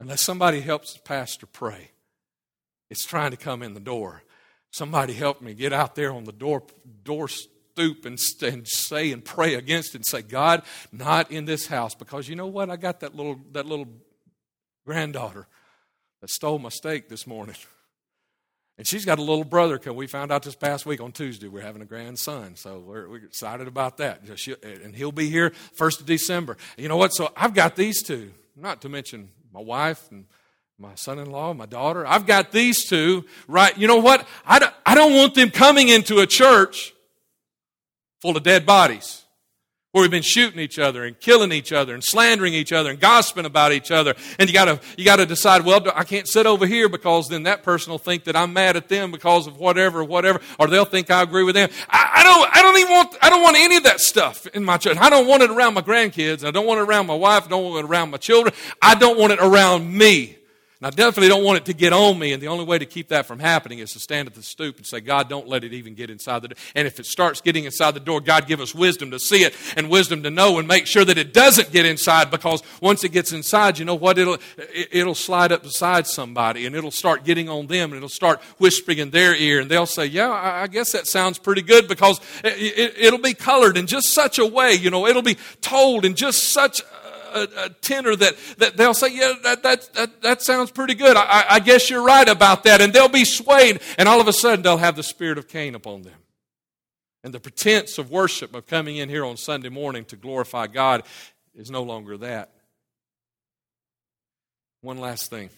Unless 0.00 0.22
somebody 0.22 0.60
helps 0.60 0.94
the 0.94 1.00
pastor 1.00 1.46
pray, 1.46 1.90
it's 2.90 3.04
trying 3.04 3.30
to 3.30 3.36
come 3.36 3.62
in 3.62 3.74
the 3.74 3.80
door. 3.80 4.22
Somebody 4.70 5.12
help 5.12 5.40
me 5.40 5.54
get 5.54 5.72
out 5.72 5.94
there 5.94 6.12
on 6.12 6.24
the 6.24 6.32
door 6.32 6.62
door 7.04 7.28
stoop 7.28 8.04
and, 8.04 8.18
and 8.42 8.68
say 8.68 9.12
and 9.12 9.24
pray 9.24 9.54
against 9.54 9.94
it 9.94 9.98
and 9.98 10.06
say, 10.06 10.22
God, 10.22 10.62
not 10.90 11.30
in 11.30 11.44
this 11.44 11.68
house, 11.68 11.94
because 11.94 12.28
you 12.28 12.36
know 12.36 12.46
what? 12.46 12.68
I 12.68 12.76
got 12.76 13.00
that 13.00 13.14
little 13.14 13.40
that 13.52 13.66
little 13.66 13.86
granddaughter 14.84 15.46
that 16.20 16.30
stole 16.30 16.58
my 16.58 16.68
steak 16.68 17.08
this 17.08 17.26
morning. 17.26 17.56
And 18.78 18.86
she's 18.86 19.04
got 19.04 19.18
a 19.18 19.22
little 19.22 19.42
brother. 19.42 19.76
Cause 19.76 19.92
we 19.92 20.06
found 20.06 20.30
out 20.30 20.44
this 20.44 20.54
past 20.54 20.86
week 20.86 21.00
on 21.00 21.10
Tuesday 21.10 21.48
we're 21.48 21.62
having 21.62 21.82
a 21.82 21.84
grandson, 21.84 22.54
so 22.54 22.78
we're, 22.78 23.08
we're 23.08 23.24
excited 23.24 23.66
about 23.66 23.96
that. 23.96 24.22
And 24.62 24.94
he'll 24.94 25.10
be 25.10 25.28
here 25.28 25.50
first 25.74 25.98
of 26.00 26.06
December. 26.06 26.56
You 26.76 26.88
know 26.88 26.96
what? 26.96 27.12
So 27.12 27.32
I've 27.36 27.54
got 27.54 27.74
these 27.74 28.04
two, 28.04 28.30
not 28.54 28.80
to 28.82 28.88
mention 28.88 29.30
my 29.52 29.60
wife 29.60 30.08
and 30.12 30.26
my 30.78 30.94
son-in-law, 30.94 31.54
my 31.54 31.66
daughter. 31.66 32.06
I've 32.06 32.24
got 32.24 32.52
these 32.52 32.88
two, 32.88 33.24
right? 33.48 33.76
You 33.76 33.88
know 33.88 33.96
what? 33.96 34.28
I 34.46 34.60
don't, 34.60 34.74
I 34.86 34.94
don't 34.94 35.16
want 35.16 35.34
them 35.34 35.50
coming 35.50 35.88
into 35.88 36.20
a 36.20 36.26
church 36.26 36.94
full 38.22 38.36
of 38.36 38.44
dead 38.44 38.64
bodies 38.64 39.24
where 39.92 40.02
we've 40.02 40.10
been 40.10 40.22
shooting 40.22 40.60
each 40.60 40.78
other 40.78 41.04
and 41.04 41.18
killing 41.18 41.50
each 41.50 41.72
other 41.72 41.94
and 41.94 42.04
slandering 42.04 42.52
each 42.52 42.72
other 42.72 42.90
and 42.90 43.00
gossiping 43.00 43.46
about 43.46 43.72
each 43.72 43.90
other. 43.90 44.14
And 44.38 44.48
you 44.48 44.52
gotta, 44.52 44.80
you 44.98 45.04
gotta 45.04 45.24
decide, 45.24 45.64
well, 45.64 45.82
I 45.94 46.04
can't 46.04 46.28
sit 46.28 46.44
over 46.44 46.66
here 46.66 46.90
because 46.90 47.28
then 47.28 47.44
that 47.44 47.62
person 47.62 47.90
will 47.90 47.98
think 47.98 48.24
that 48.24 48.36
I'm 48.36 48.52
mad 48.52 48.76
at 48.76 48.88
them 48.88 49.10
because 49.10 49.46
of 49.46 49.56
whatever, 49.56 50.04
whatever, 50.04 50.40
or 50.58 50.66
they'll 50.66 50.84
think 50.84 51.10
I 51.10 51.22
agree 51.22 51.42
with 51.42 51.54
them. 51.54 51.70
I, 51.88 52.10
I 52.16 52.22
don't, 52.22 52.56
I 52.56 52.62
don't 52.62 52.78
even 52.78 52.92
want, 52.92 53.16
I 53.22 53.30
don't 53.30 53.42
want 53.42 53.56
any 53.56 53.76
of 53.76 53.84
that 53.84 54.00
stuff 54.00 54.46
in 54.48 54.62
my 54.62 54.76
church. 54.76 54.98
I 54.98 55.08
don't 55.08 55.26
want 55.26 55.42
it 55.42 55.50
around 55.50 55.72
my 55.72 55.82
grandkids. 55.82 56.44
I 56.44 56.50
don't 56.50 56.66
want 56.66 56.80
it 56.80 56.82
around 56.82 57.06
my 57.06 57.14
wife. 57.14 57.46
I 57.46 57.48
don't 57.48 57.64
want 57.64 57.84
it 57.84 57.88
around 57.88 58.10
my 58.10 58.18
children. 58.18 58.54
I 58.82 58.94
don't 58.94 59.18
want 59.18 59.32
it 59.32 59.38
around 59.40 59.92
me. 59.92 60.37
And 60.80 60.86
I 60.86 60.90
definitely 60.90 61.28
don't 61.28 61.42
want 61.42 61.56
it 61.56 61.64
to 61.64 61.72
get 61.72 61.92
on 61.92 62.16
me. 62.20 62.32
And 62.32 62.40
the 62.40 62.46
only 62.46 62.64
way 62.64 62.78
to 62.78 62.86
keep 62.86 63.08
that 63.08 63.26
from 63.26 63.40
happening 63.40 63.80
is 63.80 63.92
to 63.94 63.98
stand 63.98 64.28
at 64.28 64.34
the 64.34 64.44
stoop 64.44 64.76
and 64.76 64.86
say, 64.86 65.00
God, 65.00 65.28
don't 65.28 65.48
let 65.48 65.64
it 65.64 65.72
even 65.72 65.94
get 65.94 66.08
inside 66.08 66.42
the 66.42 66.48
door. 66.48 66.58
And 66.76 66.86
if 66.86 67.00
it 67.00 67.06
starts 67.06 67.40
getting 67.40 67.64
inside 67.64 67.94
the 67.94 68.00
door, 68.00 68.20
God, 68.20 68.46
give 68.46 68.60
us 68.60 68.76
wisdom 68.76 69.10
to 69.10 69.18
see 69.18 69.42
it 69.42 69.56
and 69.76 69.90
wisdom 69.90 70.22
to 70.22 70.30
know 70.30 70.60
and 70.60 70.68
make 70.68 70.86
sure 70.86 71.04
that 71.04 71.18
it 71.18 71.34
doesn't 71.34 71.72
get 71.72 71.84
inside 71.84 72.30
because 72.30 72.62
once 72.80 73.02
it 73.02 73.08
gets 73.08 73.32
inside, 73.32 73.80
you 73.80 73.84
know 73.84 73.96
what? 73.96 74.18
It'll, 74.18 74.38
it'll 74.92 75.16
slide 75.16 75.50
up 75.50 75.64
beside 75.64 76.06
somebody 76.06 76.64
and 76.64 76.76
it'll 76.76 76.92
start 76.92 77.24
getting 77.24 77.48
on 77.48 77.66
them 77.66 77.90
and 77.90 77.96
it'll 77.96 78.08
start 78.08 78.40
whispering 78.58 78.98
in 78.98 79.10
their 79.10 79.34
ear. 79.34 79.60
And 79.60 79.68
they'll 79.68 79.84
say, 79.84 80.06
Yeah, 80.06 80.30
I 80.30 80.68
guess 80.68 80.92
that 80.92 81.08
sounds 81.08 81.40
pretty 81.40 81.62
good 81.62 81.88
because 81.88 82.20
it'll 82.44 83.18
be 83.18 83.34
colored 83.34 83.76
in 83.76 83.88
just 83.88 84.14
such 84.14 84.38
a 84.38 84.46
way. 84.46 84.74
You 84.74 84.90
know, 84.90 85.08
it'll 85.08 85.22
be 85.22 85.38
told 85.60 86.04
in 86.04 86.14
just 86.14 86.52
such 86.52 86.82
a, 87.34 87.64
a 87.64 87.68
tenor 87.70 88.16
that, 88.16 88.36
that 88.58 88.76
they'll 88.76 88.94
say, 88.94 89.08
Yeah, 89.14 89.34
that, 89.42 89.62
that, 89.62 89.94
that, 89.94 90.22
that 90.22 90.42
sounds 90.42 90.70
pretty 90.70 90.94
good. 90.94 91.16
I, 91.16 91.44
I 91.50 91.60
guess 91.60 91.90
you're 91.90 92.04
right 92.04 92.28
about 92.28 92.64
that. 92.64 92.80
And 92.80 92.92
they'll 92.92 93.08
be 93.08 93.24
swayed, 93.24 93.80
and 93.98 94.08
all 94.08 94.20
of 94.20 94.28
a 94.28 94.32
sudden 94.32 94.62
they'll 94.62 94.76
have 94.76 94.96
the 94.96 95.02
spirit 95.02 95.38
of 95.38 95.48
Cain 95.48 95.74
upon 95.74 96.02
them. 96.02 96.14
And 97.24 97.34
the 97.34 97.40
pretense 97.40 97.98
of 97.98 98.10
worship, 98.10 98.54
of 98.54 98.66
coming 98.66 98.96
in 98.96 99.08
here 99.08 99.24
on 99.24 99.36
Sunday 99.36 99.68
morning 99.68 100.04
to 100.06 100.16
glorify 100.16 100.66
God, 100.66 101.02
is 101.54 101.70
no 101.70 101.82
longer 101.82 102.16
that. 102.18 102.50
One 104.80 104.98
last 104.98 105.28
thing. 105.28 105.50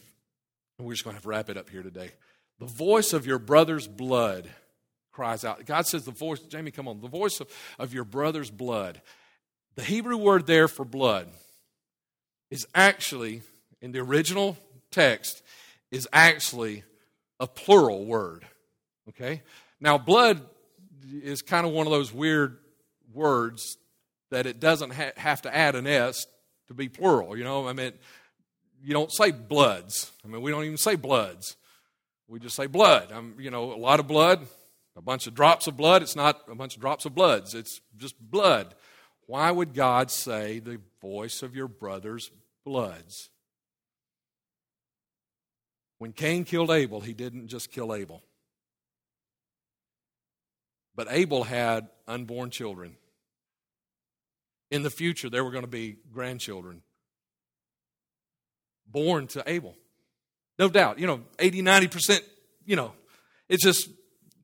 We're 0.78 0.92
just 0.92 1.04
going 1.04 1.12
to 1.12 1.16
have 1.16 1.22
to 1.24 1.28
wrap 1.28 1.50
it 1.50 1.59
up 1.59 1.68
here 1.68 1.83
today. 1.83 2.11
The 2.59 2.66
voice 2.66 3.12
of 3.12 3.26
your 3.26 3.38
brother's 3.38 3.87
blood 3.87 4.48
cries 5.12 5.44
out. 5.44 5.64
God 5.66 5.87
says, 5.87 6.04
The 6.04 6.11
voice, 6.11 6.40
Jamie, 6.40 6.70
come 6.70 6.88
on, 6.88 7.00
the 7.00 7.09
voice 7.09 7.40
of, 7.40 7.48
of 7.78 7.92
your 7.92 8.04
brother's 8.04 8.50
blood. 8.50 9.02
The 9.76 9.83
Hebrew 9.83 10.16
word 10.16 10.46
there 10.46 10.68
for 10.68 10.85
blood 10.85 11.28
is 12.51 12.67
actually, 12.75 13.43
in 13.81 13.93
the 13.93 14.01
original 14.01 14.57
text, 14.91 15.43
is 15.91 16.09
actually 16.13 16.85
a 17.39 17.47
plural 17.47 18.05
word. 18.05 18.47
Okay? 19.09 19.43
Now, 19.81 19.99
blood 19.99 20.41
is 21.23 21.43
kind 21.43 21.67
of 21.67 21.73
one 21.73 21.87
of 21.87 21.93
those 21.93 22.13
weird 22.13 22.59
words 23.13 23.79
that 24.31 24.47
it 24.47 24.61
doesn't 24.61 24.93
ha- 24.93 25.13
have 25.17 25.43
to 25.43 25.55
add 25.55 25.75
an 25.75 25.87
S 25.87 26.27
to 26.69 26.75
be 26.75 26.89
plural. 26.89 27.37
You 27.37 27.45
know, 27.45 27.67
I 27.67 27.73
mean, 27.73 27.93
you 28.83 28.93
don't 28.93 29.13
say 29.13 29.31
bloods. 29.31 30.13
I 30.25 30.29
mean, 30.29 30.43
we 30.43 30.51
don't 30.51 30.65
even 30.65 30.77
say 30.77 30.97
bloods. 30.97 31.57
We 32.29 32.39
just 32.39 32.55
say 32.55 32.67
blood. 32.67 33.11
I'm, 33.13 33.35
you 33.41 33.51
know, 33.51 33.73
a 33.73 33.77
lot 33.77 33.99
of 33.99 34.07
blood, 34.07 34.47
a 34.97 35.03
bunch 35.03 35.27
of 35.27 35.35
drops 35.35 35.67
of 35.67 35.77
blood. 35.77 36.03
It's 36.03 36.15
not 36.15 36.43
a 36.49 36.55
bunch 36.55 36.77
of 36.77 36.81
drops 36.81 37.05
of 37.05 37.15
bloods. 37.15 37.55
It's 37.55 37.81
just 37.97 38.15
blood. 38.21 38.75
Why 39.27 39.51
would 39.51 39.75
God 39.75 40.11
say 40.11 40.61
the 40.61 40.81
voice 41.01 41.43
of 41.43 41.57
your 41.57 41.69
brother's 41.69 42.31
bloods? 42.64 43.31
When 45.99 46.12
Cain 46.12 46.44
killed 46.44 46.70
Abel, 46.70 47.01
he 47.01 47.12
didn't 47.12 47.49
just 47.49 47.70
kill 47.70 47.94
Abel. 47.94 48.23
But 50.94 51.09
Abel 51.11 51.44
had 51.44 51.88
unborn 52.09 52.51
children. 52.51 52.96
In 54.70 54.83
the 54.83 54.90
future, 54.90 55.29
there 55.29 55.44
were 55.44 55.51
going 55.51 55.64
to 55.64 55.70
be 55.70 55.96
grandchildren 56.12 56.83
born 58.90 59.27
to 59.29 59.42
Abel. 59.46 59.77
No 60.59 60.68
doubt. 60.68 60.99
You 60.99 61.07
know, 61.07 61.23
80, 61.38 61.62
90%, 61.62 62.20
you 62.64 62.77
know, 62.77 62.92
it's 63.49 63.64
just 63.64 63.88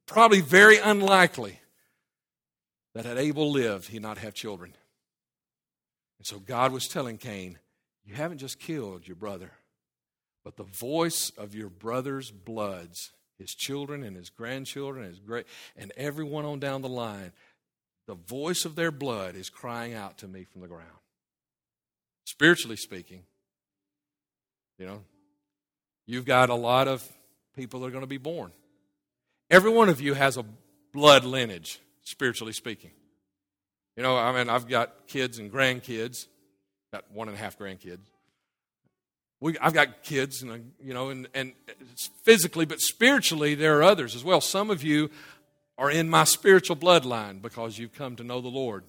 probably 0.06 0.40
very 0.40 0.78
unlikely 0.78 1.58
that 2.94 3.04
had 3.04 3.18
Abel 3.18 3.50
lived, 3.50 3.88
he'd 3.88 4.02
not 4.02 4.18
have 4.18 4.34
children. 4.34 4.72
And 6.18 6.26
so 6.26 6.38
God 6.38 6.72
was 6.72 6.88
telling 6.88 7.18
Cain, 7.18 7.58
You 8.06 8.14
haven't 8.14 8.38
just 8.38 8.60
killed 8.60 9.06
your 9.06 9.16
brother, 9.16 9.50
but 10.44 10.56
the 10.56 10.64
voice 10.64 11.32
of 11.36 11.54
your 11.54 11.68
brother's 11.68 12.30
bloods, 12.30 13.12
his 13.36 13.52
children 13.52 14.04
and 14.04 14.16
his 14.16 14.30
grandchildren, 14.30 15.06
his 15.06 15.18
great, 15.18 15.46
and 15.76 15.92
everyone 15.96 16.44
on 16.44 16.60
down 16.60 16.82
the 16.82 16.88
line, 16.88 17.32
the 18.06 18.14
voice 18.14 18.64
of 18.64 18.76
their 18.76 18.92
blood 18.92 19.34
is 19.34 19.50
crying 19.50 19.92
out 19.92 20.18
to 20.18 20.28
me 20.28 20.44
from 20.44 20.60
the 20.60 20.68
ground. 20.68 20.86
Spiritually 22.24 22.76
speaking, 22.76 23.24
you 24.78 24.86
know, 24.86 25.02
you've 26.06 26.24
got 26.24 26.48
a 26.48 26.54
lot 26.54 26.86
of 26.86 27.06
people 27.56 27.80
that 27.80 27.86
are 27.86 27.90
going 27.90 28.02
to 28.02 28.06
be 28.06 28.18
born. 28.18 28.52
Every 29.50 29.70
one 29.70 29.88
of 29.88 30.00
you 30.00 30.14
has 30.14 30.36
a 30.36 30.44
blood 30.92 31.24
lineage 31.24 31.80
spiritually 32.04 32.52
speaking. 32.52 32.92
You 33.96 34.02
know, 34.02 34.16
I 34.16 34.32
mean, 34.32 34.48
I've 34.48 34.68
got 34.68 35.06
kids 35.08 35.38
and 35.38 35.50
grandkids, 35.50 36.26
got 36.92 37.04
one 37.12 37.28
and 37.28 37.36
a 37.36 37.40
half 37.40 37.58
grandkids. 37.58 38.06
We, 39.40 39.58
I've 39.58 39.74
got 39.74 40.02
kids, 40.02 40.42
and 40.42 40.50
uh, 40.50 40.56
you 40.82 40.94
know, 40.94 41.10
and, 41.10 41.28
and 41.34 41.52
physically, 42.22 42.64
but 42.64 42.80
spiritually, 42.80 43.54
there 43.54 43.78
are 43.78 43.82
others 43.82 44.14
as 44.14 44.24
well. 44.24 44.40
Some 44.40 44.70
of 44.70 44.82
you 44.82 45.10
are 45.76 45.90
in 45.90 46.08
my 46.08 46.24
spiritual 46.24 46.76
bloodline 46.76 47.42
because 47.42 47.78
you've 47.78 47.92
come 47.92 48.16
to 48.16 48.24
know 48.24 48.40
the 48.40 48.48
Lord 48.48 48.84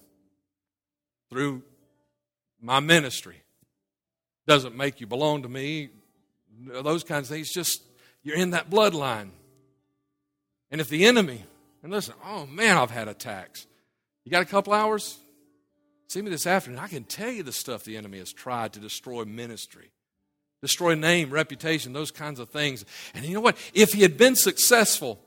through 1.28 1.62
my 2.60 2.80
ministry. 2.80 3.42
Doesn't 4.46 4.74
make 4.74 5.00
you 5.00 5.06
belong 5.06 5.42
to 5.42 5.48
me, 5.48 5.90
those 6.66 7.04
kinds 7.04 7.30
of 7.30 7.36
things. 7.36 7.52
Just 7.52 7.82
you're 8.22 8.36
in 8.36 8.50
that 8.50 8.70
bloodline. 8.70 9.30
And 10.70 10.80
if 10.80 10.88
the 10.88 11.04
enemy 11.04 11.44
and 11.82 11.92
listen, 11.92 12.14
oh 12.24 12.46
man, 12.46 12.76
I've 12.76 12.90
had 12.90 13.08
attacks. 13.08 13.66
You 14.24 14.32
got 14.32 14.42
a 14.42 14.46
couple 14.46 14.72
hours? 14.72 15.18
See 16.08 16.22
me 16.22 16.30
this 16.30 16.46
afternoon. 16.46 16.78
I 16.78 16.88
can 16.88 17.04
tell 17.04 17.30
you 17.30 17.42
the 17.42 17.52
stuff 17.52 17.84
the 17.84 17.96
enemy 17.96 18.18
has 18.18 18.32
tried 18.32 18.72
to 18.74 18.80
destroy 18.80 19.24
ministry 19.24 19.90
destroy 20.60 20.94
name, 20.94 21.30
reputation, 21.30 21.92
those 21.92 22.10
kinds 22.10 22.40
of 22.40 22.48
things. 22.48 22.84
And 23.14 23.24
you 23.24 23.34
know 23.34 23.40
what? 23.40 23.56
If 23.74 23.92
he 23.92 24.02
had 24.02 24.16
been 24.16 24.36
successful, 24.36 25.20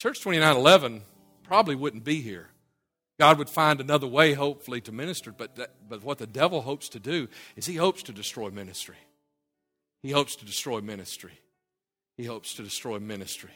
Church 0.00 0.18
2911 0.18 1.02
probably 1.44 1.74
wouldn't 1.74 2.04
be 2.04 2.20
here. 2.20 2.48
God 3.18 3.38
would 3.38 3.48
find 3.48 3.80
another 3.80 4.06
way, 4.06 4.34
hopefully, 4.34 4.80
to 4.82 4.92
minister. 4.92 5.32
But, 5.32 5.56
that, 5.56 5.88
but 5.88 6.04
what 6.04 6.18
the 6.18 6.26
devil 6.26 6.60
hopes 6.60 6.88
to 6.90 7.00
do 7.00 7.28
is 7.54 7.64
he 7.64 7.76
hopes 7.76 8.02
to 8.04 8.12
destroy 8.12 8.50
ministry. 8.50 8.96
He 10.02 10.10
hopes 10.10 10.36
to 10.36 10.44
destroy 10.44 10.80
ministry. 10.80 11.32
He 12.16 12.24
hopes 12.24 12.54
to 12.54 12.62
destroy 12.62 12.98
ministry. 12.98 13.52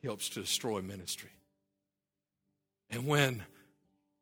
He 0.00 0.08
hopes 0.08 0.30
to 0.30 0.40
destroy 0.40 0.80
ministry. 0.80 1.30
And 2.88 3.06
when 3.06 3.42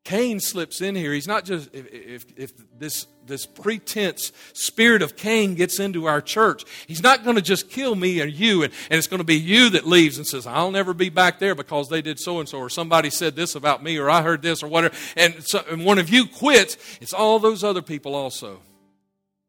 Cain 0.05 0.40
slips 0.40 0.80
in 0.80 0.94
here. 0.94 1.12
He's 1.12 1.28
not 1.28 1.44
just, 1.44 1.68
if, 1.74 1.86
if, 1.92 2.24
if, 2.36 2.78
this, 2.78 3.07
this 3.26 3.44
pretense 3.44 4.32
spirit 4.55 5.03
of 5.03 5.14
Cain 5.14 5.55
gets 5.55 5.78
into 5.78 6.07
our 6.07 6.22
church, 6.22 6.64
he's 6.86 7.03
not 7.03 7.22
going 7.22 7.36
to 7.36 7.42
just 7.42 7.68
kill 7.68 7.94
me 7.94 8.20
or 8.22 8.24
you, 8.24 8.62
and, 8.62 8.72
and 8.90 8.98
it's 8.98 9.07
going 9.07 9.18
to 9.18 9.24
be 9.24 9.36
you 9.38 9.70
that 9.70 9.86
leaves 9.86 10.16
and 10.16 10.26
says, 10.26 10.46
I'll 10.46 10.70
never 10.70 10.94
be 10.94 11.11
back 11.11 11.38
there 11.38 11.55
because 11.55 11.90
they 11.90 12.01
did 12.01 12.18
so 12.18 12.40
and 12.40 12.48
so, 12.48 12.59
or 12.59 12.70
somebody 12.70 13.11
said 13.11 13.36
this 13.36 13.55
about 13.55 13.82
me, 13.82 13.98
or 13.98 14.09
I 14.09 14.22
heard 14.22 14.40
this, 14.40 14.62
or 14.62 14.68
whatever. 14.68 14.94
And, 15.16 15.44
so, 15.44 15.62
and 15.70 15.84
one 15.84 15.98
of 15.98 16.09
you 16.09 16.26
quits. 16.26 16.78
It's 17.01 17.12
all 17.12 17.38
those 17.38 17.62
other 17.62 17.82
people 17.82 18.14
also 18.14 18.61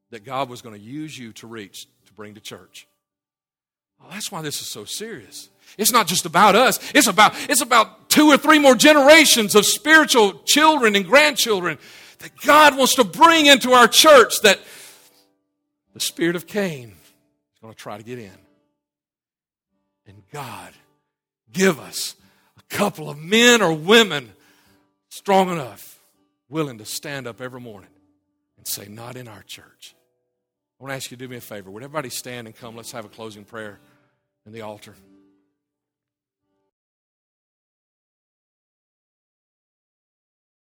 that 0.10 0.26
God 0.26 0.50
was 0.50 0.62
going 0.62 0.76
to 0.76 0.82
use 0.82 1.18
you 1.18 1.32
to 1.34 1.48
reach, 1.48 1.86
to 2.08 2.14
bring 2.14 2.34
to 2.34 2.42
church. 2.42 2.88
Well, 4.02 4.10
that's 4.12 4.32
why 4.32 4.42
this 4.42 4.60
is 4.62 4.68
so 4.68 4.84
serious. 4.84 5.50
It's 5.78 5.92
not 5.92 6.08
just 6.08 6.26
about 6.26 6.56
us. 6.56 6.80
It's 6.94 7.08
about, 7.08 7.34
it's 7.50 7.62
about 7.62 8.10
two 8.10 8.28
or 8.28 8.38
three 8.38 8.60
more 8.60 8.76
generations 8.76 9.56
of 9.56 9.66
spiritual 9.66 10.42
children 10.46 10.96
and 10.96 11.06
grandchildren 11.06 11.78
that 12.20 12.32
God 12.46 12.78
wants 12.78 12.96
to 12.96 13.04
bring 13.04 13.46
into 13.46 13.72
our 13.72 13.88
church 13.88 14.42
that 14.42 14.60
the 15.94 16.00
spirit 16.00 16.36
of 16.36 16.48
Cain 16.48 16.90
is 16.90 17.60
going 17.62 17.74
to 17.74 17.80
try 17.80 17.98
to 17.98 18.04
get 18.04 18.20
in. 18.20 18.38
And 20.08 20.24
God, 20.32 20.74
give 21.52 21.80
us 21.80 22.16
a 22.58 22.76
couple 22.76 23.10
of 23.10 23.18
men 23.18 23.62
or 23.62 23.74
women 23.74 24.34
strong 25.10 25.50
enough, 25.50 26.00
willing 26.50 26.78
to 26.80 26.86
stand 26.86 27.28
up 27.28 27.42
every 27.42 27.62
morning 27.62 27.90
and 28.58 28.68
say, 28.68 28.88
Not 28.88 29.16
in 29.16 29.28
our 29.28 29.44
church. 29.44 29.96
I 30.80 30.84
want 30.84 30.92
to 30.92 30.96
ask 30.96 31.12
you 31.12 31.18
to 31.18 31.24
do 31.24 31.30
me 31.30 31.38
a 31.38 31.42
favor. 31.42 31.70
Would 31.70 31.84
everybody 31.84 32.10
stand 32.10 32.48
and 32.48 32.56
come? 32.56 32.76
Let's 32.76 32.92
have 32.92 33.06
a 33.06 33.10
closing 33.10 33.44
prayer 33.44 33.80
in 34.46 34.52
the 34.52 34.62
altar. 34.62 34.96